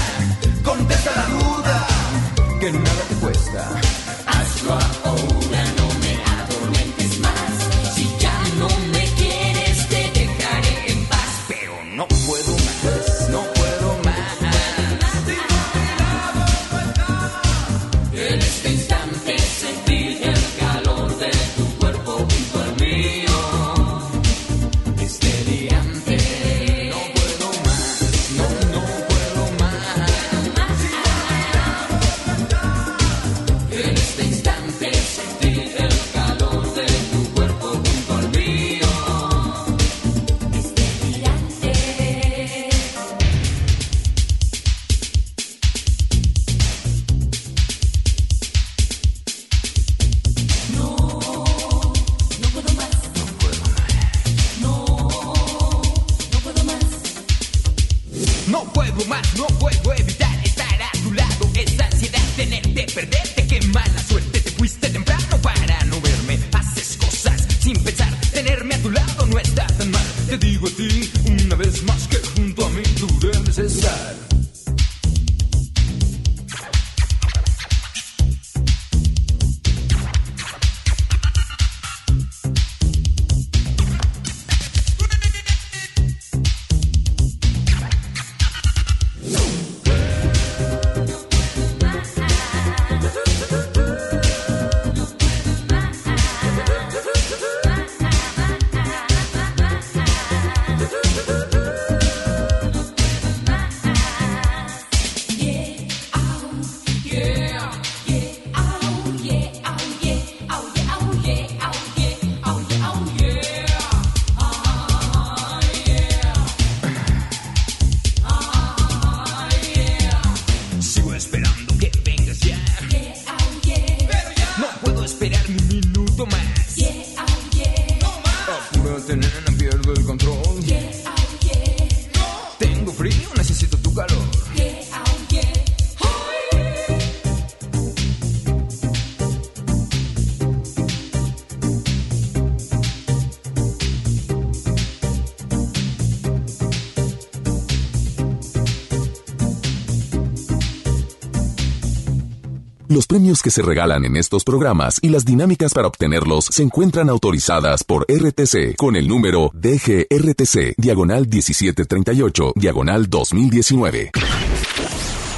Premios 153.10 153.42
que 153.42 153.50
se 153.50 153.64
regalan 153.64 154.06
en 154.06 154.16
estos 154.18 154.44
programas 154.44 155.00
y 155.02 155.10
las 155.10 155.26
dinámicas 155.26 155.74
para 155.74 155.88
obtenerlos 155.88 156.46
se 156.46 156.62
encuentran 156.62 157.10
autorizadas 157.10 157.84
por 157.84 158.06
RTC 158.08 158.76
con 158.78 158.96
el 158.96 159.08
número 159.08 159.50
DGRTC, 159.56 160.76
diagonal 160.78 161.28
1738, 161.28 162.54
diagonal 162.56 163.10
2019. 163.10 164.12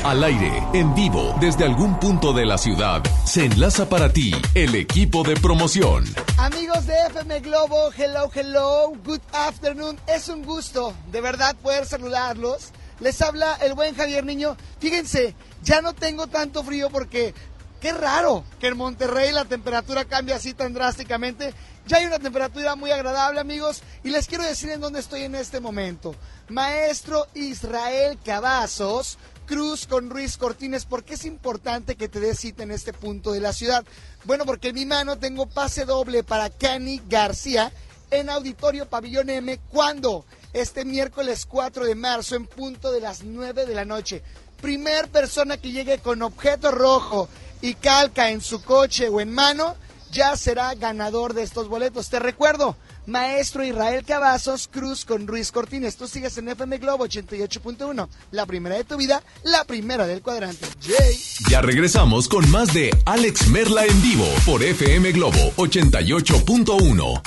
Al 0.03 0.21
aire, 0.21 0.51
en 0.73 0.93
vivo, 0.95 1.33
desde 1.39 1.63
algún 1.63 1.97
punto 1.97 2.33
de 2.33 2.45
la 2.45 2.57
ciudad, 2.57 3.03
se 3.23 3.45
enlaza 3.45 3.87
para 3.87 4.11
ti 4.11 4.33
el 4.53 4.75
equipo 4.75 5.23
de 5.23 5.35
promoción. 5.35 6.03
Amigos 6.37 6.85
de 6.85 6.93
FM 7.07 7.39
Globo, 7.39 7.89
hello, 7.97 8.29
hello, 8.35 8.93
good 9.05 9.21
afternoon. 9.31 9.97
Es 10.07 10.27
un 10.27 10.43
gusto, 10.43 10.93
de 11.09 11.21
verdad, 11.21 11.55
poder 11.55 11.85
saludarlos. 11.85 12.73
Les 12.99 13.19
habla 13.21 13.55
el 13.63 13.75
buen 13.75 13.95
Javier 13.95 14.25
Niño. 14.25 14.57
Fíjense, 14.79 15.35
ya 15.63 15.81
no 15.81 15.93
tengo 15.93 16.27
tanto 16.27 16.63
frío 16.63 16.89
porque 16.89 17.33
qué 17.81 17.91
raro 17.91 18.45
que 18.59 18.67
en 18.67 18.77
Monterrey 18.77 19.31
la 19.31 19.43
temperatura 19.43 20.05
cambia 20.05 20.35
así 20.35 20.53
tan 20.53 20.73
drásticamente. 20.73 21.53
Ya 21.87 21.97
hay 21.97 22.05
una 22.05 22.19
temperatura 22.19 22.75
muy 22.75 22.91
agradable, 22.91 23.41
amigos, 23.41 23.81
y 24.03 24.11
les 24.11 24.27
quiero 24.27 24.43
decir 24.43 24.69
en 24.69 24.79
dónde 24.79 24.99
estoy 24.99 25.23
en 25.23 25.33
este 25.33 25.59
momento. 25.59 26.15
Maestro 26.47 27.27
Israel 27.33 28.19
Cavazos, 28.23 29.17
Cruz 29.47 29.87
con 29.87 30.11
Ruiz 30.11 30.37
Cortines, 30.37 30.85
¿por 30.85 31.03
qué 31.03 31.15
es 31.15 31.25
importante 31.25 31.95
que 31.95 32.07
te 32.07 32.19
des 32.19 32.39
cita 32.39 32.61
en 32.61 32.71
este 32.71 32.93
punto 32.93 33.31
de 33.31 33.41
la 33.41 33.51
ciudad? 33.51 33.83
Bueno, 34.25 34.45
porque 34.45 34.69
en 34.69 34.75
mi 34.75 34.85
mano 34.85 35.17
tengo 35.17 35.47
pase 35.47 35.83
doble 35.83 36.23
para 36.23 36.51
Cani 36.51 37.01
García 37.09 37.73
en 38.11 38.29
Auditorio 38.29 38.87
Pabellón 38.87 39.31
M. 39.31 39.59
¿Cuándo? 39.69 40.25
Este 40.53 40.85
miércoles 40.85 41.47
4 41.47 41.85
de 41.85 41.95
marzo 41.95 42.35
en 42.35 42.45
punto 42.45 42.91
de 42.91 43.01
las 43.01 43.23
9 43.23 43.65
de 43.65 43.73
la 43.73 43.85
noche. 43.85 44.21
Primer 44.61 45.09
persona 45.09 45.57
que 45.57 45.71
llegue 45.71 45.97
con 45.97 46.21
objeto 46.21 46.71
rojo 46.71 47.27
y 47.61 47.75
calca 47.75 48.29
en 48.29 48.41
su 48.41 48.63
coche 48.63 49.09
o 49.09 49.21
en 49.21 49.31
mano, 49.33 49.75
ya 50.11 50.35
será 50.35 50.73
ganador 50.75 51.33
de 51.33 51.43
estos 51.43 51.67
boletos. 51.67 52.09
Te 52.09 52.19
recuerdo, 52.19 52.75
maestro 53.05 53.63
Israel 53.63 54.03
Cavazos 54.05 54.67
Cruz 54.67 55.05
con 55.05 55.27
Ruiz 55.27 55.51
Cortines. 55.51 55.95
Tú 55.95 56.07
sigues 56.07 56.37
en 56.37 56.49
FM 56.49 56.77
Globo 56.79 57.05
88.1. 57.05 58.07
La 58.31 58.45
primera 58.45 58.75
de 58.75 58.83
tu 58.83 58.97
vida, 58.97 59.23
la 59.43 59.63
primera 59.63 60.05
del 60.07 60.21
cuadrante. 60.21 60.67
Jay. 60.81 61.17
Ya 61.49 61.61
regresamos 61.61 62.27
con 62.27 62.49
más 62.51 62.73
de 62.73 62.91
Alex 63.05 63.47
Merla 63.47 63.85
en 63.85 64.01
vivo 64.01 64.27
por 64.45 64.63
FM 64.63 65.11
Globo 65.13 65.51
88.1. 65.57 67.21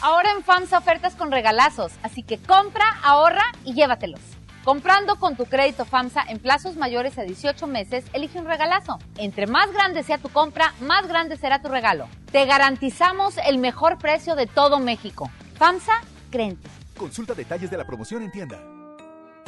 Ahora 0.00 0.30
en 0.30 0.44
FAMSA 0.44 0.78
ofertas 0.78 1.16
con 1.16 1.32
regalazos, 1.32 1.92
así 2.02 2.22
que 2.22 2.38
compra, 2.38 2.84
ahorra 3.02 3.42
y 3.64 3.74
llévatelos. 3.74 4.20
Comprando 4.68 5.16
con 5.18 5.34
tu 5.34 5.46
crédito 5.46 5.86
FAMSA 5.86 6.24
en 6.28 6.40
plazos 6.40 6.76
mayores 6.76 7.16
a 7.16 7.22
18 7.22 7.66
meses, 7.66 8.04
elige 8.12 8.38
un 8.38 8.44
regalazo. 8.44 8.98
Entre 9.16 9.46
más 9.46 9.72
grande 9.72 10.02
sea 10.02 10.18
tu 10.18 10.28
compra, 10.28 10.74
más 10.82 11.08
grande 11.08 11.38
será 11.38 11.62
tu 11.62 11.68
regalo. 11.68 12.06
Te 12.32 12.44
garantizamos 12.44 13.38
el 13.46 13.56
mejor 13.56 13.96
precio 13.96 14.36
de 14.36 14.46
todo 14.46 14.78
México. 14.78 15.30
FAMSA, 15.54 16.02
crente. 16.30 16.68
Consulta 16.98 17.32
detalles 17.32 17.70
de 17.70 17.78
la 17.78 17.86
promoción 17.86 18.22
en 18.22 18.30
tienda. 18.30 18.77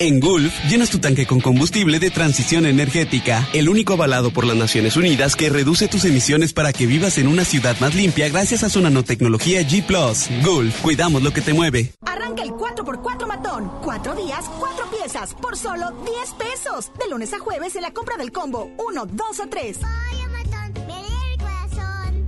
En 0.00 0.18
Gulf, 0.18 0.52
llenas 0.68 0.90
tu 0.90 0.98
tanque 0.98 1.24
con 1.24 1.40
combustible 1.40 2.00
de 2.00 2.10
transición 2.10 2.66
energética, 2.66 3.48
el 3.52 3.68
único 3.68 3.92
avalado 3.92 4.32
por 4.32 4.44
las 4.44 4.56
Naciones 4.56 4.96
Unidas 4.96 5.36
que 5.36 5.50
reduce 5.50 5.86
tus 5.86 6.04
emisiones 6.04 6.52
para 6.52 6.72
que 6.72 6.86
vivas 6.86 7.16
en 7.18 7.28
una 7.28 7.44
ciudad 7.44 7.78
más 7.78 7.94
limpia 7.94 8.28
gracias 8.28 8.64
a 8.64 8.68
su 8.68 8.80
nanotecnología 8.80 9.62
G⁇ 9.62 9.86
Gulf, 10.44 10.80
cuidamos 10.80 11.22
lo 11.22 11.32
que 11.32 11.42
te 11.42 11.52
mueve. 11.52 11.92
Arranca 12.06 12.42
el 12.42 12.50
4x4 12.50 13.26
matón. 13.28 13.70
Cuatro 13.82 14.16
días, 14.16 14.44
cuatro 14.58 14.90
piezas, 14.90 15.32
por 15.34 15.56
solo 15.56 15.92
10 16.04 16.48
pesos. 16.50 16.90
De 16.98 17.08
lunes 17.08 17.32
a 17.32 17.38
jueves 17.38 17.76
en 17.76 17.82
la 17.82 17.92
compra 17.92 18.16
del 18.16 18.32
combo 18.32 18.70
1, 18.76 19.06
2 19.06 19.40
o 19.40 19.46
3. 19.48 19.78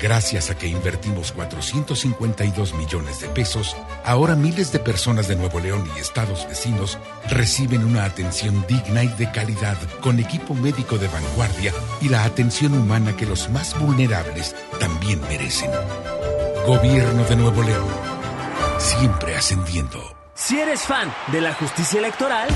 Gracias 0.00 0.48
a 0.48 0.56
que 0.56 0.66
invertimos 0.66 1.30
452 1.32 2.72
millones 2.72 3.20
de 3.20 3.28
pesos, 3.28 3.76
ahora 4.02 4.34
miles 4.34 4.72
de 4.72 4.78
personas 4.78 5.28
de 5.28 5.36
Nuevo 5.36 5.60
León 5.60 5.84
y 5.94 6.00
estados 6.00 6.48
vecinos 6.48 6.98
reciben 7.28 7.84
una 7.84 8.04
atención 8.04 8.64
digna 8.66 9.04
y 9.04 9.08
de 9.08 9.30
calidad 9.30 9.76
con 10.00 10.18
equipo 10.18 10.54
médico 10.54 10.96
de 10.96 11.08
vanguardia 11.08 11.74
y 12.00 12.08
la 12.08 12.24
atención 12.24 12.72
humana 12.72 13.14
que 13.14 13.26
los 13.26 13.50
más 13.50 13.78
vulnerables 13.78 14.56
también 14.78 15.20
merecen. 15.22 15.70
Gobierno 16.66 17.22
de 17.24 17.36
Nuevo 17.36 17.62
León, 17.62 17.88
siempre 18.78 19.36
ascendiendo. 19.36 20.16
Si 20.34 20.58
eres 20.58 20.80
fan 20.80 21.12
de 21.30 21.42
la 21.42 21.52
justicia 21.52 21.98
electoral, 21.98 22.48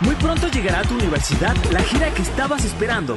muy 0.00 0.14
pronto 0.16 0.48
llegará 0.48 0.80
a 0.80 0.82
tu 0.82 0.94
universidad 0.94 1.56
la 1.70 1.82
gira 1.82 2.12
que 2.12 2.20
estabas 2.20 2.66
esperando. 2.66 3.16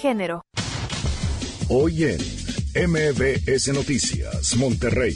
género. 0.01 0.41
Hoy 1.69 2.03
en 2.03 2.89
MBS 2.89 3.67
Noticias, 3.73 4.55
Monterrey. 4.57 5.15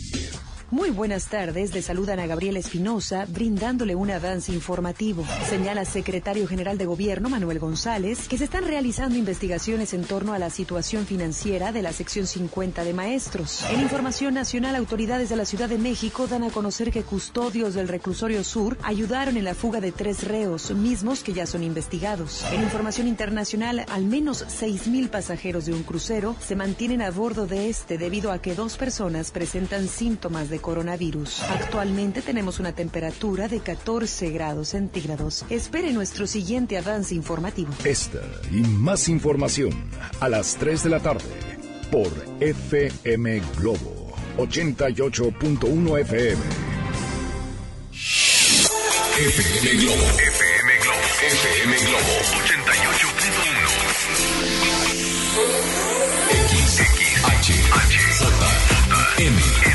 Muy 0.76 0.90
buenas 0.90 1.28
tardes, 1.28 1.74
le 1.74 1.82
saludan 1.82 2.20
a 2.20 2.28
Gabriel 2.28 2.58
Espinosa, 2.58 3.26
brindándole 3.30 3.96
un 3.96 4.12
avance 4.12 4.52
informativo. 4.52 5.26
Señala 5.48 5.86
secretario 5.86 6.46
general 6.48 6.78
de 6.78 6.86
Gobierno 6.86 7.30
Manuel 7.30 7.60
González 7.60 8.28
que 8.28 8.38
se 8.38 8.44
están 8.44 8.66
realizando 8.66 9.18
investigaciones 9.18 9.94
en 9.94 10.04
torno 10.04 10.34
a 10.34 10.38
la 10.38 10.50
situación 10.50 11.06
financiera 11.06 11.72
de 11.72 11.82
la 11.82 11.94
sección 11.94 12.28
50 12.28 12.84
de 12.84 12.94
maestros. 12.94 13.64
En 13.72 13.80
información 13.80 14.34
nacional, 14.34 14.76
autoridades 14.76 15.30
de 15.30 15.38
la 15.38 15.46
Ciudad 15.46 15.70
de 15.70 15.78
México 15.78 16.28
dan 16.28 16.44
a 16.44 16.50
conocer 16.50 16.92
que 16.92 17.04
custodios 17.04 17.74
del 17.74 17.88
reclusorio 17.88 18.44
sur 18.44 18.78
ayudaron 18.84 19.38
en 19.38 19.46
la 19.46 19.56
fuga 19.56 19.80
de 19.80 19.94
tres 19.94 20.28
reos, 20.28 20.72
mismos 20.72 21.24
que 21.24 21.32
ya 21.32 21.46
son 21.46 21.64
investigados. 21.64 22.44
En 22.52 22.62
información 22.62 23.08
internacional, 23.08 23.86
al 23.90 24.04
menos 24.04 24.46
6.000 24.46 25.08
pasajeros 25.08 25.68
de 25.68 25.72
un 25.72 25.84
crucero 25.84 26.36
se 26.46 26.58
mantienen 26.58 27.02
a 27.02 27.12
bordo 27.12 27.48
de 27.48 27.70
este 27.70 27.98
debido 27.98 28.34
a 28.34 28.40
que 28.40 28.56
dos 28.56 28.76
personas 28.76 29.32
presentan 29.32 29.88
síntomas 29.88 30.50
de 30.50 30.65
coronavirus. 30.66 31.44
Actualmente 31.44 32.24
tenemos 32.24 32.60
una 32.60 32.72
temperatura 32.72 33.48
de 33.48 33.60
14 33.60 34.32
grados 34.32 34.70
centígrados. 34.70 35.46
Espere 35.52 35.94
nuestro 35.94 36.26
siguiente 36.26 36.76
avance 36.76 37.14
informativo. 37.14 37.72
Esta 37.84 38.24
y 38.52 38.62
más 38.62 39.08
información 39.08 39.72
a 40.20 40.28
las 40.28 40.56
3 40.56 40.82
de 40.82 40.90
la 40.90 41.00
tarde 41.02 41.30
por 41.92 42.12
FM 42.40 43.44
Globo 43.60 44.16
88.1 44.38 46.00
FM. 46.00 46.42
FM 49.18 49.70
Globo. 49.84 50.04
FM 50.18 50.72
Globo. 50.82 51.00
FM 51.22 51.76
Globo 51.78 52.14
88.1. 52.42 53.36
M 59.18 59.75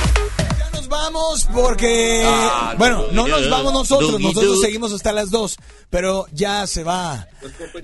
vamos 0.91 1.47
porque. 1.51 2.21
Ah, 2.23 2.75
bueno, 2.77 3.05
no 3.11 3.27
nos 3.27 3.49
vamos 3.49 3.73
nosotros, 3.73 4.19
nosotros 4.19 4.61
seguimos 4.61 4.93
hasta 4.93 5.11
las 5.11 5.31
2, 5.31 5.57
pero 5.89 6.27
ya 6.33 6.67
se 6.67 6.83
va. 6.83 7.27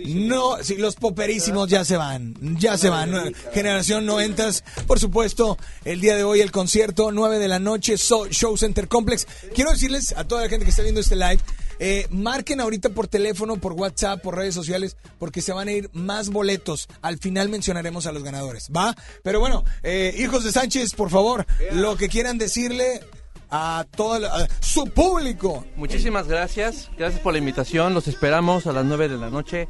No, 0.05 0.57
sí, 0.63 0.75
los 0.77 0.95
poperísimos 0.95 1.67
ya 1.69 1.83
se 1.83 1.97
van, 1.97 2.35
ya 2.59 2.77
se 2.77 2.89
van. 2.89 3.33
Generación 3.53 4.05
90, 4.05 4.49
por 4.85 4.99
supuesto, 4.99 5.57
el 5.85 5.99
día 6.01 6.15
de 6.15 6.23
hoy 6.23 6.41
el 6.41 6.51
concierto, 6.51 7.11
9 7.11 7.39
de 7.39 7.47
la 7.47 7.57
noche, 7.57 7.97
So- 7.97 8.27
Show 8.29 8.55
Center 8.57 8.87
Complex. 8.87 9.25
Quiero 9.55 9.71
decirles 9.71 10.13
a 10.15 10.25
toda 10.25 10.43
la 10.43 10.49
gente 10.49 10.65
que 10.65 10.69
está 10.71 10.83
viendo 10.83 11.01
este 11.01 11.15
live, 11.15 11.39
eh, 11.79 12.07
marquen 12.09 12.59
ahorita 12.61 12.89
por 12.89 13.07
teléfono, 13.07 13.57
por 13.57 13.73
WhatsApp, 13.73 14.21
por 14.21 14.35
redes 14.35 14.55
sociales, 14.55 14.97
porque 15.19 15.41
se 15.41 15.53
van 15.53 15.67
a 15.67 15.71
ir 15.71 15.89
más 15.93 16.29
boletos. 16.29 16.87
Al 17.01 17.17
final 17.19 17.49
mencionaremos 17.49 18.05
a 18.07 18.11
los 18.11 18.23
ganadores, 18.23 18.69
¿va? 18.75 18.95
Pero 19.23 19.39
bueno, 19.39 19.63
eh, 19.83 20.13
hijos 20.17 20.43
de 20.43 20.51
Sánchez, 20.51 20.93
por 20.95 21.09
favor, 21.09 21.45
lo 21.73 21.95
que 21.97 22.09
quieran 22.09 22.37
decirle 22.37 23.01
a 23.49 23.85
todo 23.95 24.19
la- 24.19 24.27
a 24.35 24.47
su 24.59 24.85
público. 24.85 25.65
Muchísimas 25.77 26.27
gracias. 26.27 26.89
Gracias 26.97 27.21
por 27.21 27.33
la 27.33 27.39
invitación. 27.39 27.93
Los 27.93 28.07
esperamos 28.07 28.67
a 28.67 28.73
las 28.73 28.83
9 28.85 29.07
de 29.07 29.17
la 29.17 29.29
noche. 29.29 29.67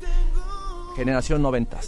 Generación 0.96 1.42
90. 1.44 1.80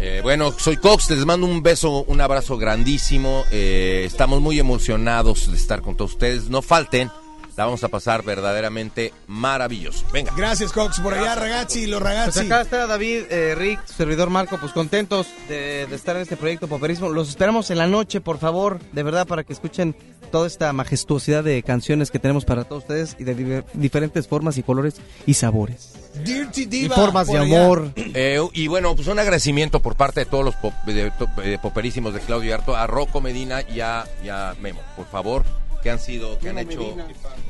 Eh, 0.00 0.20
bueno, 0.22 0.52
soy 0.56 0.76
Cox, 0.76 1.10
les 1.10 1.24
mando 1.26 1.46
un 1.46 1.62
beso, 1.62 2.04
un 2.04 2.20
abrazo 2.20 2.56
grandísimo. 2.56 3.44
Eh, 3.50 4.04
estamos 4.06 4.40
muy 4.40 4.58
emocionados 4.60 5.50
de 5.50 5.56
estar 5.56 5.82
con 5.82 5.96
todos 5.96 6.12
ustedes. 6.12 6.48
No 6.50 6.62
falten, 6.62 7.10
la 7.58 7.64
vamos 7.64 7.82
a 7.82 7.88
pasar 7.88 8.22
verdaderamente 8.22 9.12
maravilloso. 9.26 10.06
Venga. 10.12 10.32
Gracias, 10.36 10.72
Cox. 10.72 11.00
Por 11.00 11.12
allá, 11.12 11.34
ragazzi, 11.34 11.86
los 11.88 12.00
Pues 12.00 12.12
ragazzi. 12.14 12.40
acá 12.46 12.60
está 12.60 12.86
David, 12.86 13.24
eh, 13.30 13.54
Rick, 13.56 13.84
su 13.84 13.94
servidor 13.94 14.30
Marco, 14.30 14.58
pues 14.58 14.72
contentos 14.72 15.26
de, 15.48 15.86
de 15.86 15.96
estar 15.96 16.14
en 16.14 16.22
este 16.22 16.36
proyecto 16.36 16.68
Poperismo. 16.68 17.08
Los 17.08 17.28
esperamos 17.28 17.70
en 17.72 17.78
la 17.78 17.88
noche, 17.88 18.20
por 18.20 18.38
favor, 18.38 18.78
de 18.92 19.02
verdad, 19.02 19.26
para 19.26 19.42
que 19.42 19.52
escuchen 19.52 19.96
toda 20.30 20.46
esta 20.46 20.72
majestuosidad 20.72 21.42
de 21.42 21.62
canciones 21.64 22.10
que 22.12 22.18
tenemos 22.20 22.44
para 22.44 22.62
todos 22.64 22.84
ustedes 22.84 23.16
y 23.18 23.24
de 23.24 23.34
diver- 23.36 23.64
diferentes 23.72 24.28
formas 24.28 24.56
y 24.56 24.62
colores 24.62 24.94
y 25.26 25.34
sabores. 25.34 25.94
Dirty 26.24 26.62
Y 26.62 26.66
Diva. 26.66 26.94
formas 26.94 27.26
de 27.26 27.38
amor. 27.38 27.90
Eh, 27.96 28.38
y 28.52 28.68
bueno, 28.68 28.94
pues 28.94 29.08
un 29.08 29.18
agradecimiento 29.18 29.80
por 29.80 29.96
parte 29.96 30.20
de 30.20 30.26
todos 30.26 30.44
los 30.44 30.54
pop- 30.54 30.74
de- 30.86 31.10
to- 31.10 31.26
de 31.42 31.58
poperísimos 31.58 32.14
de 32.14 32.20
Claudio 32.20 32.54
Arto, 32.54 32.76
a 32.76 32.86
Rocco 32.86 33.20
Medina 33.20 33.62
y 33.62 33.80
a, 33.80 34.04
y 34.24 34.28
a 34.28 34.54
Memo, 34.60 34.80
por 34.96 35.06
favor, 35.06 35.44
que 35.88 35.92
han 35.92 35.98
sido, 36.00 36.38
que 36.38 36.50
han 36.50 36.58
hecho, 36.58 36.94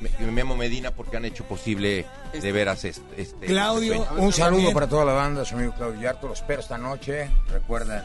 Me- 0.00 0.30
Memo 0.30 0.54
Medina, 0.56 0.92
porque 0.92 1.16
han 1.16 1.24
hecho 1.24 1.42
posible 1.42 2.06
de 2.40 2.52
veras 2.52 2.84
este. 2.84 3.20
este 3.20 3.48
sueño. 3.48 4.06
un 4.16 4.32
saludo 4.32 4.72
para 4.72 4.86
toda 4.86 5.04
la 5.04 5.12
banda, 5.12 5.44
su 5.44 5.56
amigo 5.56 5.74
Claudio 5.74 6.00
Yarto, 6.00 6.28
los 6.28 6.38
espero 6.38 6.60
esta 6.60 6.78
noche. 6.78 7.28
Recuerden, 7.50 8.00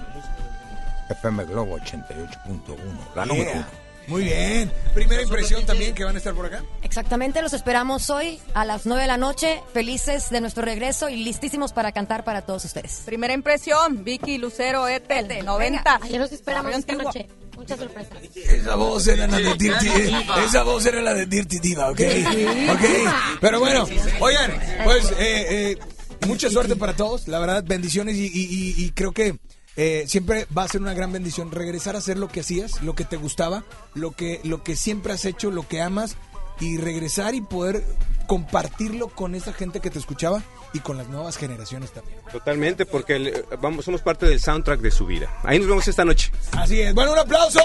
FM 1.12 1.46
Globo 1.46 1.78
88.1, 1.78 2.78
la 3.16 3.26
número 3.28 3.46
Yeah. 3.52 3.58
uno. 3.60 3.83
Muy 4.08 4.24
bien. 4.24 4.72
Primera 4.94 5.22
impresión 5.22 5.66
también 5.66 5.96
que 5.96 6.04
van 6.04 6.16
a 6.16 6.18
estar 6.18 6.34
por 6.34 6.46
acá. 6.46 6.64
Exactamente, 6.82 7.42
los 7.42 7.54
esperamos 7.54 8.10
hoy 8.10 8.40
a 8.54 8.66
las 8.66 8.86
9 8.86 9.02
de 9.04 9.08
la 9.08 9.18
noche, 9.18 9.62
felices 9.74 10.30
de 10.30 10.42
nuestro 10.42 10.64
regreso 10.64 11.10
y 11.10 11.18
listísimos 11.24 11.74
para 11.74 11.92
cantar 11.92 12.24
para 12.24 12.42
todos 12.42 12.66
ustedes. 12.66 13.02
Primera 13.06 13.34
impresión, 13.34 14.04
Vicky 14.04 14.38
Lucero 14.38 14.88
Etel, 14.88 15.44
90. 15.46 16.00
Ayer 16.02 16.20
los 16.20 16.32
esperamos 16.32 16.74
esta 16.76 16.94
noche. 16.96 17.28
Muchas 17.56 17.80
sorpresas. 17.80 18.18
Esa 18.36 18.76
voz 18.76 19.08
era 19.08 19.28
la 19.28 19.38
de 19.38 19.54
Dirty 19.56 19.88
Esa 20.46 20.64
voz 20.64 20.86
era 20.88 21.02
la 21.02 21.14
de 21.14 21.26
Dirty 21.28 21.60
Diva, 21.60 21.92
¿ok? 21.92 22.00
Ok. 22.72 22.82
Pero 23.40 23.60
bueno, 23.60 23.88
oigan, 24.20 24.52
pues 24.84 25.12
eh, 25.20 25.72
eh, 25.72 25.78
mucha 26.28 26.50
suerte 26.50 26.76
para 26.76 26.96
todos. 26.96 27.28
La 27.28 27.40
verdad, 27.40 27.64
bendiciones 27.66 28.16
y, 28.16 28.26
y- 28.26 28.74
y- 28.80 28.86
y 28.86 28.92
creo 28.92 29.12
que 29.12 29.38
eh, 29.76 30.06
siempre 30.08 30.48
va 30.56 30.64
a 30.64 30.68
ser 30.68 30.82
una 30.82 30.94
gran 30.94 31.12
bendición 31.12 31.52
regresar 31.52 31.96
a 31.96 32.00
hacer 32.00 32.18
lo 32.18 32.28
que 32.28 32.42
hacías, 32.42 32.82
lo 32.82 32.96
que 32.96 33.06
te 33.06 33.18
gustaba, 33.18 33.64
lo 33.94 34.12
que, 34.12 34.40
lo 34.44 34.64
que 34.64 34.76
siempre 34.76 35.14
has 35.14 35.26
hecho, 35.26 35.52
lo 35.52 35.68
que 35.68 35.82
amas 35.82 36.16
y 36.60 36.78
regresar 36.78 37.34
y 37.36 37.42
poder 37.42 37.84
compartirlo 38.28 39.10
con 39.10 39.36
esa 39.36 39.52
gente 39.54 39.80
que 39.80 39.90
te 39.90 40.00
escuchaba 40.00 40.42
y 40.74 40.80
con 40.80 40.98
las 40.98 41.08
nuevas 41.10 41.38
generaciones 41.38 41.92
también. 41.92 42.18
Totalmente, 42.32 42.86
porque 42.86 43.16
el- 43.18 43.46
vamos, 43.60 43.86
somos 43.86 44.02
parte 44.02 44.26
del 44.26 44.40
soundtrack 44.40 44.80
de 44.80 44.92
su 44.92 45.06
vida. 45.06 45.30
Ahí 45.44 45.60
nos 45.60 45.68
vemos 45.68 45.88
esta 45.88 46.06
noche. 46.06 46.32
Así 46.54 46.80
es. 46.82 46.94
Bueno, 46.94 47.12
un 47.14 47.20
aplauso. 47.20 47.60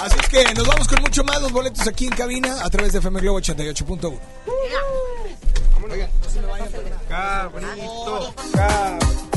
Así 0.00 0.16
es 0.20 0.28
que 0.28 0.54
nos 0.54 0.66
vamos 0.66 0.86
con 0.88 1.00
mucho 1.02 1.22
más 1.24 1.40
los 1.42 1.52
boletos 1.52 1.86
aquí 1.86 2.06
en 2.06 2.12
cabina 2.12 2.64
a 2.64 2.70
través 2.70 2.92
de 2.92 2.98
FM 3.00 3.20
Globo 3.20 3.38
88.1. 3.40 4.18
Oigan, 5.90 6.10
no 6.22 6.28
se 6.30 6.40
me 6.40 6.46
vayan. 6.46 6.68
Cabrito. 7.08 8.34
Yo 8.54 9.27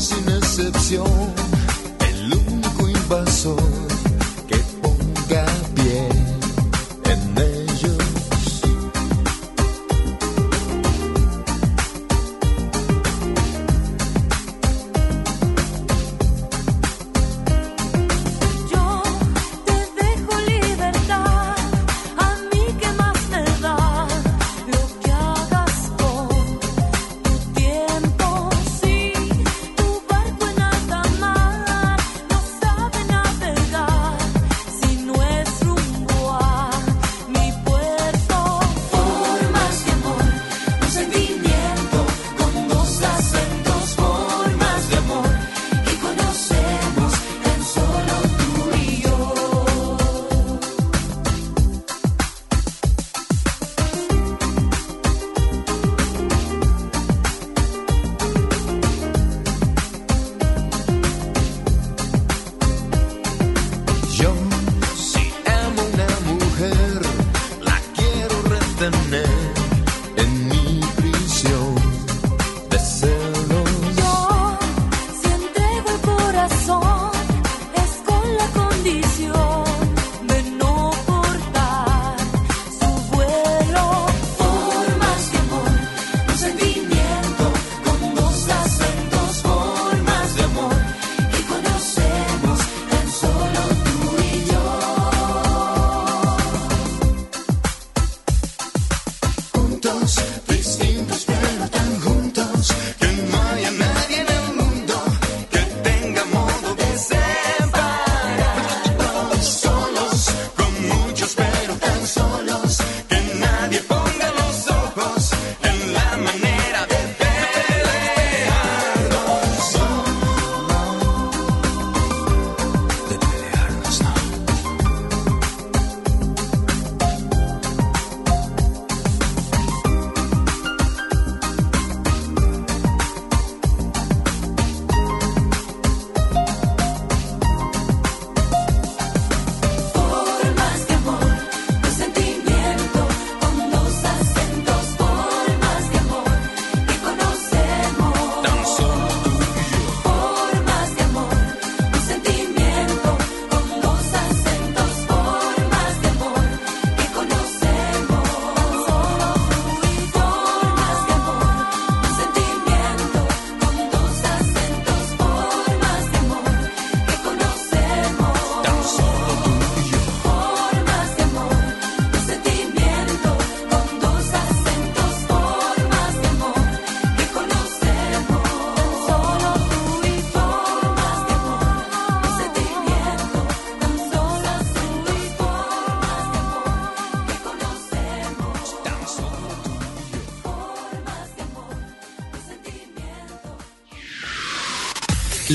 sin 0.00 0.28
excepción 0.28 1.39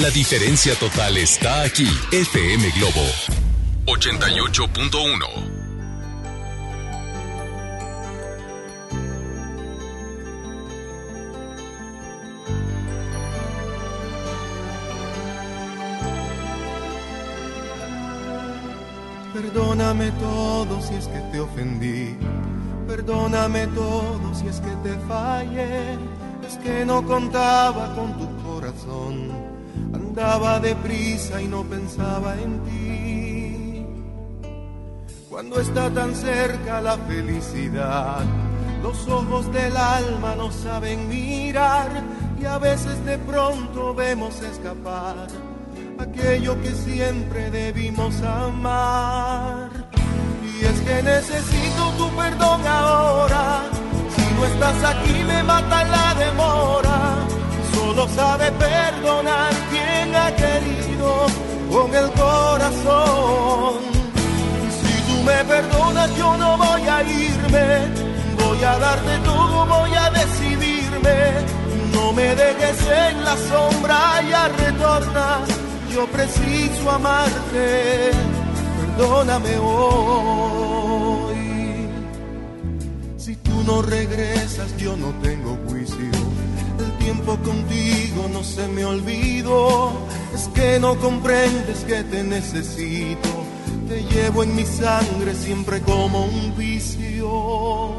La 0.06 0.12
diferencia 0.12 0.76
total 0.76 1.18
está 1.18 1.64
aquí. 1.64 1.88
FM 2.12 2.70
Globo 2.78 3.02
88.1. 3.88 5.26
Perdóname 19.34 20.12
todo 20.12 20.82
si 20.84 20.94
es 20.94 21.08
que 21.08 21.20
te 21.32 21.40
ofendí. 21.40 22.16
Perdóname 22.88 23.66
todo 23.74 24.36
si 24.36 24.48
es 24.50 24.60
que 24.60 24.70
te 24.88 24.96
fallé. 25.08 25.94
Es 26.48 26.58
que 26.64 26.86
no 26.86 27.04
contaba 27.04 27.96
con 27.96 28.16
tu. 28.20 28.25
Andaba 30.26 30.60
deprisa 30.60 31.40
y 31.40 31.48
no 31.48 31.64
pensaba 31.64 32.34
en 32.34 32.60
ti. 32.64 33.86
Cuando 35.30 35.60
está 35.60 35.92
tan 35.92 36.16
cerca 36.16 36.82
la 36.82 36.98
felicidad, 36.98 38.24
los 38.82 39.08
ojos 39.08 39.54
del 39.54 39.78
alma 39.78 40.34
no 40.36 40.52
saben 40.52 41.08
mirar 41.08 41.92
y 42.42 42.46
a 42.46 42.58
veces 42.58 43.06
de 43.06 43.20
pronto 43.20 43.94
vemos 43.94 44.42
escapar 44.42 45.28
aquello 46.00 46.60
que 46.60 46.72
siempre 46.72 47.52
debimos 47.52 48.20
amar. 48.24 49.70
Y 50.44 50.66
es 50.66 50.82
que 50.82 51.04
necesito 51.04 51.92
tu 52.00 52.10
perdón 52.18 52.66
ahora. 52.66 53.62
Si 54.16 54.34
no 54.34 54.46
estás 54.46 54.84
aquí 54.92 55.24
me 55.24 55.44
mata 55.44 55.84
la 55.84 56.16
demora. 56.16 57.28
Solo 57.76 58.08
sabe 58.08 58.52
perdonar 58.54 59.55
querido 60.34 61.26
con 61.72 61.94
el 61.94 62.12
corazón. 62.12 63.80
Si 64.80 64.94
tú 65.08 65.24
me 65.24 65.44
perdonas 65.46 66.16
yo 66.18 66.38
no 66.38 66.58
voy 66.58 66.82
a 66.88 67.04
irme. 67.04 68.06
Voy 68.44 68.64
a 68.64 68.78
darte 68.78 69.18
todo, 69.26 69.66
voy 69.66 69.94
a 69.96 70.10
decidirme. 70.12 71.18
No 71.94 72.14
me 72.14 72.36
dejes 72.36 72.80
en 72.88 73.26
la 73.26 73.36
sombra, 73.38 74.22
ya 74.30 74.48
retorna 74.48 75.40
yo 75.96 76.06
preciso 76.08 76.92
amarte, 76.92 78.12
perdóname 78.98 79.58
hoy. 79.60 81.36
Si 83.16 83.38
tú 83.38 83.64
no 83.66 83.82
regresas, 83.82 84.76
yo 84.76 84.98
no 84.98 85.14
tengo 85.22 85.58
juicio. 85.70 86.12
El 86.80 86.92
tiempo 86.98 87.38
contigo 87.38 88.28
no 88.34 88.44
se 88.44 88.68
me 88.68 88.84
olvidó. 88.84 89.94
Es 90.36 90.48
que 90.50 90.80
no 90.80 90.96
comprendes 91.00 91.80
que 91.86 92.04
te 92.04 92.24
necesito. 92.24 93.30
Te 93.88 94.04
llevo 94.04 94.44
en 94.44 94.56
mi 94.56 94.66
sangre 94.66 95.34
siempre 95.34 95.82
como 95.82 96.26
un 96.26 96.56
vicio. 96.58 97.96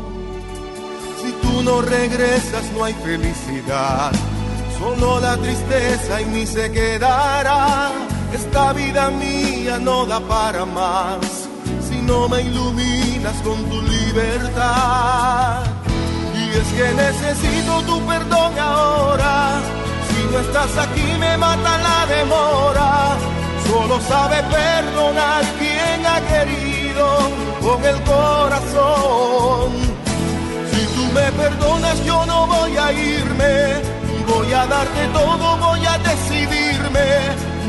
Si 1.22 1.32
tú 1.42 1.62
no 1.62 1.82
regresas, 1.82 2.64
no 2.74 2.84
hay 2.84 2.94
felicidad 2.94 4.12
solo 4.78 5.20
la 5.20 5.36
tristeza 5.36 6.20
en 6.20 6.32
mí 6.32 6.46
se 6.46 6.70
quedará. 6.70 7.90
Esta 8.32 8.72
vida 8.72 9.10
mía 9.10 9.78
no 9.78 10.06
da 10.06 10.20
para 10.20 10.64
más 10.64 11.48
si 11.88 12.00
no 12.02 12.28
me 12.28 12.42
iluminas 12.42 13.36
con 13.42 13.64
tu 13.70 13.80
libertad. 13.82 15.64
Y 16.34 16.50
es 16.60 16.68
que 16.76 16.94
necesito 16.94 17.82
tu 17.82 18.00
perdón 18.06 18.58
ahora. 18.58 19.60
Estás 20.40 20.76
aquí 20.78 21.08
me 21.18 21.36
mata 21.36 21.78
la 21.78 22.06
demora. 22.06 23.16
Solo 23.66 24.00
sabe 24.00 24.42
perdonar 24.44 25.44
quien 25.58 26.06
ha 26.06 26.20
querido 26.32 27.06
con 27.60 27.84
el 27.84 28.00
corazón. 28.02 29.72
Si 30.70 30.86
tú 30.94 31.04
me 31.12 31.32
perdonas 31.32 32.04
yo 32.04 32.24
no 32.26 32.46
voy 32.46 32.76
a 32.76 32.92
irme 32.92 33.96
Voy 34.26 34.52
a 34.52 34.66
darte 34.66 35.06
todo, 35.12 35.56
voy 35.58 35.86
a 35.86 35.98
decidirme. 35.98 37.08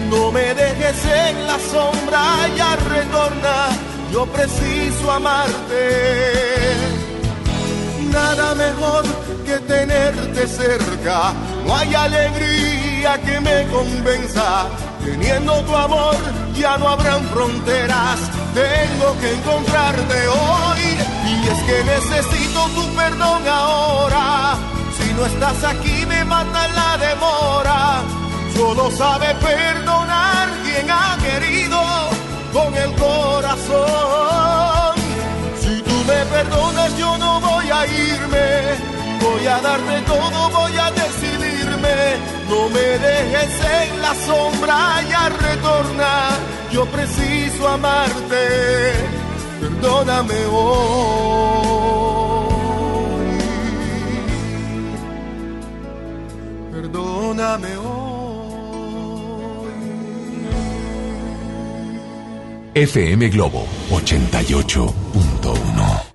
No 0.10 0.32
me 0.32 0.54
dejes 0.54 1.06
en 1.06 1.48
la 1.48 1.60
sombra, 1.60 2.48
ya 2.56 2.76
retorna. 2.76 3.68
Yo 4.12 4.26
preciso 4.26 5.12
amarte. 5.12 6.97
Nada 8.18 8.56
mejor 8.56 9.04
que 9.46 9.58
tenerte 9.74 10.48
cerca. 10.48 11.34
No 11.66 11.76
hay 11.76 11.94
alegría 11.94 13.22
que 13.26 13.40
me 13.40 13.58
convenza. 13.68 14.66
Teniendo 15.06 15.54
tu 15.68 15.76
amor 15.76 16.16
ya 16.56 16.78
no 16.78 16.90
habrán 16.90 17.24
fronteras. 17.34 18.20
Tengo 18.54 19.08
que 19.22 19.30
encontrarte 19.38 20.18
hoy. 20.28 20.84
Y 21.32 21.48
es 21.54 21.60
que 21.68 21.78
necesito 21.84 22.60
tu 22.76 22.84
perdón 22.96 23.42
ahora 23.48 24.58
si 24.98 25.14
no 25.14 25.26
estás 25.26 25.64
aquí 25.64 26.06
me 26.08 26.26
mata 26.26 26.68
la 26.80 26.98
demora. 26.98 28.02
Solo 28.56 28.90
sabe 28.92 29.36
perdonar 29.36 30.48
quien 30.64 30.90
ha 30.90 31.18
querido 31.22 31.80
con 32.52 32.76
el 32.76 32.92
corazón. 32.96 34.77
Perdonas 36.38 36.94
yo 37.00 37.18
no 37.18 37.42
voy 37.42 37.66
a 37.72 37.88
irme. 37.88 38.78
Voy 39.20 39.48
a 39.48 39.60
darte 39.60 40.02
todo, 40.06 40.52
voy 40.52 40.78
a 40.78 40.92
decidirme. 40.92 42.18
No 42.48 42.70
me 42.70 42.80
dejes 42.80 43.60
en 43.82 44.00
la 44.04 44.14
sombra, 44.14 45.02
ya 45.10 45.30
retorna. 45.30 46.38
Yo 46.72 46.86
preciso 46.86 47.68
amarte. 47.68 48.94
Perdóname 49.62 50.46
hoy. 50.52 51.18
perdóname 56.72 57.78
hoy. 57.78 57.88
FM 62.76 63.30
Globo 63.30 63.66
88.1. 63.90 66.07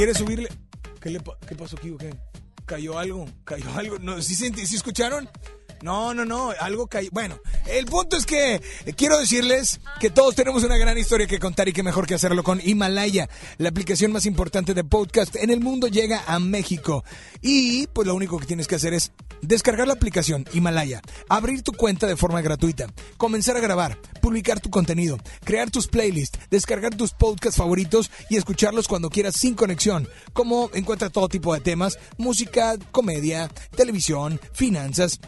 ¿Quiere 0.00 0.14
subirle? 0.14 0.48
¿Qué, 0.98 1.10
le, 1.10 1.20
pa- 1.20 1.36
qué 1.46 1.54
pasó 1.54 1.76
aquí? 1.76 1.90
o 1.90 1.98
¿Qué? 1.98 2.08
¿Cayó 2.64 2.98
algo? 2.98 3.28
¿Cayó 3.44 3.70
algo? 3.76 3.98
No, 3.98 4.22
¿sí, 4.22 4.34
¿Sí 4.34 4.74
escucharon? 4.74 5.28
No, 5.82 6.14
no, 6.14 6.24
no, 6.24 6.54
algo 6.58 6.86
cayó. 6.86 7.10
Bueno, 7.12 7.38
el 7.66 7.84
punto 7.84 8.16
es 8.16 8.24
que 8.24 8.62
quiero 8.96 9.18
decirles 9.18 9.78
que 9.98 10.08
todos 10.08 10.34
tenemos 10.34 10.64
una 10.64 10.78
gran 10.78 10.96
historia 10.96 11.26
que 11.26 11.38
contar 11.38 11.68
y 11.68 11.74
que 11.74 11.82
mejor 11.82 12.06
que 12.06 12.14
hacerlo 12.14 12.42
con 12.42 12.62
Himalaya, 12.64 13.28
la 13.58 13.68
aplicación 13.68 14.10
más 14.10 14.24
importante 14.24 14.72
de 14.72 14.84
podcast 14.84 15.36
en 15.36 15.50
el 15.50 15.60
mundo 15.60 15.86
llega 15.86 16.24
a 16.26 16.38
México. 16.38 17.04
Y 17.42 17.86
pues 17.88 18.08
lo 18.08 18.14
único 18.14 18.38
que 18.38 18.46
tienes 18.46 18.66
que 18.68 18.76
hacer 18.76 18.94
es 18.94 19.12
descargar 19.42 19.86
la 19.86 19.94
aplicación 19.94 20.44
Himalaya, 20.52 21.00
abrir 21.28 21.62
tu 21.62 21.72
cuenta 21.72 22.06
de 22.06 22.16
forma 22.16 22.40
gratuita, 22.40 22.86
comenzar 23.16 23.56
a 23.56 23.60
grabar, 23.60 23.98
publicar 24.20 24.60
tu 24.60 24.70
contenido, 24.70 25.18
crear 25.44 25.70
tus 25.70 25.86
playlists, 25.86 26.38
descargar 26.50 26.94
tus 26.94 27.12
podcasts 27.12 27.58
favoritos 27.58 28.10
y 28.28 28.36
escucharlos 28.36 28.88
cuando 28.88 29.10
quieras 29.10 29.36
sin 29.36 29.54
conexión. 29.54 30.08
Como 30.32 30.70
encuentra 30.74 31.10
todo 31.10 31.28
tipo 31.28 31.54
de 31.54 31.60
temas, 31.60 31.98
música, 32.18 32.76
comedia, 32.92 33.48
televisión, 33.76 34.40
finanzas, 34.52 35.20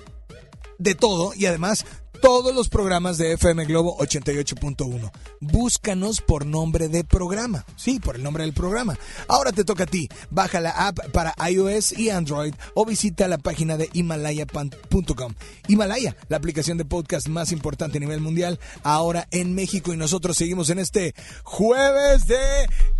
de 0.78 0.94
todo 0.94 1.32
y 1.34 1.46
además 1.46 1.86
todos 2.22 2.54
los 2.54 2.68
programas 2.68 3.18
de 3.18 3.32
FM 3.32 3.64
Globo 3.64 3.98
88.1. 3.98 5.10
Búscanos 5.40 6.20
por 6.20 6.46
nombre 6.46 6.88
de 6.88 7.02
programa. 7.02 7.66
Sí, 7.74 7.98
por 7.98 8.14
el 8.14 8.22
nombre 8.22 8.44
del 8.44 8.54
programa. 8.54 8.96
Ahora 9.26 9.50
te 9.50 9.64
toca 9.64 9.82
a 9.82 9.88
ti. 9.88 10.08
Baja 10.30 10.60
la 10.60 10.70
app 10.70 11.00
para 11.10 11.34
iOS 11.50 11.98
y 11.98 12.10
Android 12.10 12.54
o 12.74 12.86
visita 12.86 13.26
la 13.26 13.38
página 13.38 13.76
de 13.76 13.90
himalaya.com. 13.92 15.34
Himalaya, 15.66 16.16
la 16.28 16.36
aplicación 16.36 16.78
de 16.78 16.84
podcast 16.84 17.26
más 17.26 17.50
importante 17.50 17.98
a 17.98 18.00
nivel 18.00 18.20
mundial, 18.20 18.60
ahora 18.84 19.26
en 19.32 19.56
México 19.56 19.92
y 19.92 19.96
nosotros 19.96 20.36
seguimos 20.36 20.70
en 20.70 20.78
este 20.78 21.16
jueves 21.42 22.28
de 22.28 22.38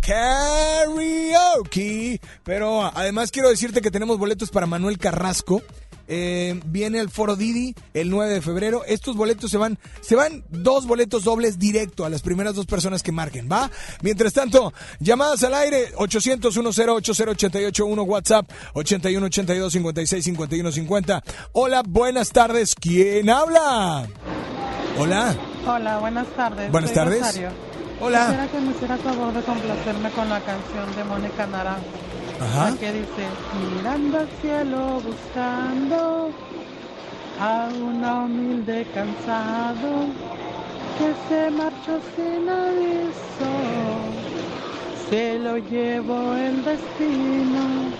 karaoke. 0.05 1.79
Pero 2.43 2.83
además 2.93 3.31
quiero 3.31 3.47
decirte 3.47 3.81
que 3.81 3.89
tenemos 3.89 4.19
boletos 4.19 4.51
para 4.51 4.67
Manuel 4.67 4.97
Carrasco. 4.97 5.61
Eh, 6.07 6.59
viene 6.65 6.99
al 6.99 7.09
Foro 7.09 7.35
Didi 7.35 7.75
el 7.93 8.09
9 8.09 8.33
de 8.33 8.41
febrero. 8.41 8.83
Estos 8.85 9.15
boletos 9.15 9.49
se 9.49 9.57
van, 9.57 9.77
se 10.01 10.15
van 10.15 10.43
dos 10.49 10.85
boletos 10.85 11.23
dobles 11.23 11.59
directo 11.59 12.05
a 12.05 12.09
las 12.09 12.21
primeras 12.21 12.55
dos 12.55 12.65
personas 12.65 13.03
que 13.03 13.11
marquen, 13.11 13.47
¿va? 13.51 13.69
Mientras 14.01 14.33
tanto, 14.33 14.73
llamadas 14.99 15.43
al 15.43 15.53
aire 15.53 15.93
800 15.95 16.55
1080881 16.55 18.03
WhatsApp 18.03 18.49
81 18.73 19.25
82 19.25 19.73
56 19.73 20.25
51 20.25 20.71
50. 20.71 21.23
Hola, 21.53 21.83
buenas 21.87 22.31
tardes. 22.31 22.75
¿Quién 22.75 23.29
habla? 23.29 24.07
Hola. 24.97 25.35
Hola, 25.65 25.97
buenas 25.99 26.27
tardes. 26.35 26.71
Buenas 26.71 26.89
Soy 26.89 26.95
tardes. 26.95 27.19
Rosario. 27.19 27.49
Hola. 27.99 28.25
Quisiera 28.25 28.47
que 28.47 28.59
me 28.59 28.71
hiciera 28.71 28.97
favor 28.97 29.33
de 29.33 29.41
complacerme 29.41 30.11
con 30.11 30.29
la 30.29 30.41
canción 30.41 30.95
de 30.95 31.03
Mónica 31.05 31.47
Naranjo. 31.47 32.12
Ajá. 32.43 32.71
La 32.71 32.77
que 32.77 32.91
dice, 32.91 33.27
mirando 33.75 34.19
al 34.19 34.29
cielo 34.41 35.01
buscando 35.01 36.31
a 37.39 37.69
una 37.73 38.23
humilde 38.25 38.85
cansado 38.93 40.07
que 40.97 41.13
se 41.27 41.51
marchó 41.51 41.99
sin 42.15 42.49
aviso. 42.49 43.51
Se 45.09 45.39
lo 45.39 45.57
llevó 45.57 46.35
el 46.35 46.63
destino. 46.63 47.91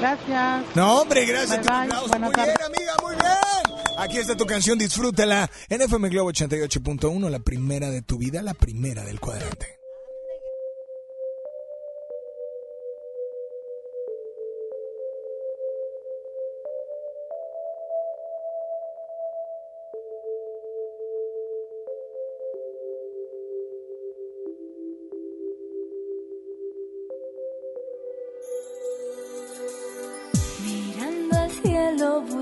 Gracias. 0.00 0.76
No, 0.76 1.00
hombre, 1.00 1.24
gracias. 1.26 1.66
Bye, 1.66 1.88
bye. 1.88 2.18
Muy 2.20 2.32
bien, 2.34 2.56
amiga, 2.66 2.94
muy 3.02 3.14
bien. 3.16 3.98
Aquí 3.98 4.18
está 4.18 4.36
tu 4.36 4.44
canción, 4.44 4.78
disfrútala. 4.78 5.50
En 5.68 5.80
FM 5.80 6.08
Globo 6.08 6.30
88.1, 6.32 7.30
la 7.30 7.38
primera 7.38 7.90
de 7.90 8.02
tu 8.02 8.18
vida, 8.18 8.42
la 8.42 8.54
primera 8.54 9.04
del 9.04 9.20
cuadrante. 9.20 9.83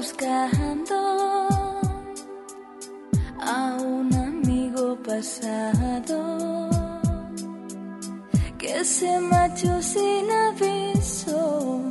Buscando 0.03 0.97
a 3.39 3.77
un 3.81 4.13
amigo 4.13 4.99
pasado 5.01 6.19
que 8.59 8.85
se 8.85 9.21
marchó 9.21 9.81
sin 9.81 10.27
aviso. 10.49 11.83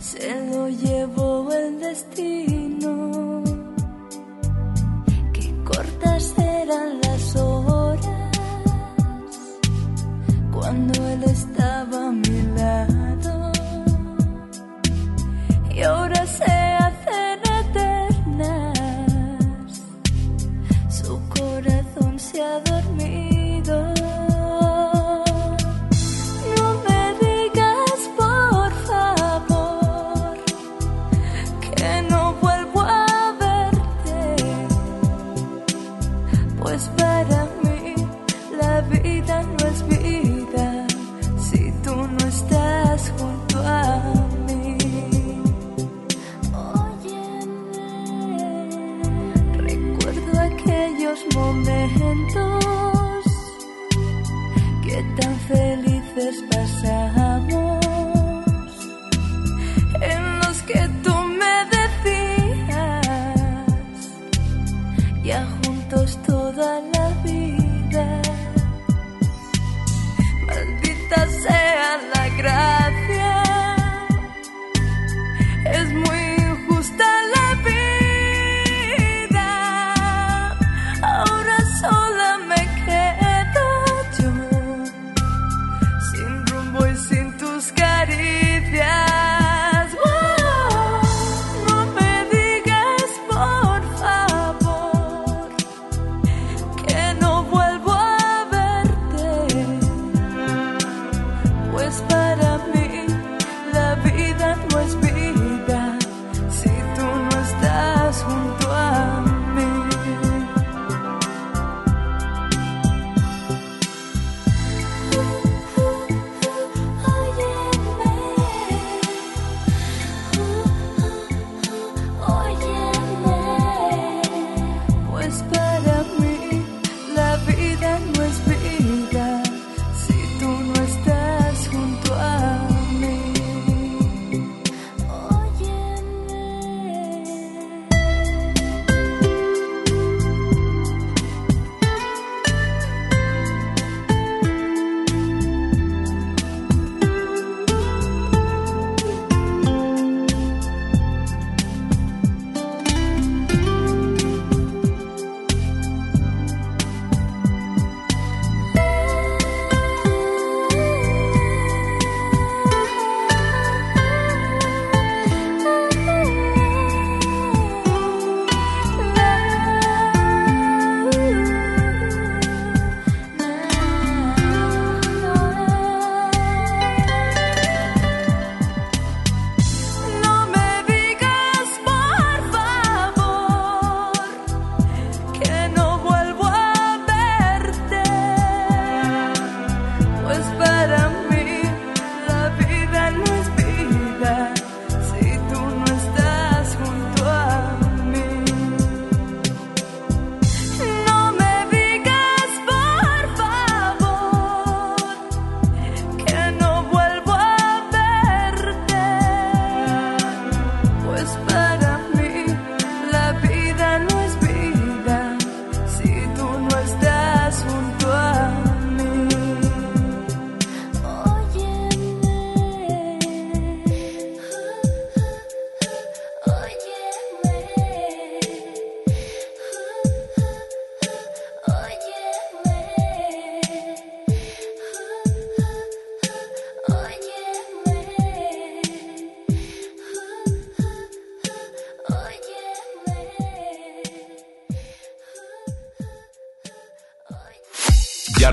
Se 0.00 0.28
lo 0.50 0.68
llevó 0.68 1.52
el 1.52 1.78
destino. 1.78 3.44
Qué 5.32 5.54
cortas 5.62 6.34
eran 6.36 7.00
las 7.00 7.36
horas 7.36 8.38
cuando 10.52 10.94
él 11.10 11.22
estaba 11.22 12.10
corazón 22.34 22.34
se 22.34 22.42
ha 22.42 23.33
que 55.46 55.93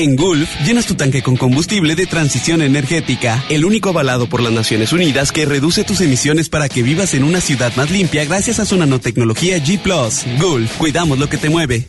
En 0.00 0.16
Gulf, 0.16 0.48
llenas 0.64 0.86
tu 0.86 0.94
tanque 0.94 1.22
con 1.22 1.36
combustible 1.36 1.94
de 1.94 2.06
transición 2.06 2.62
energética, 2.62 3.44
el 3.50 3.66
único 3.66 3.90
avalado 3.90 4.30
por 4.30 4.40
las 4.40 4.50
Naciones 4.50 4.94
Unidas 4.94 5.30
que 5.30 5.44
reduce 5.44 5.84
tus 5.84 6.00
emisiones 6.00 6.48
para 6.48 6.70
que 6.70 6.82
vivas 6.82 7.12
en 7.12 7.22
una 7.22 7.42
ciudad 7.42 7.70
más 7.76 7.90
limpia 7.90 8.24
gracias 8.24 8.60
a 8.60 8.64
su 8.64 8.78
nanotecnología 8.78 9.58
G⁇ 9.58 9.78
Gulf, 10.40 10.78
cuidamos 10.78 11.18
lo 11.18 11.28
que 11.28 11.36
te 11.36 11.50
mueve. 11.50 11.86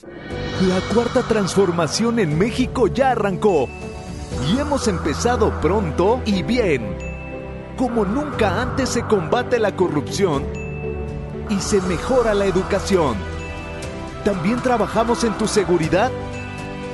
La 0.68 0.82
cuarta 0.94 1.22
transformación 1.26 2.20
en 2.20 2.38
México 2.38 2.88
ya 2.88 3.12
arrancó 3.12 3.70
y 4.46 4.60
hemos 4.60 4.90
empezado 4.90 5.62
pronto 5.62 6.22
y 6.26 6.44
bien. 6.44 6.98
Como 7.78 8.04
nunca 8.04 8.62
antes 8.62 8.90
se 8.90 9.04
combate 9.04 9.58
la 9.58 9.74
corrupción 9.78 10.44
y 11.50 11.62
se 11.62 11.80
mejora 11.84 12.34
la 12.34 12.44
educación. 12.44 13.16
También 14.26 14.62
trabajamos 14.62 15.24
en 15.24 15.32
tu 15.38 15.48
seguridad 15.48 16.12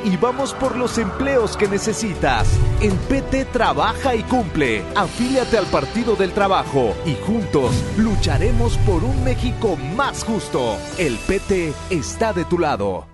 y 0.07 0.15
vamos 0.15 0.53
por 0.53 0.77
los 0.77 0.97
empleos 0.97 1.57
que 1.57 1.67
necesitas. 1.67 2.47
El 2.81 2.93
PT 2.93 3.45
trabaja 3.45 4.15
y 4.15 4.23
cumple. 4.23 4.83
Afíliate 4.95 5.57
al 5.57 5.65
Partido 5.65 6.15
del 6.15 6.31
Trabajo 6.31 6.95
y 7.05 7.15
juntos 7.25 7.75
lucharemos 7.97 8.77
por 8.79 9.03
un 9.03 9.23
México 9.23 9.75
más 9.95 10.23
justo. 10.23 10.77
El 10.97 11.17
PT 11.17 11.73
está 11.89 12.31
de 12.31 12.45
tu 12.45 12.57
lado. 12.57 13.07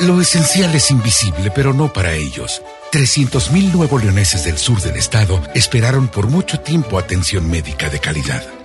Lo 0.00 0.20
esencial 0.20 0.74
es 0.74 0.90
invisible, 0.90 1.50
pero 1.54 1.72
no 1.74 1.92
para 1.92 2.14
ellos. 2.14 2.62
300.000 2.92 3.72
nuevos 3.72 4.02
leoneses 4.02 4.44
del 4.44 4.56
sur 4.56 4.80
del 4.80 4.96
estado 4.96 5.42
esperaron 5.54 6.08
por 6.08 6.28
mucho 6.28 6.60
tiempo 6.60 6.98
atención 6.98 7.48
médica 7.50 7.90
de 7.90 8.00
calidad. 8.00 8.63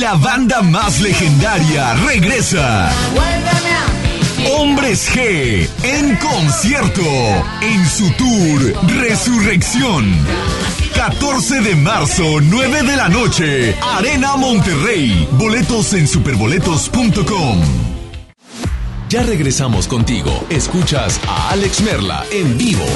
La 0.00 0.14
banda 0.14 0.62
más 0.62 0.98
legendaria 1.02 1.92
regresa. 2.06 2.90
Hombres 4.56 5.10
G 5.12 5.68
en 5.82 6.16
concierto 6.16 7.02
en 7.60 7.86
su 7.86 8.10
tour 8.12 8.88
Resurrección. 8.98 10.10
14 10.94 11.60
de 11.60 11.76
marzo, 11.76 12.40
9 12.40 12.82
de 12.82 12.96
la 12.96 13.10
noche, 13.10 13.76
Arena 13.82 14.36
Monterrey. 14.36 15.28
Boletos 15.32 15.92
en 15.92 16.08
superboletos.com. 16.08 17.60
Ya 19.10 19.22
regresamos 19.22 19.86
contigo. 19.86 20.46
Escuchas 20.48 21.20
a 21.28 21.50
Alex 21.50 21.82
Merla 21.82 22.24
en 22.30 22.56
vivo. 22.56 22.86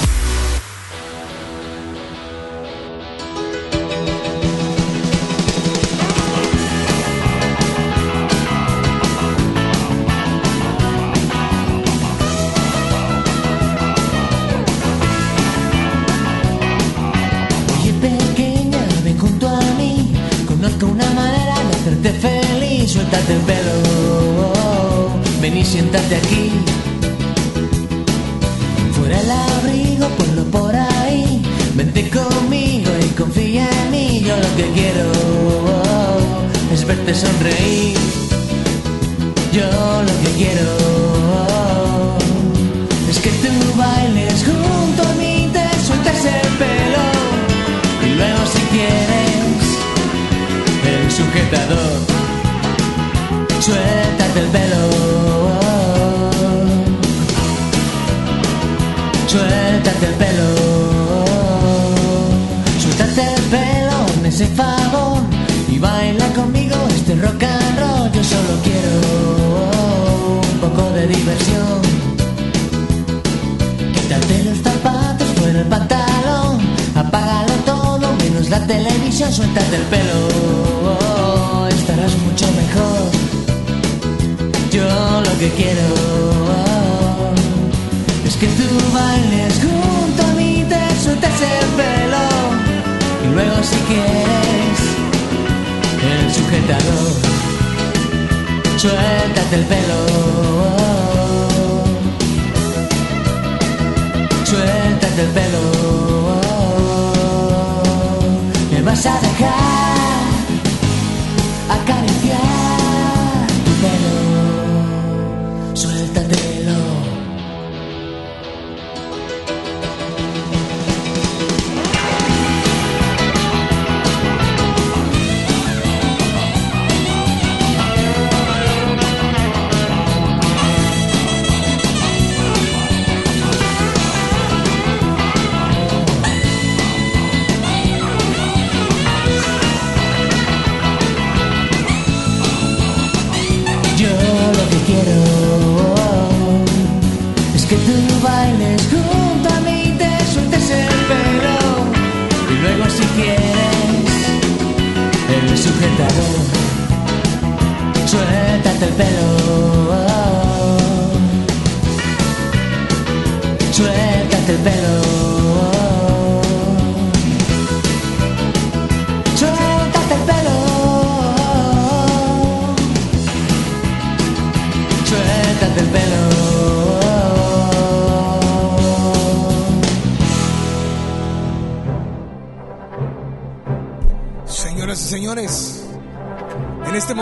Ven 26.03 26.24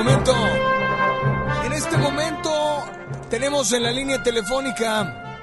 momento, 0.02 0.34
en 1.64 1.72
este 1.72 1.96
momento 1.96 2.50
tenemos 3.30 3.72
en 3.72 3.84
la 3.84 3.92
línea 3.92 4.20
telefónica 4.20 5.38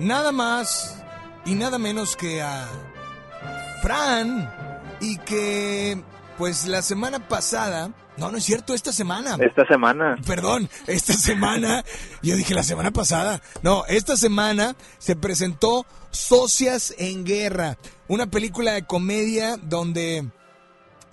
nada 0.00 0.32
más 0.32 1.00
y 1.44 1.54
nada 1.54 1.78
menos 1.78 2.16
que 2.16 2.42
a 2.42 2.66
Fran 3.82 4.52
y 5.00 5.18
que 5.18 6.02
pues 6.36 6.66
la 6.66 6.82
semana 6.82 7.28
pasada, 7.28 7.92
no, 8.16 8.32
no 8.32 8.38
es 8.38 8.44
cierto, 8.44 8.74
esta 8.74 8.92
semana. 8.92 9.36
Esta 9.38 9.64
semana. 9.64 10.16
Perdón, 10.26 10.68
esta 10.88 11.12
semana, 11.12 11.84
yo 12.20 12.34
dije 12.34 12.52
la 12.52 12.64
semana 12.64 12.90
pasada. 12.90 13.42
No, 13.62 13.84
esta 13.86 14.16
semana 14.16 14.74
se 14.98 15.14
presentó 15.14 15.86
Socias 16.10 16.92
en 16.98 17.24
Guerra, 17.24 17.78
una 18.08 18.26
película 18.26 18.72
de 18.72 18.86
comedia 18.86 19.56
donde, 19.56 20.28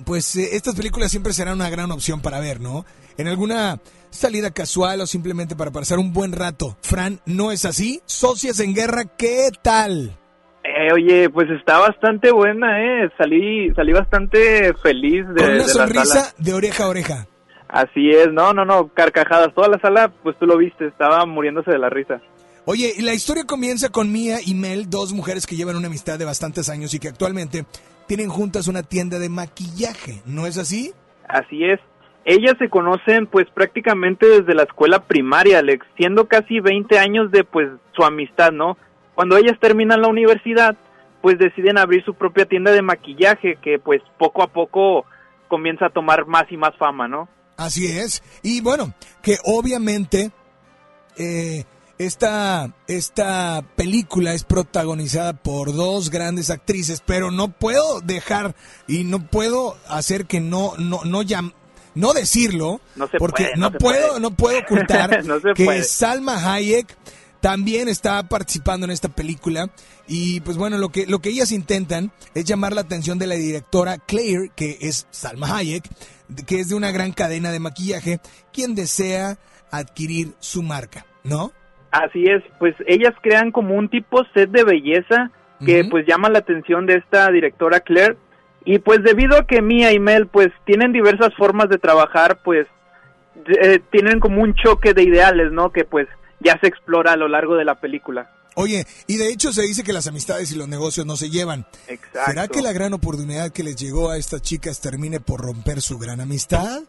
pues, 0.06 0.36
eh, 0.36 0.50
estas 0.54 0.76
películas 0.76 1.12
siempre 1.12 1.34
serán 1.34 1.56
una 1.56 1.70
gran 1.70 1.92
opción 1.92 2.22
para 2.22 2.40
ver, 2.40 2.60
¿no? 2.60 2.86
En 3.18 3.28
alguna 3.28 3.80
salida 4.10 4.52
casual 4.52 5.02
o 5.02 5.08
simplemente 5.08 5.56
para 5.56 5.72
pasar 5.72 6.00
un 6.00 6.14
buen 6.14 6.32
rato. 6.32 6.78
Fran, 6.82 7.20
¿no 7.26 7.52
es 7.52 7.66
así? 7.66 8.02
Socias 8.06 8.60
en 8.60 8.74
Guerra, 8.74 9.06
¿qué 9.18 9.50
tal? 9.62 10.18
Eh, 10.64 10.94
oye, 10.94 11.30
pues 11.30 11.50
está 11.50 11.80
bastante 11.80 12.32
buena, 12.32 12.82
¿eh? 12.84 13.10
Salí, 13.18 13.74
salí 13.74 13.94
bastante 13.94 14.74
feliz 14.84 15.26
de, 15.30 15.36
Con 15.36 15.46
una 15.46 15.54
de 15.54 15.60
la 15.60 15.68
sonrisa 15.68 16.06
sala. 16.06 16.34
de 16.38 16.54
oreja 16.54 16.84
a 16.84 16.88
oreja. 16.90 17.28
Así 17.68 18.10
es, 18.12 18.32
no, 18.32 18.54
no, 18.54 18.66
no, 18.66 18.90
carcajadas. 18.94 19.54
Toda 19.56 19.70
la 19.70 19.80
sala, 19.80 20.12
pues 20.24 20.38
tú 20.38 20.46
lo 20.46 20.58
viste, 20.58 20.86
estaba 20.88 21.26
muriéndose 21.26 21.72
de 21.72 21.80
la 21.80 21.90
risa. 21.90 22.22
Oye, 22.66 22.94
la 23.00 23.14
historia 23.14 23.46
comienza 23.46 23.90
con 23.90 24.12
Mia 24.12 24.40
y 24.46 24.54
Mel, 24.54 24.90
dos 24.90 25.14
mujeres 25.14 25.48
que 25.48 25.56
llevan 25.56 25.78
una 25.78 25.88
amistad 25.88 26.20
de 26.20 26.26
bastantes 26.26 26.70
años 26.70 26.94
y 26.94 27.00
que 27.00 27.08
actualmente 27.08 27.66
tienen 28.08 28.30
juntas 28.30 28.68
una 28.68 28.84
tienda 28.84 29.20
de 29.20 29.30
maquillaje, 29.30 30.22
¿no 30.26 30.48
es 30.48 30.58
así? 30.58 30.94
Así 31.28 31.64
es. 31.64 31.80
Ellas 32.24 32.56
se 32.60 32.70
conocen 32.70 33.26
pues 33.26 33.48
prácticamente 33.54 34.28
desde 34.28 34.54
la 34.54 34.64
escuela 34.64 35.00
primaria, 35.00 35.60
Alex, 35.60 35.86
siendo 35.98 36.28
casi 36.28 36.60
20 36.60 37.00
años 37.00 37.32
de 37.32 37.44
pues 37.44 37.70
su 37.96 38.04
amistad, 38.04 38.52
¿no? 38.52 38.78
Cuando 39.16 39.38
ellas 39.38 39.58
terminan 39.60 40.02
la 40.02 40.08
universidad, 40.08 40.76
pues 41.22 41.40
deciden 41.40 41.78
abrir 41.78 42.04
su 42.04 42.14
propia 42.14 42.46
tienda 42.46 42.72
de 42.72 42.82
maquillaje 42.82 43.58
que 43.62 43.80
pues 43.80 44.02
poco 44.18 44.44
a 44.44 44.48
poco 44.48 45.06
comienza 45.48 45.88
a 45.88 45.90
tomar 45.90 46.26
más 46.26 46.46
y 46.52 46.58
más 46.58 46.76
fama, 46.78 47.08
¿no? 47.08 47.28
Así 47.58 47.86
es. 47.86 48.24
Y 48.44 48.62
bueno, 48.62 48.94
que 49.22 49.38
obviamente 49.44 50.32
eh, 51.18 51.64
esta, 52.06 52.74
esta 52.88 53.64
película 53.76 54.34
es 54.34 54.44
protagonizada 54.44 55.34
por 55.34 55.74
dos 55.74 56.10
grandes 56.10 56.50
actrices, 56.50 57.02
pero 57.06 57.32
no 57.32 57.50
puedo 57.52 58.02
dejar 58.02 58.56
y 58.88 59.04
no 59.04 59.28
puedo 59.28 59.78
hacer 59.88 60.26
que 60.26 60.40
no, 60.40 60.74
no, 60.78 61.02
no 61.04 61.22
llam- 61.24 61.54
no 61.94 62.14
decirlo, 62.14 62.80
No 62.96 63.08
porque 63.20 63.46
puede, 63.46 63.58
no, 63.58 63.72
puedo, 63.72 64.08
puede. 64.10 64.20
no 64.20 64.32
puedo 64.36 64.60
ocultar 64.64 65.26
No 65.26 65.40
que 65.54 65.66
puede. 65.66 65.84
Salma 65.84 66.54
Hayek 66.54 66.98
también 67.42 67.90
está 67.90 68.22
participando 68.30 68.86
en 68.86 68.92
esta 68.92 69.10
película 69.10 69.72
y 70.08 70.40
pues 70.42 70.58
bueno, 70.58 70.78
lo 70.78 70.90
que, 70.90 71.06
lo 71.08 71.20
que 71.20 71.30
ellas 71.30 71.52
intentan 71.52 72.12
es 72.36 72.46
llamar 72.46 72.74
la 72.74 72.82
atención 72.82 73.18
de 73.18 73.28
la 73.28 73.36
directora 73.36 73.98
Claire, 73.98 74.52
que 74.56 74.78
es 74.82 75.08
Salma 75.12 75.58
Hayek, 75.58 75.90
que 76.46 76.60
es 76.60 76.70
de 76.70 76.76
una 76.76 76.92
gran 76.92 77.12
cadena 77.14 77.52
de 77.52 77.60
maquillaje, 77.60 78.22
quien 78.54 78.76
desea 78.76 79.38
adquirir 79.72 80.36
su 80.40 80.62
marca, 80.64 81.06
¿no? 81.24 81.52
Así 81.92 82.24
es, 82.26 82.42
pues 82.58 82.74
ellas 82.88 83.14
crean 83.22 83.52
como 83.52 83.76
un 83.76 83.90
tipo 83.90 84.24
set 84.34 84.50
de 84.50 84.64
belleza 84.64 85.32
que 85.64 85.86
pues 85.86 86.08
llama 86.08 86.30
la 86.30 86.40
atención 86.40 86.88
de 86.88 86.96
esta 86.96 87.30
directora 87.30 87.82
Claire 87.82 88.18
y 88.66 88.80
pues 88.80 89.04
debido 89.04 89.38
a 89.38 89.46
que 89.46 89.62
Mia 89.62 89.92
y 89.92 90.00
Mel 90.00 90.26
pues 90.26 90.48
tienen 90.66 90.92
diversas 90.92 91.36
formas 91.36 91.70
de 91.70 91.78
trabajar 91.78 92.40
pues 92.44 92.66
eh, 93.46 93.80
tienen 93.92 94.20
como 94.20 94.42
un 94.42 94.56
choque 94.56 94.94
de 94.94 95.04
ideales, 95.04 95.52
¿no? 95.52 95.72
Que 95.72 95.86
pues 95.86 96.08
ya 96.40 96.58
se 96.60 96.68
explora 96.68 97.14
a 97.14 97.18
lo 97.18 97.28
largo 97.28 97.56
de 97.56 97.66
la 97.66 97.80
película. 97.80 98.32
Oye, 98.56 98.86
y 99.08 99.18
de 99.18 99.30
hecho 99.30 99.54
se 99.54 99.62
dice 99.62 99.84
que 99.84 99.94
las 99.94 100.08
amistades 100.08 100.52
y 100.52 100.56
los 100.56 100.68
negocios 100.68 101.06
no 101.06 101.16
se 101.16 101.30
llevan. 101.30 101.66
Exacto. 101.88 102.20
¿Será 102.26 102.48
que 102.48 102.62
la 102.62 102.74
gran 102.74 102.94
oportunidad 102.94 103.52
que 103.52 103.64
les 103.64 103.76
llegó 103.76 104.10
a 104.10 104.18
estas 104.18 104.42
chicas 104.42 104.82
termine 104.82 105.20
por 105.20 105.42
romper 105.42 105.82
su 105.82 105.98
gran 105.98 106.20
amistad? 106.20 106.82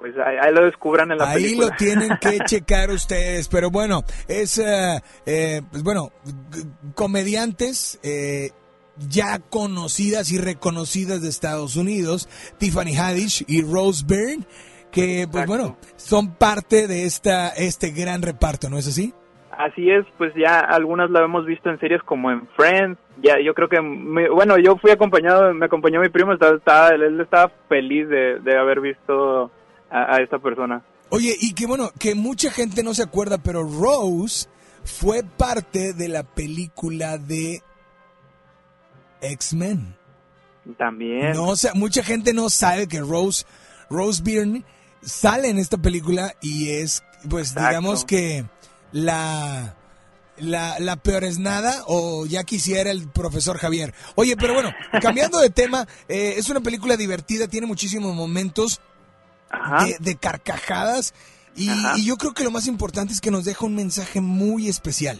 Pues 0.00 0.14
ahí, 0.18 0.36
ahí 0.40 0.52
lo 0.54 0.64
descubran 0.64 1.12
en 1.12 1.18
la 1.18 1.28
Ahí 1.30 1.42
película. 1.42 1.66
lo 1.68 1.76
tienen 1.76 2.10
que 2.20 2.38
checar 2.46 2.90
ustedes, 2.90 3.48
pero 3.48 3.70
bueno, 3.70 4.02
es, 4.28 4.58
eh, 4.58 5.00
eh, 5.26 5.60
pues 5.70 5.82
bueno, 5.82 6.10
comediantes 6.94 7.98
eh, 8.02 8.50
ya 9.08 9.38
conocidas 9.38 10.30
y 10.32 10.38
reconocidas 10.38 11.22
de 11.22 11.28
Estados 11.28 11.76
Unidos, 11.76 12.28
Tiffany 12.58 12.96
Haddish 12.96 13.44
y 13.48 13.62
Rose 13.62 14.04
Byrne, 14.06 14.44
que 14.90 15.26
pues 15.30 15.46
bueno, 15.46 15.76
son 15.96 16.34
parte 16.34 16.86
de 16.88 17.04
esta 17.04 17.48
este 17.50 17.90
gran 17.90 18.22
reparto, 18.22 18.68
¿no 18.68 18.76
es 18.78 18.88
así? 18.88 19.14
Así 19.56 19.90
es, 19.90 20.04
pues 20.16 20.32
ya 20.34 20.58
algunas 20.60 21.10
la 21.10 21.22
hemos 21.22 21.44
visto 21.44 21.68
en 21.68 21.78
series 21.80 22.02
como 22.02 22.30
en 22.30 22.48
Friends. 22.56 22.98
Ya, 23.22 23.38
yo 23.44 23.52
creo 23.52 23.68
que, 23.68 23.80
me- 23.82 24.30
bueno, 24.30 24.56
yo 24.56 24.76
fui 24.76 24.90
acompañado, 24.90 25.52
me 25.52 25.66
acompañó 25.66 26.00
mi 26.00 26.08
primo, 26.08 26.32
estaba, 26.32 26.56
estaba- 26.56 26.88
él 26.90 27.20
estaba 27.20 27.52
feliz 27.68 28.08
de, 28.08 28.38
de 28.40 28.56
haber 28.58 28.80
visto 28.80 29.50
a, 29.90 30.16
a 30.16 30.22
esta 30.22 30.38
persona. 30.38 30.82
Oye, 31.10 31.34
y 31.40 31.54
que 31.54 31.66
bueno, 31.66 31.90
que 31.98 32.14
mucha 32.14 32.50
gente 32.50 32.82
no 32.82 32.94
se 32.94 33.02
acuerda, 33.02 33.38
pero 33.38 33.62
Rose 33.64 34.48
fue 34.84 35.22
parte 35.24 35.92
de 35.92 36.08
la 36.08 36.22
película 36.22 37.18
de 37.18 37.62
X-Men. 39.20 39.96
También. 40.78 41.32
No, 41.32 41.48
o 41.48 41.56
sea, 41.56 41.74
mucha 41.74 42.02
gente 42.02 42.32
no 42.32 42.48
sabe 42.48 42.86
que 42.86 43.00
Rose, 43.00 43.44
Rose 43.88 44.22
Byrne 44.22 44.64
sale 45.02 45.48
en 45.48 45.58
esta 45.58 45.78
película 45.78 46.34
y 46.40 46.68
es, 46.70 47.02
pues, 47.28 47.48
Exacto. 47.48 47.68
digamos 47.68 48.04
que 48.04 48.44
la, 48.92 49.74
la, 50.38 50.78
la 50.78 50.96
peor 50.96 51.24
es 51.24 51.38
nada 51.38 51.82
o 51.86 52.26
ya 52.26 52.44
quisiera 52.44 52.90
el 52.90 53.08
profesor 53.08 53.58
Javier. 53.58 53.94
Oye, 54.14 54.36
pero 54.36 54.54
bueno, 54.54 54.70
cambiando 55.02 55.40
de 55.40 55.50
tema, 55.50 55.88
eh, 56.08 56.34
es 56.36 56.48
una 56.50 56.60
película 56.60 56.96
divertida, 56.96 57.48
tiene 57.48 57.66
muchísimos 57.66 58.14
momentos 58.14 58.80
de, 59.50 59.96
de 59.98 60.16
carcajadas 60.16 61.14
y, 61.56 61.70
y 61.96 62.06
yo 62.06 62.16
creo 62.16 62.32
que 62.32 62.44
lo 62.44 62.50
más 62.50 62.66
importante 62.66 63.12
es 63.12 63.20
que 63.20 63.30
nos 63.30 63.44
deja 63.44 63.66
un 63.66 63.74
mensaje 63.74 64.20
muy 64.20 64.68
especial. 64.68 65.18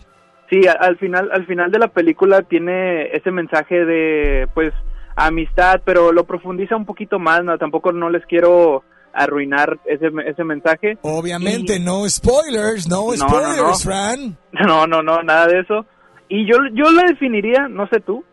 Sí, 0.49 0.63
al 0.67 0.97
final, 0.99 1.31
al 1.33 1.47
final 1.47 1.71
de 1.71 1.79
la 1.79 1.89
película 1.89 2.43
tiene 2.43 3.15
ese 3.15 3.31
mensaje 3.31 3.85
de, 3.85 4.49
pues, 4.53 4.73
amistad, 5.15 5.81
pero 5.85 6.13
lo 6.13 6.25
profundiza 6.25 6.77
un 6.77 6.87
poquito 6.87 7.19
más, 7.19 7.45
¿no? 7.45 7.57
Tampoco 7.57 7.93
no 7.93 8.11
les 8.11 8.25
quiero 8.27 8.83
arruinar 9.13 9.79
ese, 9.85 10.09
ese 10.27 10.45
mensaje. 10.45 10.99
Obviamente, 11.03 11.79
no 11.79 12.09
spoilers, 12.09 12.89
no, 12.89 13.13
No, 13.13 13.17
no, 13.17 13.29
spoilers, 13.29 13.63
no. 13.63 13.75
Fran. 13.75 14.37
No, 14.67 14.87
no, 14.87 15.03
no, 15.03 15.23
nada 15.23 15.47
de 15.47 15.61
eso. 15.61 15.87
Y 16.29 16.47
yo, 16.47 16.57
yo 16.73 16.91
la 16.91 17.05
definiría, 17.05 17.69
no 17.69 17.89
sé 17.89 18.01
tú, 18.01 18.25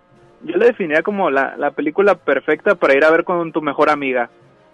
yo 0.44 0.56
la 0.56 0.66
definiría 0.66 1.04
como 1.04 1.30
la, 1.30 1.56
la 1.58 1.72
película 1.72 2.16
perfecta 2.16 2.76
para 2.76 2.96
ir 2.96 3.04
a 3.04 3.12
ver 3.12 3.24
con 3.24 3.52
tu 3.52 3.62
mejor 3.62 3.90
amiga. 3.90 4.30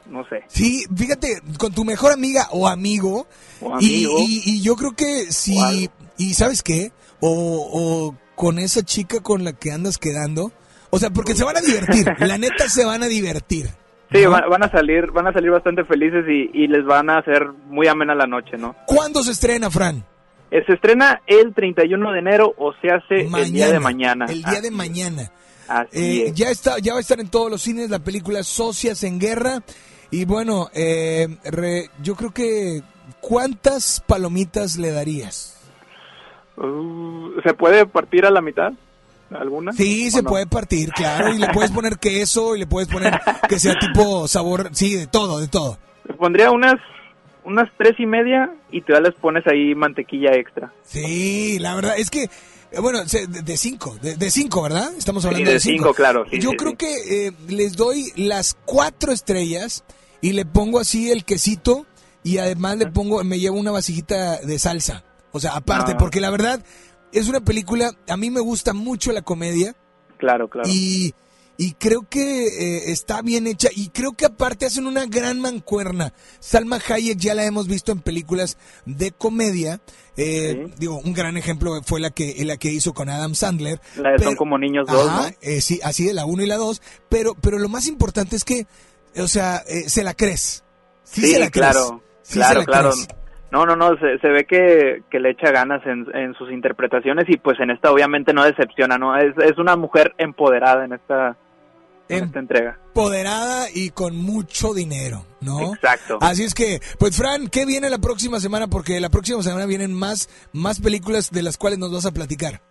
No 0.08 0.28
sé. 0.28 0.44
Sí, 0.48 0.86
fíjate, 0.96 1.42
con 1.58 1.74
tu 1.74 1.86
mejor 1.86 2.12
amiga 2.12 2.48
o 2.52 2.68
amigo. 2.68 3.28
O 3.62 3.80
y- 3.80 4.06
amigo. 4.06 4.16
Y, 4.20 4.42
y 4.46 4.62
yo 4.62 4.76
creo 4.76 4.92
que 4.96 5.32
si. 5.32 5.90
Y 6.18 6.34
sabes 6.34 6.62
qué? 6.64 6.92
O, 7.20 7.70
o 7.72 8.16
con 8.36 8.60
esa 8.60 8.84
chica 8.84 9.22
con 9.22 9.44
la 9.44 9.54
que 9.54 9.72
andas 9.72 9.98
quedando. 9.98 10.52
O 10.90 11.00
sea, 11.00 11.10
porque 11.10 11.34
se 11.36 11.44
van 11.44 11.58
a 11.58 11.62
divertir. 11.62 12.06
la 12.20 12.38
neta 12.38 12.70
se 12.70 12.86
van 12.86 13.02
a 13.04 13.08
divertir. 13.08 13.70
Sí, 14.12 14.24
va- 14.26 14.46
van 14.48 14.62
a 14.64 14.70
salir, 14.70 15.10
van 15.12 15.26
a 15.28 15.34
salir 15.34 15.50
bastante 15.50 15.84
felices 15.86 16.24
y, 16.30 16.52
y 16.54 16.68
les 16.68 16.86
van 16.86 17.10
a 17.10 17.18
hacer 17.18 17.48
muy 17.68 17.88
amena 17.88 18.14
la 18.14 18.28
noche, 18.28 18.58
¿no? 18.58 18.76
¿Cuándo 18.86 19.24
se 19.24 19.32
estrena, 19.32 19.72
Fran? 19.72 20.06
Eh, 20.52 20.64
Se 20.68 20.74
estrena 20.74 21.20
el 21.26 21.52
31 21.56 22.12
de 22.12 22.20
enero 22.20 22.54
o 22.60 22.74
se 22.80 22.90
hace 22.92 23.22
el 23.26 23.52
día 23.52 23.72
de 23.72 23.80
mañana. 23.80 24.26
El 24.30 24.44
día 24.44 24.62
de 24.62 24.70
mañana. 24.70 25.32
Así 25.68 25.88
Eh, 25.94 26.26
es. 26.28 26.34
ya 26.36 26.50
está, 26.52 26.78
ya 26.78 26.92
va 26.94 27.00
a 27.00 27.02
estar 27.02 27.20
en 27.20 27.30
todos 27.30 27.50
los 27.50 27.62
cines 27.64 27.90
la 27.90 27.98
película 28.00 28.44
Socias 28.44 29.02
en 29.04 29.18
Guerra. 29.20 29.64
Y 30.14 30.26
bueno, 30.26 30.70
eh, 30.76 31.28
re- 31.44 31.90
yo 32.04 32.16
creo 32.16 32.32
que 32.32 32.84
¿cuántas 33.20 34.00
palomitas 34.06 34.78
le 34.78 34.92
darías? 34.92 35.58
Uh, 36.56 37.42
¿Se 37.44 37.54
puede 37.56 37.86
partir 37.88 38.26
a 38.26 38.30
la 38.30 38.40
mitad? 38.42 38.72
¿Alguna? 39.32 39.72
Sí, 39.74 40.10
¿O 40.10 40.12
se 40.12 40.22
no? 40.22 40.30
puede 40.30 40.46
partir, 40.46 40.92
claro, 40.92 41.34
y 41.34 41.40
le 41.40 41.48
puedes 41.48 41.72
poner 41.72 41.98
queso 41.98 42.56
y 42.56 42.60
le 42.60 42.68
puedes 42.68 42.88
poner 42.88 43.20
que 43.50 43.58
sea 43.60 43.74
tipo 43.80 44.28
sabor, 44.28 44.70
sí, 44.74 44.96
de 44.96 45.08
todo, 45.08 45.40
de 45.40 45.48
todo. 45.48 45.80
Le 46.08 46.14
pondría 46.14 46.52
unas 46.52 46.76
unas 47.44 47.70
tres 47.76 48.00
y 48.00 48.06
media 48.06 48.52
y 48.72 48.82
te 48.82 49.02
les 49.02 49.16
pones 49.16 49.48
ahí 49.48 49.74
mantequilla 49.74 50.34
extra. 50.36 50.72
Sí, 50.84 51.58
la 51.60 51.74
verdad 51.74 51.96
es 51.98 52.12
que, 52.12 52.26
eh, 52.26 52.80
bueno, 52.80 53.04
de 53.06 53.26
de 53.26 53.58
cinco, 53.58 53.98
de, 54.00 54.16
de 54.16 54.30
cinco, 54.30 54.62
¿verdad? 54.62 54.94
Estamos 54.96 55.26
hablando 55.26 55.48
de 55.48 55.54
de 55.56 55.60
cinco. 55.60 55.92
claro, 55.96 56.26
sí, 56.30 56.40
Yo 56.40 56.52
sí, 56.52 56.58
creo 56.58 56.72
sí. 56.72 56.78
que 56.78 57.26
eh, 57.28 57.32
les 57.48 57.74
doy 57.76 58.12
las 58.16 58.56
cuatro 58.66 59.12
estrellas 59.12 59.84
y 60.24 60.32
le 60.32 60.46
pongo 60.46 60.80
así 60.80 61.12
el 61.12 61.24
quesito 61.26 61.86
y 62.24 62.38
además 62.40 62.78
le 62.78 62.88
pongo, 62.88 63.24
me 63.24 63.38
llevo 63.40 63.60
una 63.60 63.70
vasijita 63.72 64.38
de 64.40 64.58
salsa. 64.58 65.04
O 65.34 65.40
sea, 65.40 65.56
aparte, 65.56 65.92
Ah. 65.94 65.98
porque 66.00 66.20
la 66.22 66.30
verdad 66.32 66.64
es 67.12 67.28
una 67.28 67.42
película, 67.42 67.92
a 68.08 68.18
mí 68.18 68.32
me 68.32 68.40
gusta 68.40 68.74
mucho 68.74 69.12
la 69.12 69.22
comedia. 69.22 69.76
Claro, 70.18 70.48
claro. 70.50 70.70
Y, 70.72 71.14
y 71.58 71.74
creo 71.74 72.08
que 72.10 72.46
eh, 72.48 72.92
está 72.92 73.22
bien 73.22 73.46
hecha 73.46 73.68
y 73.76 73.90
creo 73.90 74.14
que 74.14 74.26
aparte 74.26 74.66
hacen 74.66 74.88
una 74.88 75.06
gran 75.06 75.40
mancuerna. 75.42 76.14
Salma 76.40 76.80
Hayek 76.88 77.18
ya 77.20 77.36
la 77.36 77.46
hemos 77.46 77.68
visto 77.68 77.92
en 77.92 78.00
películas 78.00 78.58
de 78.86 79.12
comedia. 79.12 79.82
eh, 80.16 80.72
Digo, 80.78 81.00
un 81.04 81.14
gran 81.14 81.36
ejemplo 81.38 81.82
fue 81.84 82.00
la 82.00 82.10
que 82.12 82.44
la 82.46 82.56
que 82.58 82.72
hizo 82.72 82.94
con 82.94 83.10
Adam 83.10 83.36
Sandler. 83.36 83.82
La 83.98 84.12
de 84.14 84.20
Son 84.24 84.36
como 84.36 84.58
niños 84.58 84.88
dos, 84.88 85.08
Ajá, 85.10 85.30
¿no? 85.30 85.36
eh, 85.42 85.60
sí, 85.62 85.80
así 85.84 86.06
de 86.06 86.14
la 86.14 86.26
1 86.26 86.44
y 86.44 86.48
la 86.48 86.56
2. 86.58 86.82
Pero, 87.10 87.36
pero 87.36 87.60
lo 87.60 87.68
más 87.70 87.88
importante 87.88 88.36
es 88.38 88.44
que, 88.46 88.66
o 89.22 89.28
sea, 89.28 89.58
eh, 89.68 89.90
se 89.90 90.04
la 90.04 90.14
crees. 90.14 90.64
Sí, 91.04 91.22
Sí, 91.22 91.28
se 91.34 91.40
la 91.40 91.50
crees. 91.50 91.74
claro, 91.74 92.04
Sí 92.22 92.40
claro, 92.40 92.60
la 92.60 92.66
claro. 92.66 92.92
crees. 92.92 93.08
No, 93.52 93.66
no, 93.66 93.76
no, 93.76 93.96
se, 93.98 94.18
se 94.20 94.28
ve 94.30 94.46
que, 94.46 95.04
que 95.12 95.20
le 95.20 95.32
echa 95.32 95.52
ganas 95.52 95.86
en, 95.86 96.08
en 96.16 96.34
sus 96.34 96.52
interpretaciones 96.52 97.26
y 97.30 97.38
pues 97.38 97.60
en 97.60 97.70
esta 97.70 97.92
obviamente 97.92 98.34
no 98.34 98.44
decepciona, 98.44 98.98
¿no? 98.98 99.16
Es, 99.16 99.38
es 99.38 99.60
una 99.60 99.76
mujer 99.76 100.16
empoderada 100.18 100.86
en 100.86 100.94
esta, 100.94 101.38
Em, 102.10 102.18
en 102.18 102.24
esta 102.26 102.40
entrega. 102.40 102.80
Empoderada 102.88 103.68
y 103.74 103.90
con 103.92 104.16
mucho 104.18 104.74
dinero, 104.74 105.26
¿no? 105.42 105.74
Exacto. 105.74 106.18
Así 106.22 106.44
es 106.44 106.54
que, 106.54 106.82
pues 107.00 107.16
Fran, 107.16 107.48
¿qué 107.48 107.66
viene 107.66 107.90
la 107.90 107.98
próxima 107.98 108.40
semana? 108.40 108.68
Porque 108.68 109.00
la 109.00 109.10
próxima 109.10 109.42
semana 109.42 109.66
vienen 109.66 109.94
más, 109.94 110.30
más 110.52 110.80
películas 110.80 111.32
de 111.32 111.44
las 111.44 111.58
cuales 111.58 111.80
nos 111.80 111.92
vas 111.92 112.06
a 112.06 112.12
platicar. 112.12 112.62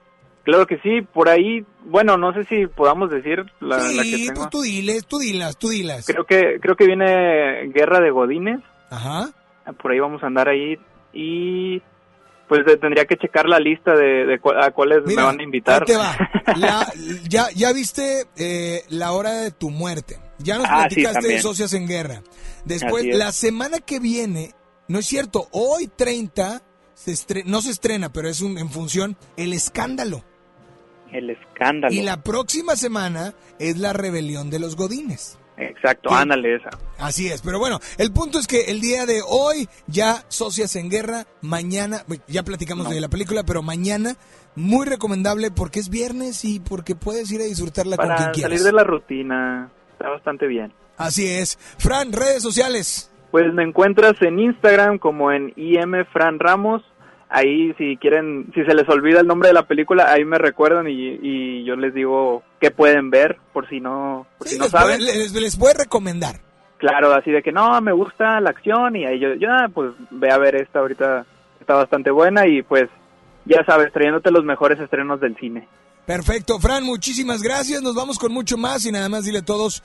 Claro 0.45 0.67
que 0.67 0.79
sí, 0.79 1.03
por 1.03 1.29
ahí, 1.29 1.65
bueno, 1.85 2.17
no 2.17 2.33
sé 2.35 2.45
si 2.45 2.67
podamos 2.67 3.11
decir 3.11 3.45
la, 3.61 3.79
la 3.79 4.03
que 4.03 4.17
sí, 4.17 4.27
tengo. 4.27 4.41
pues 4.41 4.51
tú 4.51 4.63
diles, 4.63 5.07
tú 5.07 5.19
dilas, 5.19 5.57
tú 5.57 5.69
dilas. 5.69 6.05
Creo 6.07 6.25
que 6.25 6.59
creo 6.61 6.75
que 6.77 6.87
viene 6.87 7.69
Guerra 7.73 8.01
de 8.01 8.11
Godines. 8.11 8.61
Ajá. 8.91 9.31
Por 9.81 9.93
ahí 9.93 10.01
vamos 10.01 10.23
a 10.23 10.27
andar 10.27 10.49
ahí 10.49 10.77
y 11.13 11.81
pues 12.49 12.63
eh, 12.67 12.77
tendría 12.77 13.05
que 13.07 13.17
checar 13.17 13.49
la 13.49 13.59
lista 13.61 13.95
de, 13.95 14.27
de 14.27 14.39
cu- 14.41 14.51
a 14.51 14.71
cuáles 14.73 15.03
Mira, 15.07 15.23
me 15.23 15.27
van 15.29 15.41
a 15.41 15.43
invitar. 15.45 15.83
ahí 15.83 15.87
te 15.87 15.97
va. 15.97 16.17
La- 16.57 16.93
ya, 17.29 17.47
ya 17.55 17.73
viste 17.73 18.27
eh, 18.37 18.83
La 18.91 19.13
Hora 19.13 19.33
de 19.33 19.53
tu 19.53 19.71
Muerte. 19.71 20.19
Ya 20.39 20.59
nos 20.59 20.67
Ah, 20.69 20.89
sí, 20.91 20.97
platicaste 21.03 21.29
de. 21.29 21.41
Socias 21.41 21.73
en 21.73 21.87
Guerra. 21.87 22.23
Después, 22.65 23.05
la 23.15 23.31
semana 23.33 23.79
que 23.79 24.01
viene, 24.01 24.53
no 24.89 24.99
es 24.99 25.07
cierto, 25.07 25.47
hoy 25.53 25.87
30, 25.95 26.63
se 26.95 27.45
no 27.45 27.63
se 27.63 27.71
estrena, 27.71 28.13
pero 28.13 28.29
es 28.29 28.41
un, 28.41 28.59
en 28.59 28.69
función, 28.69 29.17
El 29.37 29.53
Escándalo. 29.53 30.25
El 31.13 31.31
escándalo. 31.31 31.93
Y 31.95 32.03
la 32.03 32.23
próxima 32.23 32.77
semana 32.77 33.35
es 33.59 33.79
La 33.79 33.93
Rebelión 33.93 34.51
de 34.51 34.59
los 34.59 34.77
Godines. 34.77 35.39
Exacto, 35.59 36.09
¿Qué? 36.09 36.15
ándale 36.17 36.57
esa. 36.57 36.71
Así 36.99 37.29
es, 37.29 37.43
pero 37.43 37.59
bueno, 37.59 37.79
el 37.99 38.11
punto 38.13 38.39
es 38.39 38.47
que 38.47 38.71
el 38.71 38.81
día 38.81 39.05
de 39.07 39.21
hoy 39.27 39.69
ya 39.87 40.25
Socias 40.29 40.75
en 40.77 40.89
Guerra, 40.89 41.27
mañana, 41.43 42.05
ya 42.27 42.43
platicamos 42.43 42.89
de 42.89 43.01
la 43.01 43.09
película, 43.09 43.43
pero 43.45 43.63
mañana 43.63 44.17
muy 44.57 44.87
recomendable 44.87 45.51
porque 45.51 45.81
es 45.81 45.89
viernes 45.91 46.45
y 46.45 46.59
porque 46.61 46.95
puedes 46.95 47.31
ir 47.31 47.41
a 47.43 47.45
disfrutarla 47.45 47.97
con 47.97 48.07
Para 48.09 48.17
quien 48.17 48.33
quieras. 48.33 48.51
salir 48.53 48.65
de 48.65 48.73
la 48.73 48.85
rutina, 48.85 49.71
está 49.93 50.09
bastante 50.09 50.47
bien. 50.47 50.73
Así 50.97 51.27
es. 51.27 51.59
Fran, 51.79 52.13
redes 52.13 52.43
sociales. 52.43 53.11
Pues 53.31 53.53
me 53.53 53.63
encuentras 53.63 54.15
en 54.21 54.39
Instagram 54.39 54.99
como 54.99 55.33
en 55.33 55.53
IM 55.57 56.05
Fran 56.13 56.39
Ramos. 56.39 56.83
Ahí 57.35 57.73
si 57.79 57.97
quieren, 57.97 58.51
si 58.55 58.63
se 58.65 58.75
les 58.75 58.87
olvida 58.89 59.21
el 59.21 59.27
nombre 59.27 59.49
de 59.49 59.55
la 59.55 59.67
película, 59.67 60.13
ahí 60.13 60.23
me 60.25 60.37
recuerdan 60.37 60.87
y, 60.87 61.19
y 61.23 61.65
yo 61.65 61.77
les 61.77 61.95
digo 61.95 62.43
qué 62.61 62.71
pueden 62.71 63.09
ver 63.09 63.39
por 63.55 63.67
si 63.71 63.81
no, 63.81 64.27
por 64.37 64.49
si 64.49 64.59
no 64.59 64.65
les, 64.65 64.71
saben. 64.71 64.99
puede, 64.99 65.17
les, 65.17 65.33
les 65.33 65.57
puede 65.57 65.75
recomendar. 65.75 66.37
Claro, 66.77 67.15
así 67.15 67.31
de 67.31 67.43
que 67.43 67.53
no, 67.53 67.81
me 67.81 67.93
gusta 67.93 68.41
la 68.41 68.51
acción 68.51 68.97
y 68.97 69.07
ahí 69.07 69.19
yo, 69.19 69.35
ya, 69.35 69.69
pues 69.73 69.93
ve 70.11 70.31
a 70.31 70.37
ver 70.37 70.57
esta 70.57 70.81
ahorita, 70.81 71.25
está 71.61 71.75
bastante 71.75 72.11
buena 72.11 72.47
y 72.47 72.63
pues 72.63 72.91
ya 73.45 73.65
sabes, 73.65 73.93
trayéndote 73.93 74.31
los 74.31 74.45
mejores 74.45 74.79
estrenos 74.79 75.21
del 75.21 75.37
cine. 75.37 75.67
Perfecto, 76.05 76.59
Fran, 76.59 76.85
muchísimas 76.85 77.41
gracias. 77.41 77.81
Nos 77.81 77.95
vamos 77.95 78.19
con 78.19 78.33
mucho 78.33 78.59
más 78.59 78.85
y 78.85 78.93
nada 78.93 79.09
más 79.09 79.25
dile 79.25 79.39
a 79.39 79.45
todos 79.45 79.83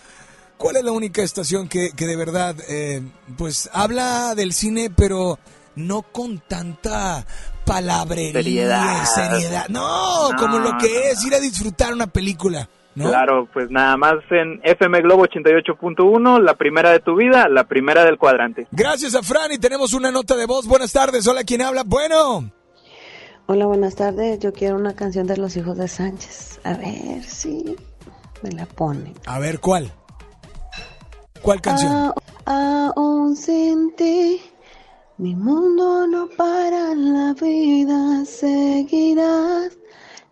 cuál 0.58 0.76
es 0.76 0.84
la 0.84 0.92
única 0.92 1.22
estación 1.22 1.70
que, 1.70 1.92
que 1.96 2.06
de 2.06 2.18
verdad, 2.18 2.56
eh, 2.68 3.02
pues 3.38 3.70
habla 3.72 4.34
del 4.36 4.54
cine, 4.54 4.90
pero 4.96 5.38
no 5.78 6.02
con 6.02 6.40
tanta 6.40 7.26
palabrería, 7.66 8.34
Seriedad. 8.34 9.06
seriedad. 9.06 9.68
No, 9.70 10.32
No, 10.32 10.38
como 10.38 10.60
lo 10.60 10.78
que 10.78 11.12
es 11.12 11.24
ir 11.26 11.34
a 11.34 11.40
disfrutar 11.40 11.94
una 11.94 12.08
película. 12.08 12.70
¿no? 12.96 13.10
Claro, 13.10 13.48
pues 13.54 13.70
nada 13.70 13.96
más 13.96 14.16
en 14.32 14.60
FM 14.64 15.02
Globo 15.02 15.26
88.1, 15.28 16.42
la 16.42 16.56
primera 16.56 16.90
de 16.92 17.00
tu 17.00 17.16
vida, 17.16 17.48
la 17.48 17.66
primera 17.66 18.04
del 18.04 18.18
cuadrante. 18.18 18.68
Gracias 18.72 19.14
a 19.14 19.22
Fran 19.22 19.52
y 19.52 19.60
tenemos 19.60 19.94
una 19.94 20.10
nota 20.12 20.36
de 20.36 20.48
voz. 20.48 20.66
Buenas 20.66 20.92
tardes, 20.92 21.28
hola, 21.28 21.44
¿quién 21.44 21.62
habla? 21.62 21.84
Bueno. 21.86 22.52
Hola, 23.46 23.66
buenas 23.68 23.96
tardes. 23.96 24.40
Yo 24.40 24.52
quiero 24.52 24.76
una 24.78 24.96
canción 24.96 25.28
de 25.28 25.38
los 25.38 25.56
hijos 25.56 25.78
de 25.78 25.88
Sánchez. 25.88 26.60
A 26.64 26.74
ver 26.74 27.24
si 27.24 27.76
me 28.42 28.52
la 28.52 28.66
pone. 28.66 29.14
A 29.28 29.38
ver, 29.40 29.60
¿cuál? 29.60 29.92
¿Cuál 31.42 31.62
canción? 31.62 32.14
Ah, 32.46 32.92
aún 32.96 33.36
sin 33.36 33.96
ti, 33.96 34.42
mi 35.18 35.36
mundo 35.36 36.06
no 36.08 36.30
para, 36.30 36.94
la 36.94 37.34
vida 37.34 38.24
seguirá. 38.26 39.70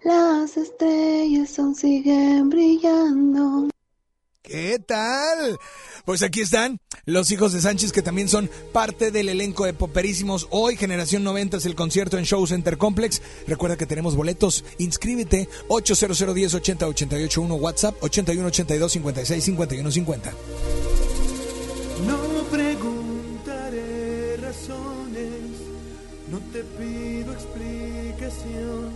Las 0.04 0.56
estrellas 0.58 1.58
aún 1.58 1.74
siguen 1.74 2.50
brillando. 2.50 3.70
¿Qué 4.44 4.78
tal? 4.86 5.58
Pues 6.06 6.22
aquí 6.22 6.42
están 6.42 6.80
los 7.06 7.32
hijos 7.32 7.52
de 7.54 7.62
Sánchez 7.62 7.92
que 7.92 8.04
también 8.04 8.30
son 8.30 8.48
parte 8.72 9.10
del 9.10 9.30
elenco 9.30 9.66
de 9.66 9.74
Poperísimos. 9.74 10.48
Hoy, 10.52 10.78
Generación 10.78 11.24
90 11.24 11.58
es 11.58 11.66
el 11.66 11.74
concierto 11.74 12.20
en 12.20 12.26
Show 12.26 12.46
Center 12.46 12.78
Complex. 12.78 13.24
Recuerda 13.48 13.78
que 13.78 13.88
tenemos 13.88 14.16
boletos. 14.16 14.64
Inscríbete 14.78 15.50
800 15.68 16.36
10 16.36 16.54
80 16.54 16.88
88 16.88 17.42
1 17.42 17.56
WhatsApp 17.56 17.96
81 18.02 18.48
82 18.48 18.92
56 18.92 19.44
51 19.44 19.92
50. 19.92 20.34
No 22.06 22.46
preguntaré 22.52 22.95
pido 26.78 27.34
explicación, 27.34 28.92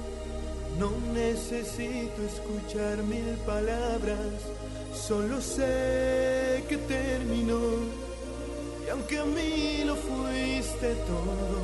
no 0.78 0.92
necesito 1.14 2.24
escuchar 2.24 3.04
mil 3.04 3.36
palabras, 3.46 4.30
solo 4.94 5.42
sé 5.42 6.64
que 6.70 6.78
terminó. 6.78 7.60
Y 8.86 8.90
aunque 8.90 9.20
a 9.20 9.26
mí 9.26 9.84
lo 9.86 9.96
fuiste 9.96 10.96
todo, 11.12 11.60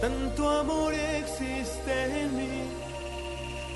tanto 0.00 0.50
amor 0.50 0.92
existe 0.94 2.20
en 2.20 2.36
mí, 2.36 2.62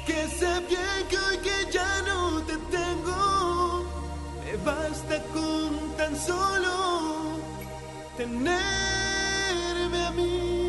que 0.07 0.29
sé 0.39 0.61
bien 0.69 1.07
que 1.09 1.17
hoy 1.17 1.39
que 1.39 1.73
ya 1.73 2.03
no 2.03 2.43
te 2.43 2.57
tengo, 2.77 3.85
me 4.45 4.57
basta 4.65 5.23
con 5.33 5.97
tan 5.97 6.17
solo 6.17 7.39
tenerme 8.17 10.03
a 10.07 10.11
mí. 10.11 10.60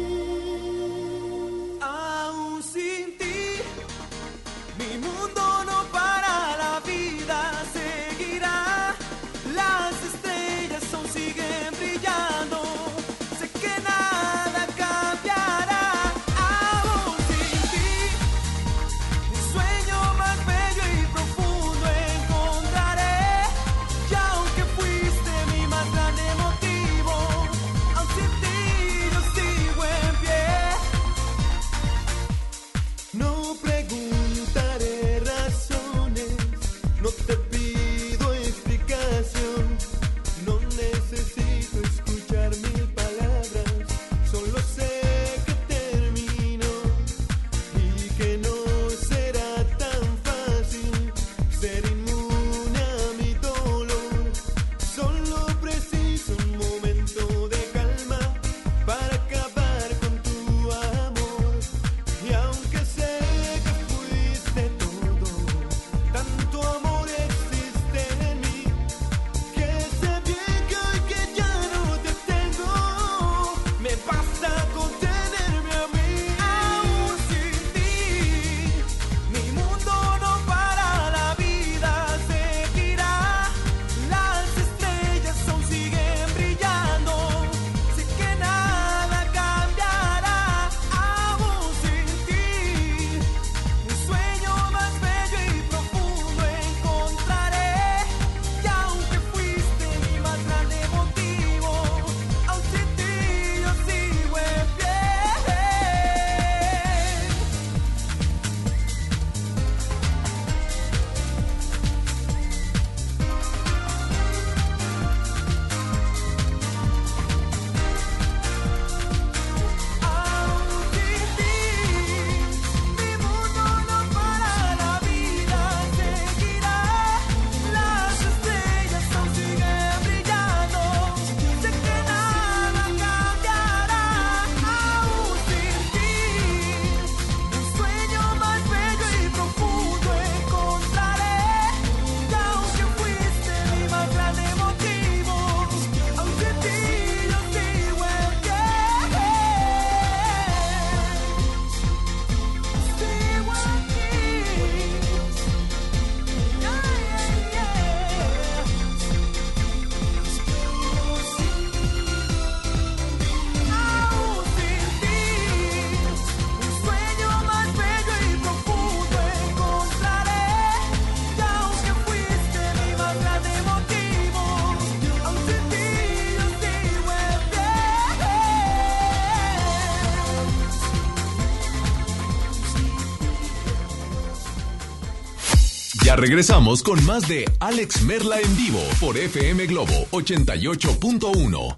Ya 186.12 186.18
regresamos 186.18 186.84
con 186.84 187.02
más 187.06 187.26
de 187.30 187.46
Alex 187.62 188.02
Merla 188.02 188.42
en 188.42 188.58
vivo 188.58 188.82
por 189.00 189.18
FM 189.18 189.66
Globo 189.68 190.08
88.1. 190.12 191.78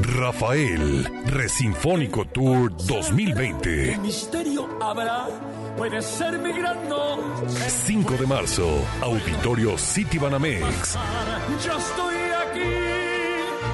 Rafael, 0.00 1.08
Resinfónico 1.24 2.26
Tour 2.26 2.76
2020. 2.78 3.96
misterio 3.98 4.68
habrá, 4.82 5.28
puede 5.76 6.02
ser 6.02 6.40
mi 6.40 6.52
gran 6.52 6.88
noche. 6.88 7.70
5 7.86 8.16
de 8.16 8.26
marzo, 8.26 8.68
Auditorio 9.02 9.78
City 9.78 10.18
Banamex. 10.18 10.98
Yo 11.64 11.78
estoy 11.78 12.16
aquí. 12.44 12.68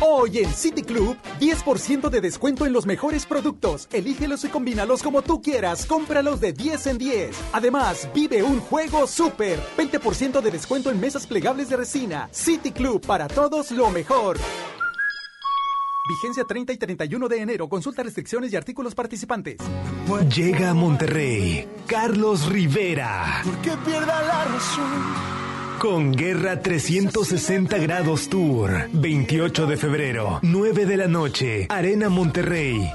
Hoy 0.00 0.38
en 0.38 0.52
City 0.52 0.82
Club, 0.82 1.16
10% 1.40 2.10
de 2.10 2.20
descuento 2.20 2.66
en 2.66 2.74
los 2.74 2.84
mejores 2.84 3.24
productos. 3.24 3.88
Elígelos 3.92 4.44
y 4.44 4.48
combínalos 4.48 5.02
como 5.02 5.22
tú 5.22 5.40
quieras. 5.40 5.86
Cómpralos 5.86 6.38
de 6.38 6.52
10 6.52 6.86
en 6.88 6.98
10. 6.98 7.36
Además, 7.52 8.08
vive 8.14 8.42
un 8.42 8.60
juego 8.60 9.06
súper. 9.06 9.58
20% 9.78 10.42
de 10.42 10.50
descuento 10.50 10.90
en 10.90 11.00
mesas 11.00 11.26
plegables 11.26 11.70
de 11.70 11.78
resina. 11.78 12.28
City 12.30 12.72
Club, 12.72 13.06
para 13.06 13.26
todos 13.26 13.70
lo 13.70 13.90
mejor. 13.90 14.38
Vigencia 16.08 16.44
30 16.46 16.74
y 16.74 16.76
31 16.76 17.28
de 17.28 17.40
enero. 17.40 17.68
Consulta 17.68 18.02
restricciones 18.02 18.52
y 18.52 18.56
artículos 18.56 18.94
participantes. 18.94 19.56
Llega 20.34 20.70
a 20.70 20.74
Monterrey 20.74 21.66
Carlos 21.86 22.46
Rivera. 22.50 23.42
Que 23.62 23.72
pierda 23.78 24.22
la 24.22 24.44
razón. 24.44 25.35
Con 25.80 26.12
Guerra 26.12 26.62
360 26.62 27.76
Grados 27.78 28.28
Tour. 28.28 28.88
28 28.92 29.66
de 29.66 29.76
febrero, 29.76 30.38
9 30.42 30.86
de 30.86 30.96
la 30.96 31.06
noche. 31.06 31.66
Arena 31.68 32.08
Monterrey. 32.08 32.90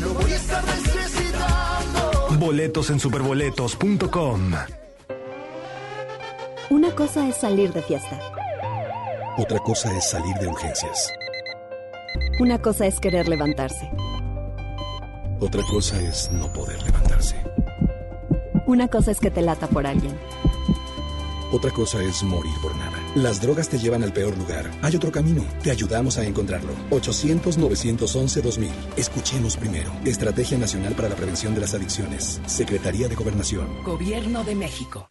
Lo 0.00 0.14
voy 0.14 0.32
a 0.32 0.36
estar 0.36 0.64
necesitando. 0.64 2.38
Boletos 2.38 2.90
en 2.90 3.00
superboletos.com. 3.00 4.52
Una 6.70 6.94
cosa 6.94 7.28
es 7.28 7.36
salir 7.36 7.72
de 7.72 7.82
fiesta. 7.82 8.20
Otra 9.36 9.58
cosa 9.58 9.96
es 9.96 10.08
salir 10.08 10.34
de 10.36 10.46
urgencias. 10.46 11.12
Una 12.38 12.60
cosa 12.62 12.86
es 12.86 13.00
querer 13.00 13.28
levantarse. 13.28 13.90
Otra 15.40 15.62
cosa 15.68 16.00
es 16.00 16.30
no 16.30 16.52
poder 16.52 16.80
levantarse. 16.84 17.36
Una 18.66 18.88
cosa 18.88 19.10
es 19.10 19.18
que 19.18 19.30
te 19.30 19.42
lata 19.42 19.66
por 19.66 19.86
alguien. 19.86 20.16
Otra 21.54 21.70
cosa 21.70 22.02
es 22.02 22.24
morir 22.24 22.52
por 22.60 22.74
nada. 22.74 23.00
Las 23.14 23.40
drogas 23.40 23.68
te 23.68 23.78
llevan 23.78 24.02
al 24.02 24.12
peor 24.12 24.36
lugar. 24.36 24.72
Hay 24.82 24.96
otro 24.96 25.12
camino. 25.12 25.46
Te 25.62 25.70
ayudamos 25.70 26.18
a 26.18 26.26
encontrarlo. 26.26 26.72
800-911-2000. 26.90 28.70
Escuchemos 28.96 29.56
primero. 29.56 29.92
Estrategia 30.04 30.58
Nacional 30.58 30.94
para 30.94 31.08
la 31.08 31.14
Prevención 31.14 31.54
de 31.54 31.60
las 31.60 31.72
Adicciones. 31.72 32.40
Secretaría 32.46 33.06
de 33.06 33.14
Gobernación. 33.14 33.68
Gobierno 33.84 34.42
de 34.42 34.56
México. 34.56 35.06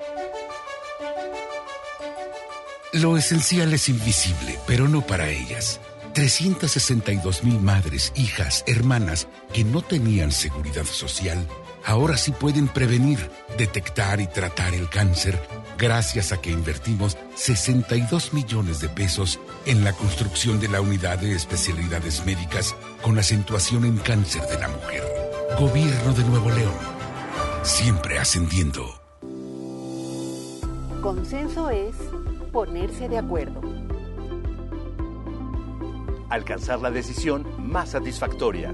Lo 2.92 3.16
esencial 3.16 3.74
es 3.74 3.88
invisible, 3.88 4.60
pero 4.68 4.90
no 4.90 5.00
para 5.00 5.30
ellas. 5.30 5.80
362 6.14 7.46
mil 7.46 7.62
madres, 7.62 8.12
hijas, 8.18 8.66
hermanas 8.68 9.30
que 9.54 9.64
no 9.64 9.82
tenían 9.82 10.34
seguridad 10.34 10.84
social, 10.84 11.48
ahora 11.86 12.18
sí 12.18 12.32
pueden 12.32 12.68
prevenir, 12.68 13.30
detectar 13.58 14.22
y 14.22 14.28
tratar 14.28 14.74
el 14.74 14.90
cáncer 14.90 15.42
gracias 15.78 16.32
a 16.32 16.40
que 16.40 16.52
invertimos 16.52 17.18
62 17.36 18.34
millones 18.34 18.80
de 18.80 18.90
pesos 18.90 19.40
en 19.66 19.84
la 19.84 19.94
construcción 19.94 20.60
de 20.60 20.70
la 20.70 20.82
unidad 20.82 21.20
de 21.20 21.34
especialidades 21.34 22.26
médicas 22.26 22.76
con 23.02 23.18
acentuación 23.20 23.86
en 23.86 23.98
cáncer 23.98 24.44
de 24.48 24.60
la 24.60 24.70
mujer. 24.70 25.04
Gobierno 25.60 26.14
de 26.14 26.24
Nuevo 26.24 26.50
León. 26.50 26.74
Siempre 27.64 28.18
ascendiendo. 28.18 29.00
Consenso 31.02 31.70
es 31.70 31.96
ponerse 32.52 33.10
de 33.10 33.18
acuerdo. 33.18 33.62
Alcanzar 36.30 36.80
la 36.80 36.92
decisión 36.92 37.46
más 37.60 37.90
satisfactoria. 37.90 38.74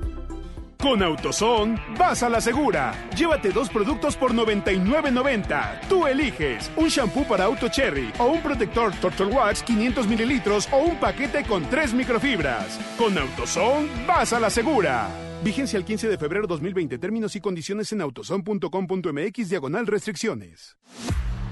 Con 0.81 1.03
AutoZone, 1.03 1.79
vas 1.95 2.23
a 2.23 2.29
la 2.29 2.41
segura. 2.41 2.93
Llévate 3.15 3.51
dos 3.51 3.69
productos 3.69 4.17
por 4.17 4.33
99.90. 4.33 5.81
Tú 5.87 6.07
eliges 6.07 6.71
un 6.75 6.87
shampoo 6.87 7.23
para 7.23 7.45
auto 7.45 7.69
cherry 7.69 8.11
o 8.17 8.25
un 8.25 8.41
protector 8.41 8.91
Turtle 8.95 9.27
Wax 9.27 9.61
500 9.61 10.07
mililitros 10.07 10.67
o 10.71 10.77
un 10.79 10.99
paquete 10.99 11.43
con 11.43 11.63
tres 11.69 11.93
microfibras. 11.93 12.79
Con 12.97 13.15
AutoZone, 13.15 13.87
vas 14.07 14.33
a 14.33 14.39
la 14.39 14.49
segura. 14.49 15.07
Vigencia 15.43 15.77
el 15.77 15.85
15 15.85 16.09
de 16.09 16.17
febrero 16.17 16.47
2020. 16.47 16.97
Términos 16.97 17.35
y 17.35 17.41
condiciones 17.41 17.91
en 17.91 18.01
autozone.com.mx 18.01 19.49
diagonal 19.49 19.85
restricciones. 19.85 20.77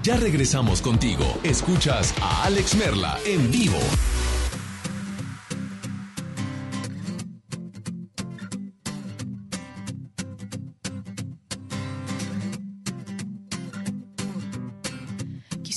Ya 0.02 0.16
regresamos 0.16 0.82
contigo. 0.82 1.38
Escuchas 1.44 2.14
a 2.20 2.46
Alex 2.46 2.74
Merla 2.74 3.18
en 3.24 3.48
vivo. 3.52 3.78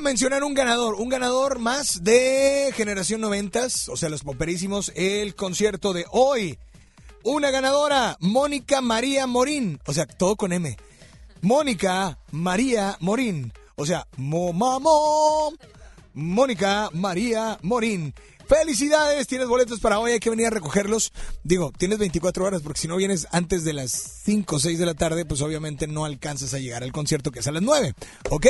Mencionar 0.00 0.44
un 0.44 0.54
ganador, 0.54 0.94
un 0.94 1.08
ganador 1.08 1.58
más 1.58 2.02
de 2.02 2.72
Generación 2.74 3.20
Noventas, 3.20 3.88
o 3.88 3.96
sea, 3.96 4.08
los 4.08 4.22
poperísimos, 4.22 4.92
el 4.94 5.34
concierto 5.34 5.92
de 5.92 6.06
hoy. 6.10 6.58
Una 7.24 7.50
ganadora, 7.50 8.16
Mónica 8.20 8.80
María 8.80 9.26
Morín, 9.26 9.80
o 9.86 9.92
sea, 9.92 10.06
todo 10.06 10.36
con 10.36 10.52
M. 10.52 10.76
Mónica 11.42 12.18
María 12.30 12.96
Morín, 13.00 13.52
o 13.76 13.86
sea, 13.86 14.06
mo. 14.16 14.52
Mónica 16.14 16.90
María 16.92 17.58
Morín. 17.62 18.14
Felicidades, 18.48 19.26
tienes 19.26 19.46
boletos 19.46 19.78
para 19.78 19.98
hoy, 19.98 20.12
hay 20.12 20.20
que 20.20 20.30
venir 20.30 20.46
a 20.46 20.50
recogerlos. 20.50 21.12
Digo, 21.44 21.70
tienes 21.76 21.98
24 21.98 22.46
horas 22.46 22.62
porque 22.62 22.80
si 22.80 22.88
no 22.88 22.96
vienes 22.96 23.26
antes 23.30 23.62
de 23.62 23.74
las 23.74 23.90
5 24.24 24.56
o 24.56 24.58
6 24.58 24.78
de 24.78 24.86
la 24.86 24.94
tarde, 24.94 25.26
pues 25.26 25.42
obviamente 25.42 25.86
no 25.86 26.06
alcanzas 26.06 26.54
a 26.54 26.58
llegar 26.58 26.82
al 26.82 26.90
concierto 26.90 27.30
que 27.30 27.40
es 27.40 27.46
a 27.46 27.52
las 27.52 27.62
9, 27.62 27.92
¿ok? 28.30 28.46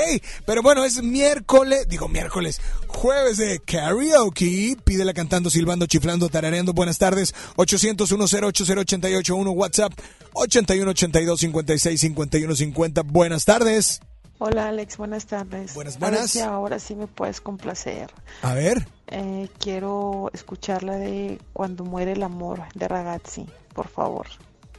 Pero 0.47 0.63
bueno, 0.63 0.85
es 0.85 1.03
miércoles, 1.03 1.89
digo 1.89 2.07
miércoles, 2.07 2.61
jueves 2.87 3.39
de 3.39 3.59
karaoke. 3.59 4.77
Pídela 4.85 5.13
cantando, 5.15 5.51
silbando, 5.51 5.87
chiflando, 5.87 6.29
tarareando. 6.29 6.73
Buenas 6.73 6.99
tardes, 6.99 7.35
800 7.57 8.09
1080881 8.09 9.51
WhatsApp, 9.51 9.93
81 10.33 10.91
82 10.93 11.41
56 11.41 12.01
51 12.01 12.55
50. 12.55 13.03
Buenas 13.03 13.45
tardes. 13.45 14.01
Hola 14.41 14.69
Alex, 14.69 14.97
buenas 14.99 15.27
tardes. 15.27 15.75
Buenas, 15.75 15.97
A 15.97 15.99
ver 15.99 16.11
buenas. 16.11 16.31
si 16.31 16.41
ahora 16.41 16.79
sí 16.79 16.95
me 16.95 17.07
puedes 17.09 17.41
complacer. 17.41 18.13
A 18.43 18.55
ver. 18.55 18.87
Eh, 19.09 19.49
quiero 19.59 20.31
escuchar 20.33 20.83
la 20.85 20.97
de 20.97 21.41
Cuando 21.53 21.85
muere 21.85 22.13
el 22.13 22.23
amor 22.23 22.63
de 22.75 22.87
Ragazzi, 22.87 23.47
por 23.75 23.89
favor. 23.89 24.27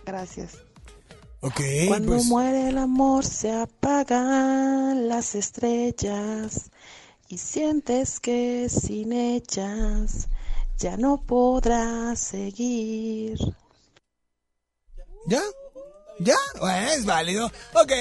Gracias. 0.06 0.58
Ok, 1.42 1.60
Cuando 1.88 2.14
pues. 2.14 2.26
muere 2.26 2.70
el 2.70 2.78
amor 2.78 3.26
se 3.26 3.52
apagan 3.54 5.08
las 5.08 5.36
estrellas 5.36 6.72
y 7.28 7.38
sientes 7.38 8.20
que 8.20 8.68
sin 8.70 9.14
ellas 9.14 10.28
ya 10.78 10.96
no 10.98 11.18
podrás 11.22 12.20
seguir. 12.20 13.38
¿Ya? 15.28 15.42
¿Ya? 16.20 16.36
Es 16.94 17.06
válido. 17.06 17.48
Ok, 17.74 17.92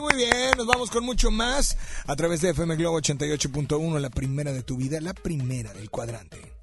muy 0.00 0.14
bien. 0.14 0.52
Nos 0.56 0.66
vamos 0.66 0.90
con 0.90 1.04
mucho 1.04 1.30
más 1.30 1.76
a 2.06 2.14
través 2.14 2.42
de 2.42 2.50
FM 2.50 2.76
Globo 2.76 3.00
88.1, 3.00 3.98
la 3.98 4.10
primera 4.10 4.52
de 4.52 4.62
tu 4.62 4.76
vida, 4.76 5.00
la 5.00 5.14
primera 5.14 5.72
del 5.72 5.90
cuadrante. 5.90 6.59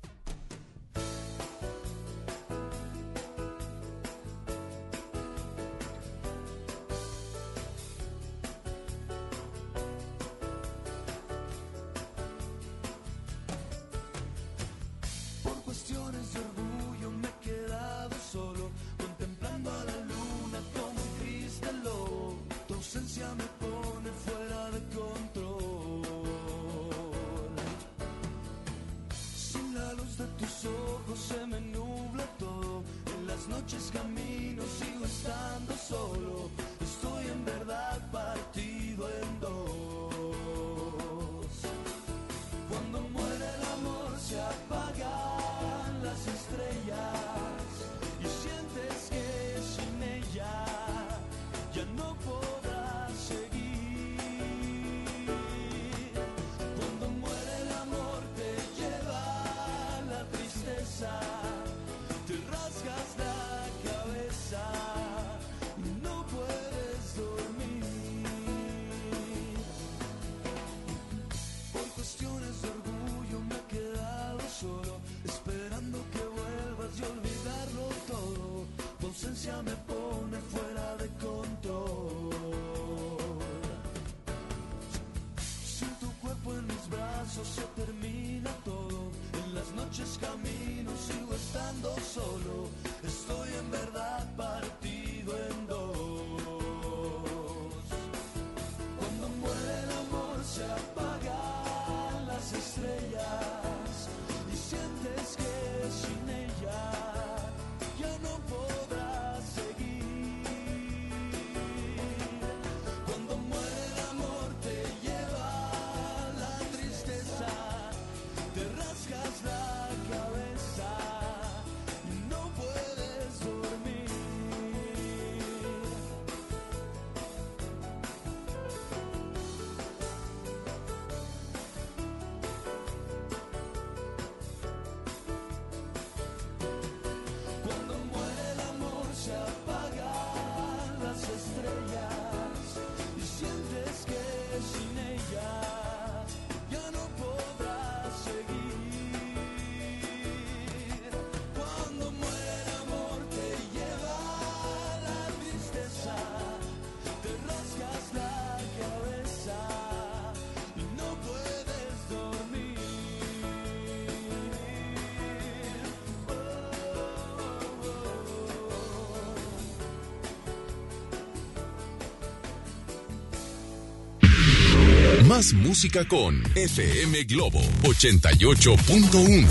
Música 175.68 176.08
con 176.08 176.42
FM 176.56 177.26
Globo 177.26 177.60
88.1. 177.84 179.46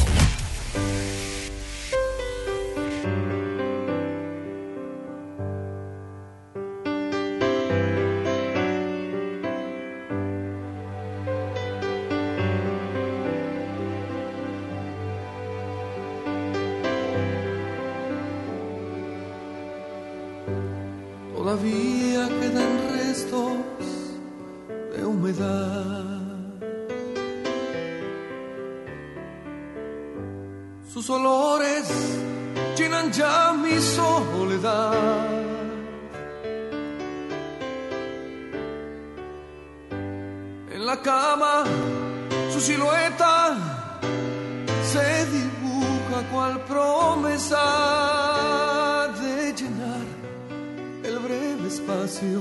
Todavía 21.34 22.28
quedan 22.40 22.72
restos 22.96 23.58
de 24.96 25.04
humedad. 25.04 25.75
Sus 30.96 31.10
olores 31.10 31.86
llenan 32.74 33.12
ya 33.12 33.52
mi 33.52 33.78
soledad. 33.82 34.94
En 40.72 40.86
la 40.86 41.02
cama, 41.02 41.64
su 42.50 42.62
silueta 42.62 43.58
se 44.90 45.26
dibuja 45.26 46.22
cual 46.32 46.64
promesa 46.64 47.58
de 49.20 49.52
llenar 49.52 50.06
el 51.04 51.18
breve 51.18 51.68
espacio 51.68 52.40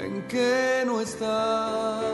en 0.00 0.20
que 0.28 0.82
no 0.84 1.00
está. 1.00 2.13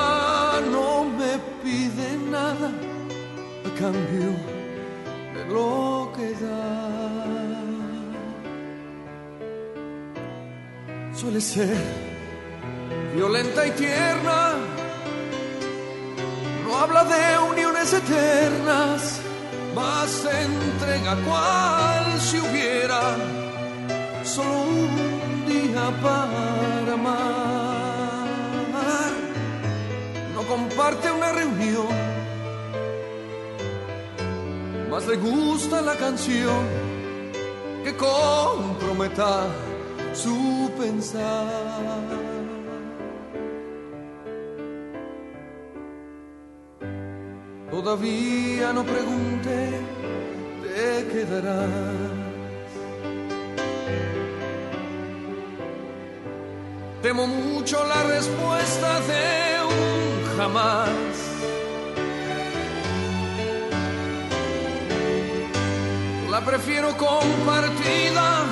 Cambio 3.81 4.31
de 5.35 5.43
lo 5.53 6.11
que 6.15 6.27
da. 6.43 7.61
Suele 11.19 11.41
ser 11.41 11.77
violenta 13.15 13.65
y 13.65 13.71
tierna, 13.71 14.41
no 16.63 16.77
habla 16.77 17.03
de 17.13 17.23
uniones 17.51 17.91
eternas, 17.93 19.19
más 19.75 20.09
se 20.09 20.33
entrega 20.51 21.13
cual 21.27 22.05
si 22.19 22.37
hubiera 22.37 23.01
solo 24.23 24.53
un 24.75 25.45
día 25.47 25.85
para 26.05 26.93
amar. 26.93 28.31
No 30.35 30.41
comparte 30.43 31.11
una 31.11 31.31
reunión, 31.31 32.10
más 34.91 35.07
le 35.07 35.15
gusta 35.15 35.81
la 35.81 35.95
canción 35.95 36.67
que 37.81 37.95
comprometa 37.95 39.47
su 40.13 40.69
pensar. 40.77 41.47
Todavía 47.71 48.73
no 48.73 48.83
pregunté, 48.83 49.69
te 50.61 51.07
quedarás. 51.07 51.69
Temo 57.01 57.27
mucho 57.27 57.77
la 57.87 58.03
respuesta 58.03 58.99
de 58.99 59.63
un 59.63 60.37
jamás. 60.37 61.30
Prefiero 66.45 66.95
compartida 66.97 68.45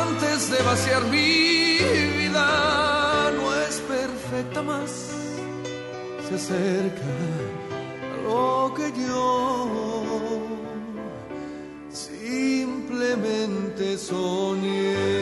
antes 0.00 0.50
de 0.50 0.62
vaciar 0.62 1.02
mi 1.04 1.78
vida. 2.18 3.30
No 3.36 3.54
es 3.54 3.80
perfecta 3.80 4.62
más 4.62 5.18
se 6.28 6.34
acerca 6.34 7.10
a 8.12 8.16
lo 8.22 8.74
que 8.74 8.92
yo 9.00 9.66
simplemente 11.90 13.96
soñé. 13.96 15.17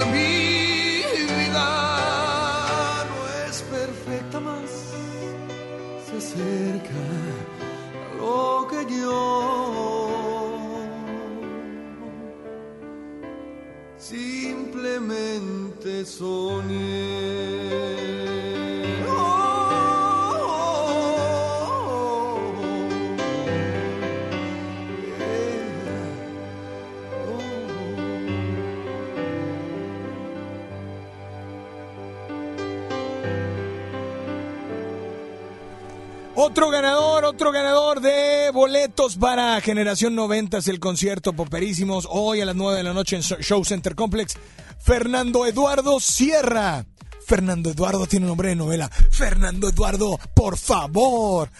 Mi 0.00 1.02
vida. 1.38 1.68
No 3.10 3.18
es 3.48 3.56
perfecta 3.62 4.40
más, 4.40 4.70
se 6.06 6.16
acerca 6.16 7.02
a 8.10 8.12
lo 8.18 8.66
que 8.68 8.80
yo 9.00 9.14
simplemente 13.98 16.04
soñé. 16.04 17.53
Otro 36.54 36.70
ganador, 36.70 37.24
otro 37.24 37.50
ganador 37.50 38.00
de 38.00 38.50
boletos 38.52 39.16
para 39.16 39.60
Generación 39.60 40.14
90, 40.14 40.58
el 40.66 40.78
concierto 40.78 41.32
Poperísimos, 41.32 42.06
hoy 42.08 42.42
a 42.42 42.44
las 42.44 42.54
9 42.54 42.76
de 42.76 42.84
la 42.84 42.92
noche 42.92 43.16
en 43.16 43.22
Show 43.22 43.64
Center 43.64 43.96
Complex. 43.96 44.36
Fernando 44.78 45.46
Eduardo 45.46 45.98
Sierra. 45.98 46.86
Fernando 47.26 47.70
Eduardo 47.70 48.06
tiene 48.06 48.26
nombre 48.26 48.50
de 48.50 48.54
novela. 48.54 48.88
Fernando 48.88 49.68
Eduardo, 49.68 50.16
por 50.32 50.56
favor. 50.56 51.50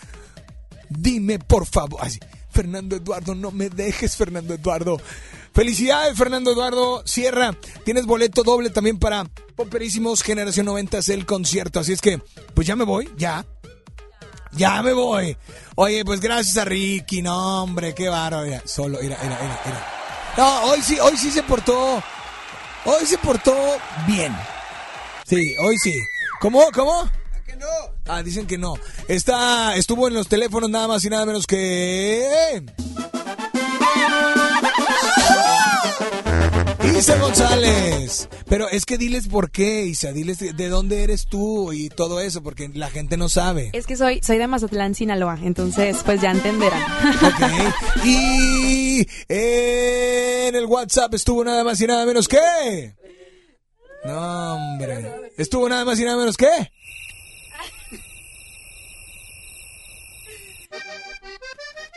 Dime, 0.88 1.40
por 1.40 1.66
favor. 1.66 2.00
Fernando 2.50 2.94
Eduardo, 2.94 3.34
no 3.34 3.50
me 3.50 3.70
dejes, 3.70 4.14
Fernando 4.14 4.54
Eduardo. 4.54 5.00
Felicidades, 5.52 6.16
Fernando 6.16 6.52
Eduardo 6.52 7.02
Sierra. 7.04 7.58
Tienes 7.84 8.06
boleto 8.06 8.44
doble 8.44 8.70
también 8.70 9.00
para 9.00 9.24
Poperísimos 9.56 10.22
Generación 10.22 10.66
90, 10.66 11.00
el 11.08 11.26
concierto. 11.26 11.80
Así 11.80 11.92
es 11.92 12.00
que, 12.00 12.22
pues 12.54 12.64
ya 12.64 12.76
me 12.76 12.84
voy, 12.84 13.10
ya. 13.16 13.44
Ya 14.56 14.82
me 14.82 14.93
voy. 14.93 15.36
Oye, 15.76 16.05
pues 16.05 16.20
gracias 16.20 16.56
a 16.56 16.64
Ricky, 16.64 17.22
no, 17.22 17.62
hombre, 17.62 17.94
qué 17.94 18.09
bárbaro. 18.09 18.44
Mira, 18.44 18.62
solo, 18.64 18.98
mira, 19.01 19.18
mira, 19.22 19.39
mira, 19.40 19.60
mira. 19.64 19.86
No, 20.36 20.64
hoy 20.64 20.82
sí, 20.82 20.98
hoy 21.01 21.16
sí 21.16 21.31
se 21.31 21.43
portó. 21.43 22.02
Hoy 22.85 23.06
se 23.06 23.18
portó 23.18 23.55
bien. 24.06 24.36
Sí, 25.26 25.55
hoy 25.59 25.76
sí. 25.78 25.94
¿Cómo? 26.40 26.70
¿Cómo? 26.72 27.09
Ah, 28.06 28.22
dicen 28.22 28.47
que 28.47 28.59
no. 28.59 28.74
Está, 29.09 29.74
estuvo 29.76 30.09
en 30.09 30.14
los 30.14 30.28
teléfonos 30.28 30.68
nada 30.68 30.89
más 30.89 31.05
y 31.05 31.10
nada 31.10 31.24
menos 31.24 31.47
que. 31.47 32.62
Isa 36.96 37.18
González. 37.18 38.28
Pero 38.48 38.68
es 38.68 38.84
que 38.86 38.98
diles 38.98 39.26
por 39.26 39.50
qué, 39.50 39.84
Isa. 39.84 40.12
Diles 40.12 40.38
de 40.38 40.52
de 40.52 40.68
dónde 40.68 41.02
eres 41.02 41.26
tú 41.26 41.72
y 41.72 41.88
todo 41.88 42.20
eso, 42.20 42.42
porque 42.42 42.70
la 42.72 42.88
gente 42.88 43.16
no 43.16 43.28
sabe. 43.28 43.70
Es 43.72 43.86
que 43.86 43.96
soy, 43.96 44.20
soy 44.22 44.38
de 44.38 44.46
Mazatlán, 44.46 44.94
Sinaloa, 44.94 45.38
entonces 45.42 45.98
pues 46.04 46.20
ya 46.20 46.30
entenderán. 46.30 46.82
Ok. 46.82 48.04
Y 48.04 49.06
en 49.28 50.54
el 50.54 50.66
WhatsApp 50.66 51.12
estuvo 51.14 51.44
nada 51.44 51.64
más 51.64 51.80
y 51.80 51.86
nada 51.86 52.06
menos 52.06 52.28
que. 52.28 52.94
No, 54.04 54.54
hombre. 54.54 55.32
Estuvo 55.36 55.68
nada 55.68 55.84
más 55.84 55.98
y 55.98 56.04
nada 56.04 56.16
menos 56.18 56.36
que. 56.36 56.48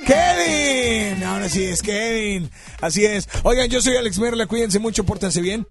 Kevin. 0.05 1.23
Ahora 1.23 1.49
sí 1.49 1.65
es 1.65 1.81
Kevin. 1.81 2.49
Así 2.81 3.05
es. 3.05 3.27
Oigan, 3.43 3.69
yo 3.69 3.81
soy 3.81 3.95
Alex 3.95 4.19
Merla. 4.19 4.47
Cuídense 4.47 4.79
mucho, 4.79 5.05
pórtense 5.05 5.41
bien. 5.41 5.67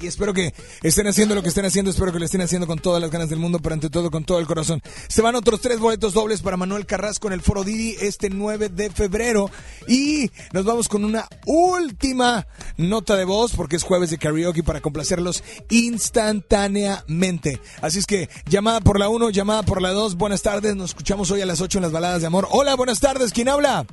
Y 0.00 0.06
espero 0.06 0.32
que 0.32 0.54
estén 0.82 1.06
haciendo 1.08 1.34
lo 1.34 1.42
que 1.42 1.50
estén 1.50 1.66
haciendo, 1.66 1.90
espero 1.90 2.10
que 2.10 2.18
lo 2.18 2.24
estén 2.24 2.40
haciendo 2.40 2.66
con 2.66 2.78
todas 2.78 3.02
las 3.02 3.10
ganas 3.10 3.28
del 3.28 3.38
mundo, 3.38 3.58
pero 3.58 3.74
ante 3.74 3.90
todo 3.90 4.10
con 4.10 4.24
todo 4.24 4.38
el 4.38 4.46
corazón. 4.46 4.82
Se 5.08 5.20
van 5.20 5.34
otros 5.34 5.60
tres 5.60 5.78
boletos 5.78 6.14
dobles 6.14 6.40
para 6.40 6.56
Manuel 6.56 6.86
Carrasco 6.86 7.26
en 7.26 7.34
el 7.34 7.42
Foro 7.42 7.64
Didi 7.64 7.96
este 8.00 8.30
9 8.30 8.70
de 8.70 8.88
febrero. 8.88 9.50
Y 9.86 10.30
nos 10.54 10.64
vamos 10.64 10.88
con 10.88 11.04
una 11.04 11.28
última 11.44 12.46
nota 12.78 13.14
de 13.16 13.26
voz 13.26 13.52
porque 13.54 13.76
es 13.76 13.82
jueves 13.82 14.08
de 14.08 14.16
karaoke 14.16 14.62
para 14.62 14.80
complacerlos 14.80 15.44
instantáneamente. 15.68 17.60
Así 17.82 17.98
es 17.98 18.06
que 18.06 18.30
llamada 18.46 18.80
por 18.80 18.98
la 18.98 19.10
1, 19.10 19.28
llamada 19.28 19.62
por 19.64 19.82
la 19.82 19.90
2. 19.90 20.14
Buenas 20.14 20.40
tardes, 20.40 20.76
nos 20.76 20.90
escuchamos 20.90 21.30
hoy 21.30 21.42
a 21.42 21.46
las 21.46 21.60
8 21.60 21.76
en 21.76 21.82
las 21.82 21.92
baladas 21.92 22.22
de 22.22 22.26
amor. 22.26 22.48
Hola, 22.50 22.74
buenas 22.74 23.00
tardes, 23.00 23.32
¿quién 23.34 23.50
habla? 23.50 23.84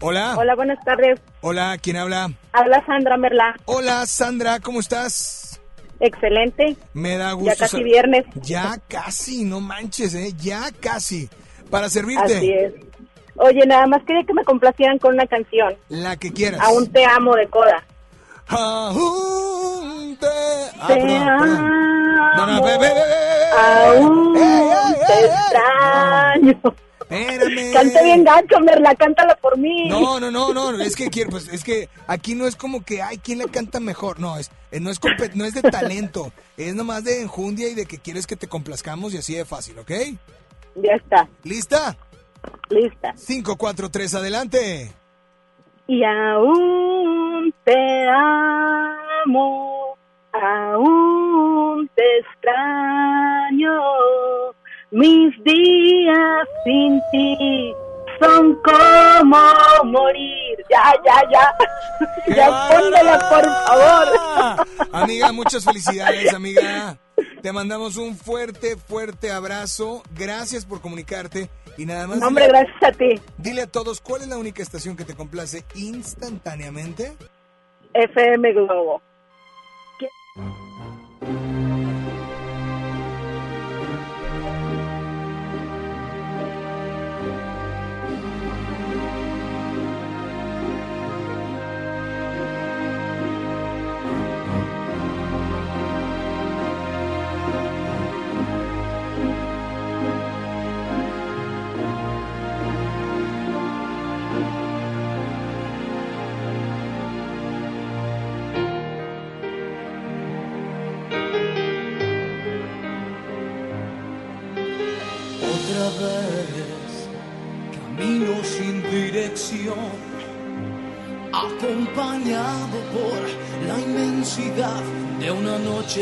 Hola. 0.00 0.34
Hola, 0.38 0.54
buenas 0.54 0.82
tardes. 0.84 1.20
Hola, 1.40 1.76
¿quién 1.82 1.96
habla? 1.96 2.30
Habla 2.52 2.84
Sandra 2.86 3.16
Merla. 3.16 3.56
Hola, 3.64 4.06
Sandra, 4.06 4.60
¿cómo 4.60 4.80
estás? 4.80 5.60
Excelente. 6.00 6.76
Me 6.94 7.16
da 7.16 7.32
gusto. 7.32 7.52
Ya 7.52 7.56
casi 7.58 7.82
viernes. 7.82 8.24
Ya 8.36 8.78
casi, 8.86 9.44
no 9.44 9.60
manches, 9.60 10.14
¿eh? 10.14 10.32
Ya 10.38 10.70
casi. 10.80 11.28
Para 11.70 11.88
servirte. 11.88 12.36
Así 12.36 12.52
es. 12.52 12.72
Oye, 13.36 13.66
nada 13.66 13.86
más 13.86 14.02
quería 14.04 14.22
que 14.24 14.34
me 14.34 14.44
complacieran 14.44 14.98
con 14.98 15.14
una 15.14 15.26
canción. 15.26 15.74
La 15.88 16.16
que 16.16 16.32
quieras. 16.32 16.60
Aún 16.60 16.90
te 16.92 17.04
amo 17.04 17.34
de 17.34 17.48
coda. 17.48 17.84
Aún 18.46 20.16
te... 20.18 20.26
Ah, 20.80 20.86
te 20.86 20.94
perdón, 20.94 21.38
perdón. 21.38 21.68
No, 22.36 22.46
no, 22.46 22.52
amo. 22.52 22.64
ve, 22.64 22.78
ve, 22.78 22.78
ve, 22.78 22.94
ve. 22.94 23.50
Aún 23.58 24.36
Ey, 24.36 24.42
ey, 24.44 24.94
te 25.06 25.12
ey, 25.12 25.24
extraño. 25.24 26.74
Espérame. 27.10 27.72
Canta 27.72 28.02
bien 28.02 28.24
gacho, 28.24 28.60
Merla, 28.60 28.94
cántala 28.94 29.34
por 29.36 29.56
mí. 29.56 29.88
No, 29.88 30.20
no, 30.20 30.30
no, 30.30 30.52
no, 30.52 30.80
es 30.80 30.94
que 30.94 31.08
quiero, 31.08 31.30
pues 31.30 31.48
es 31.48 31.64
que 31.64 31.88
aquí 32.06 32.34
no 32.34 32.46
es 32.46 32.54
como 32.56 32.84
que, 32.84 33.02
ay, 33.02 33.18
¿quién 33.18 33.38
la 33.38 33.46
canta 33.46 33.80
mejor? 33.80 34.20
No, 34.20 34.36
es, 34.36 34.50
eh, 34.70 34.80
no 34.80 34.90
es, 34.90 35.00
no 35.34 35.44
es 35.44 35.54
de 35.54 35.62
talento, 35.62 36.32
es 36.56 36.74
nomás 36.74 37.04
de 37.04 37.22
enjundia 37.22 37.68
y 37.68 37.74
de 37.74 37.86
que 37.86 37.98
quieres 37.98 38.26
que 38.26 38.36
te 38.36 38.48
complazcamos 38.48 39.14
y 39.14 39.18
así 39.18 39.34
de 39.34 39.44
fácil, 39.44 39.78
¿ok? 39.78 39.90
Ya 40.76 40.92
está. 40.94 41.28
¿Lista? 41.44 41.96
Lista. 42.68 43.14
5, 43.16 43.56
4, 43.56 43.90
3, 43.90 44.14
adelante. 44.14 44.92
Y 45.86 46.04
aún 46.04 47.54
te 47.64 48.08
amo, 49.24 49.96
aún 50.32 51.90
te 51.94 52.02
extraño. 52.18 53.72
Mis 54.90 55.34
días 55.44 56.48
sin 56.64 57.00
ti 57.12 57.72
son 58.20 58.56
como 58.62 59.84
morir. 59.84 60.64
Ya, 60.70 60.94
ya, 61.04 61.22
ya. 61.30 62.34
Ya 62.34 62.68
póndela, 62.68 63.18
por 63.28 63.44
favor. 63.44 64.88
Amiga, 64.92 65.32
muchas 65.32 65.64
felicidades, 65.64 66.32
amiga. 66.34 66.96
Te 67.42 67.52
mandamos 67.52 67.96
un 67.96 68.16
fuerte, 68.16 68.76
fuerte 68.76 69.30
abrazo. 69.30 70.02
Gracias 70.16 70.64
por 70.64 70.80
comunicarte. 70.80 71.48
Y 71.76 71.86
nada 71.86 72.06
más. 72.06 72.18
No, 72.18 72.28
hombre, 72.28 72.46
dile- 72.46 72.58
gracias 72.66 72.82
a 72.82 72.92
ti. 72.92 73.20
Dile 73.36 73.62
a 73.62 73.66
todos, 73.66 74.00
¿cuál 74.00 74.22
es 74.22 74.28
la 74.28 74.36
única 74.38 74.62
estación 74.62 74.96
que 74.96 75.04
te 75.04 75.14
complace 75.14 75.64
instantáneamente? 75.74 77.12
FM 77.94 78.52
Globo. 78.52 79.00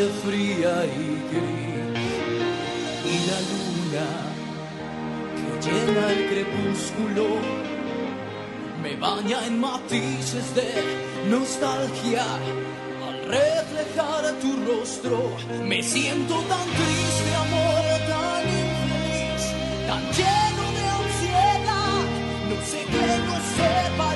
Fría 0.05 0.85
y 0.85 1.07
gris. 1.33 1.97
Y 3.05 3.17
la 3.31 3.41
luna 3.51 4.09
que 5.37 5.71
llena 5.71 6.05
el 6.13 6.23
crepúsculo 6.29 7.27
me 8.83 8.97
baña 8.97 9.47
en 9.47 9.61
matices 9.61 10.55
de 10.55 10.69
nostalgia. 11.31 12.25
Al 13.09 13.19
reflejar 13.25 14.23
tu 14.43 14.51
rostro, 14.67 15.19
me 15.65 15.83
siento 15.83 16.35
tan 16.35 16.67
triste, 16.79 17.35
amor, 17.45 17.85
tan 18.13 18.43
infeliz, 18.63 19.43
tan 19.89 20.03
lleno 20.19 20.65
de 20.77 20.85
ansiedad. 21.01 22.03
No 22.51 22.57
sé 22.71 22.81
qué 22.93 23.09
nos 23.29 23.43
separó 23.61 24.16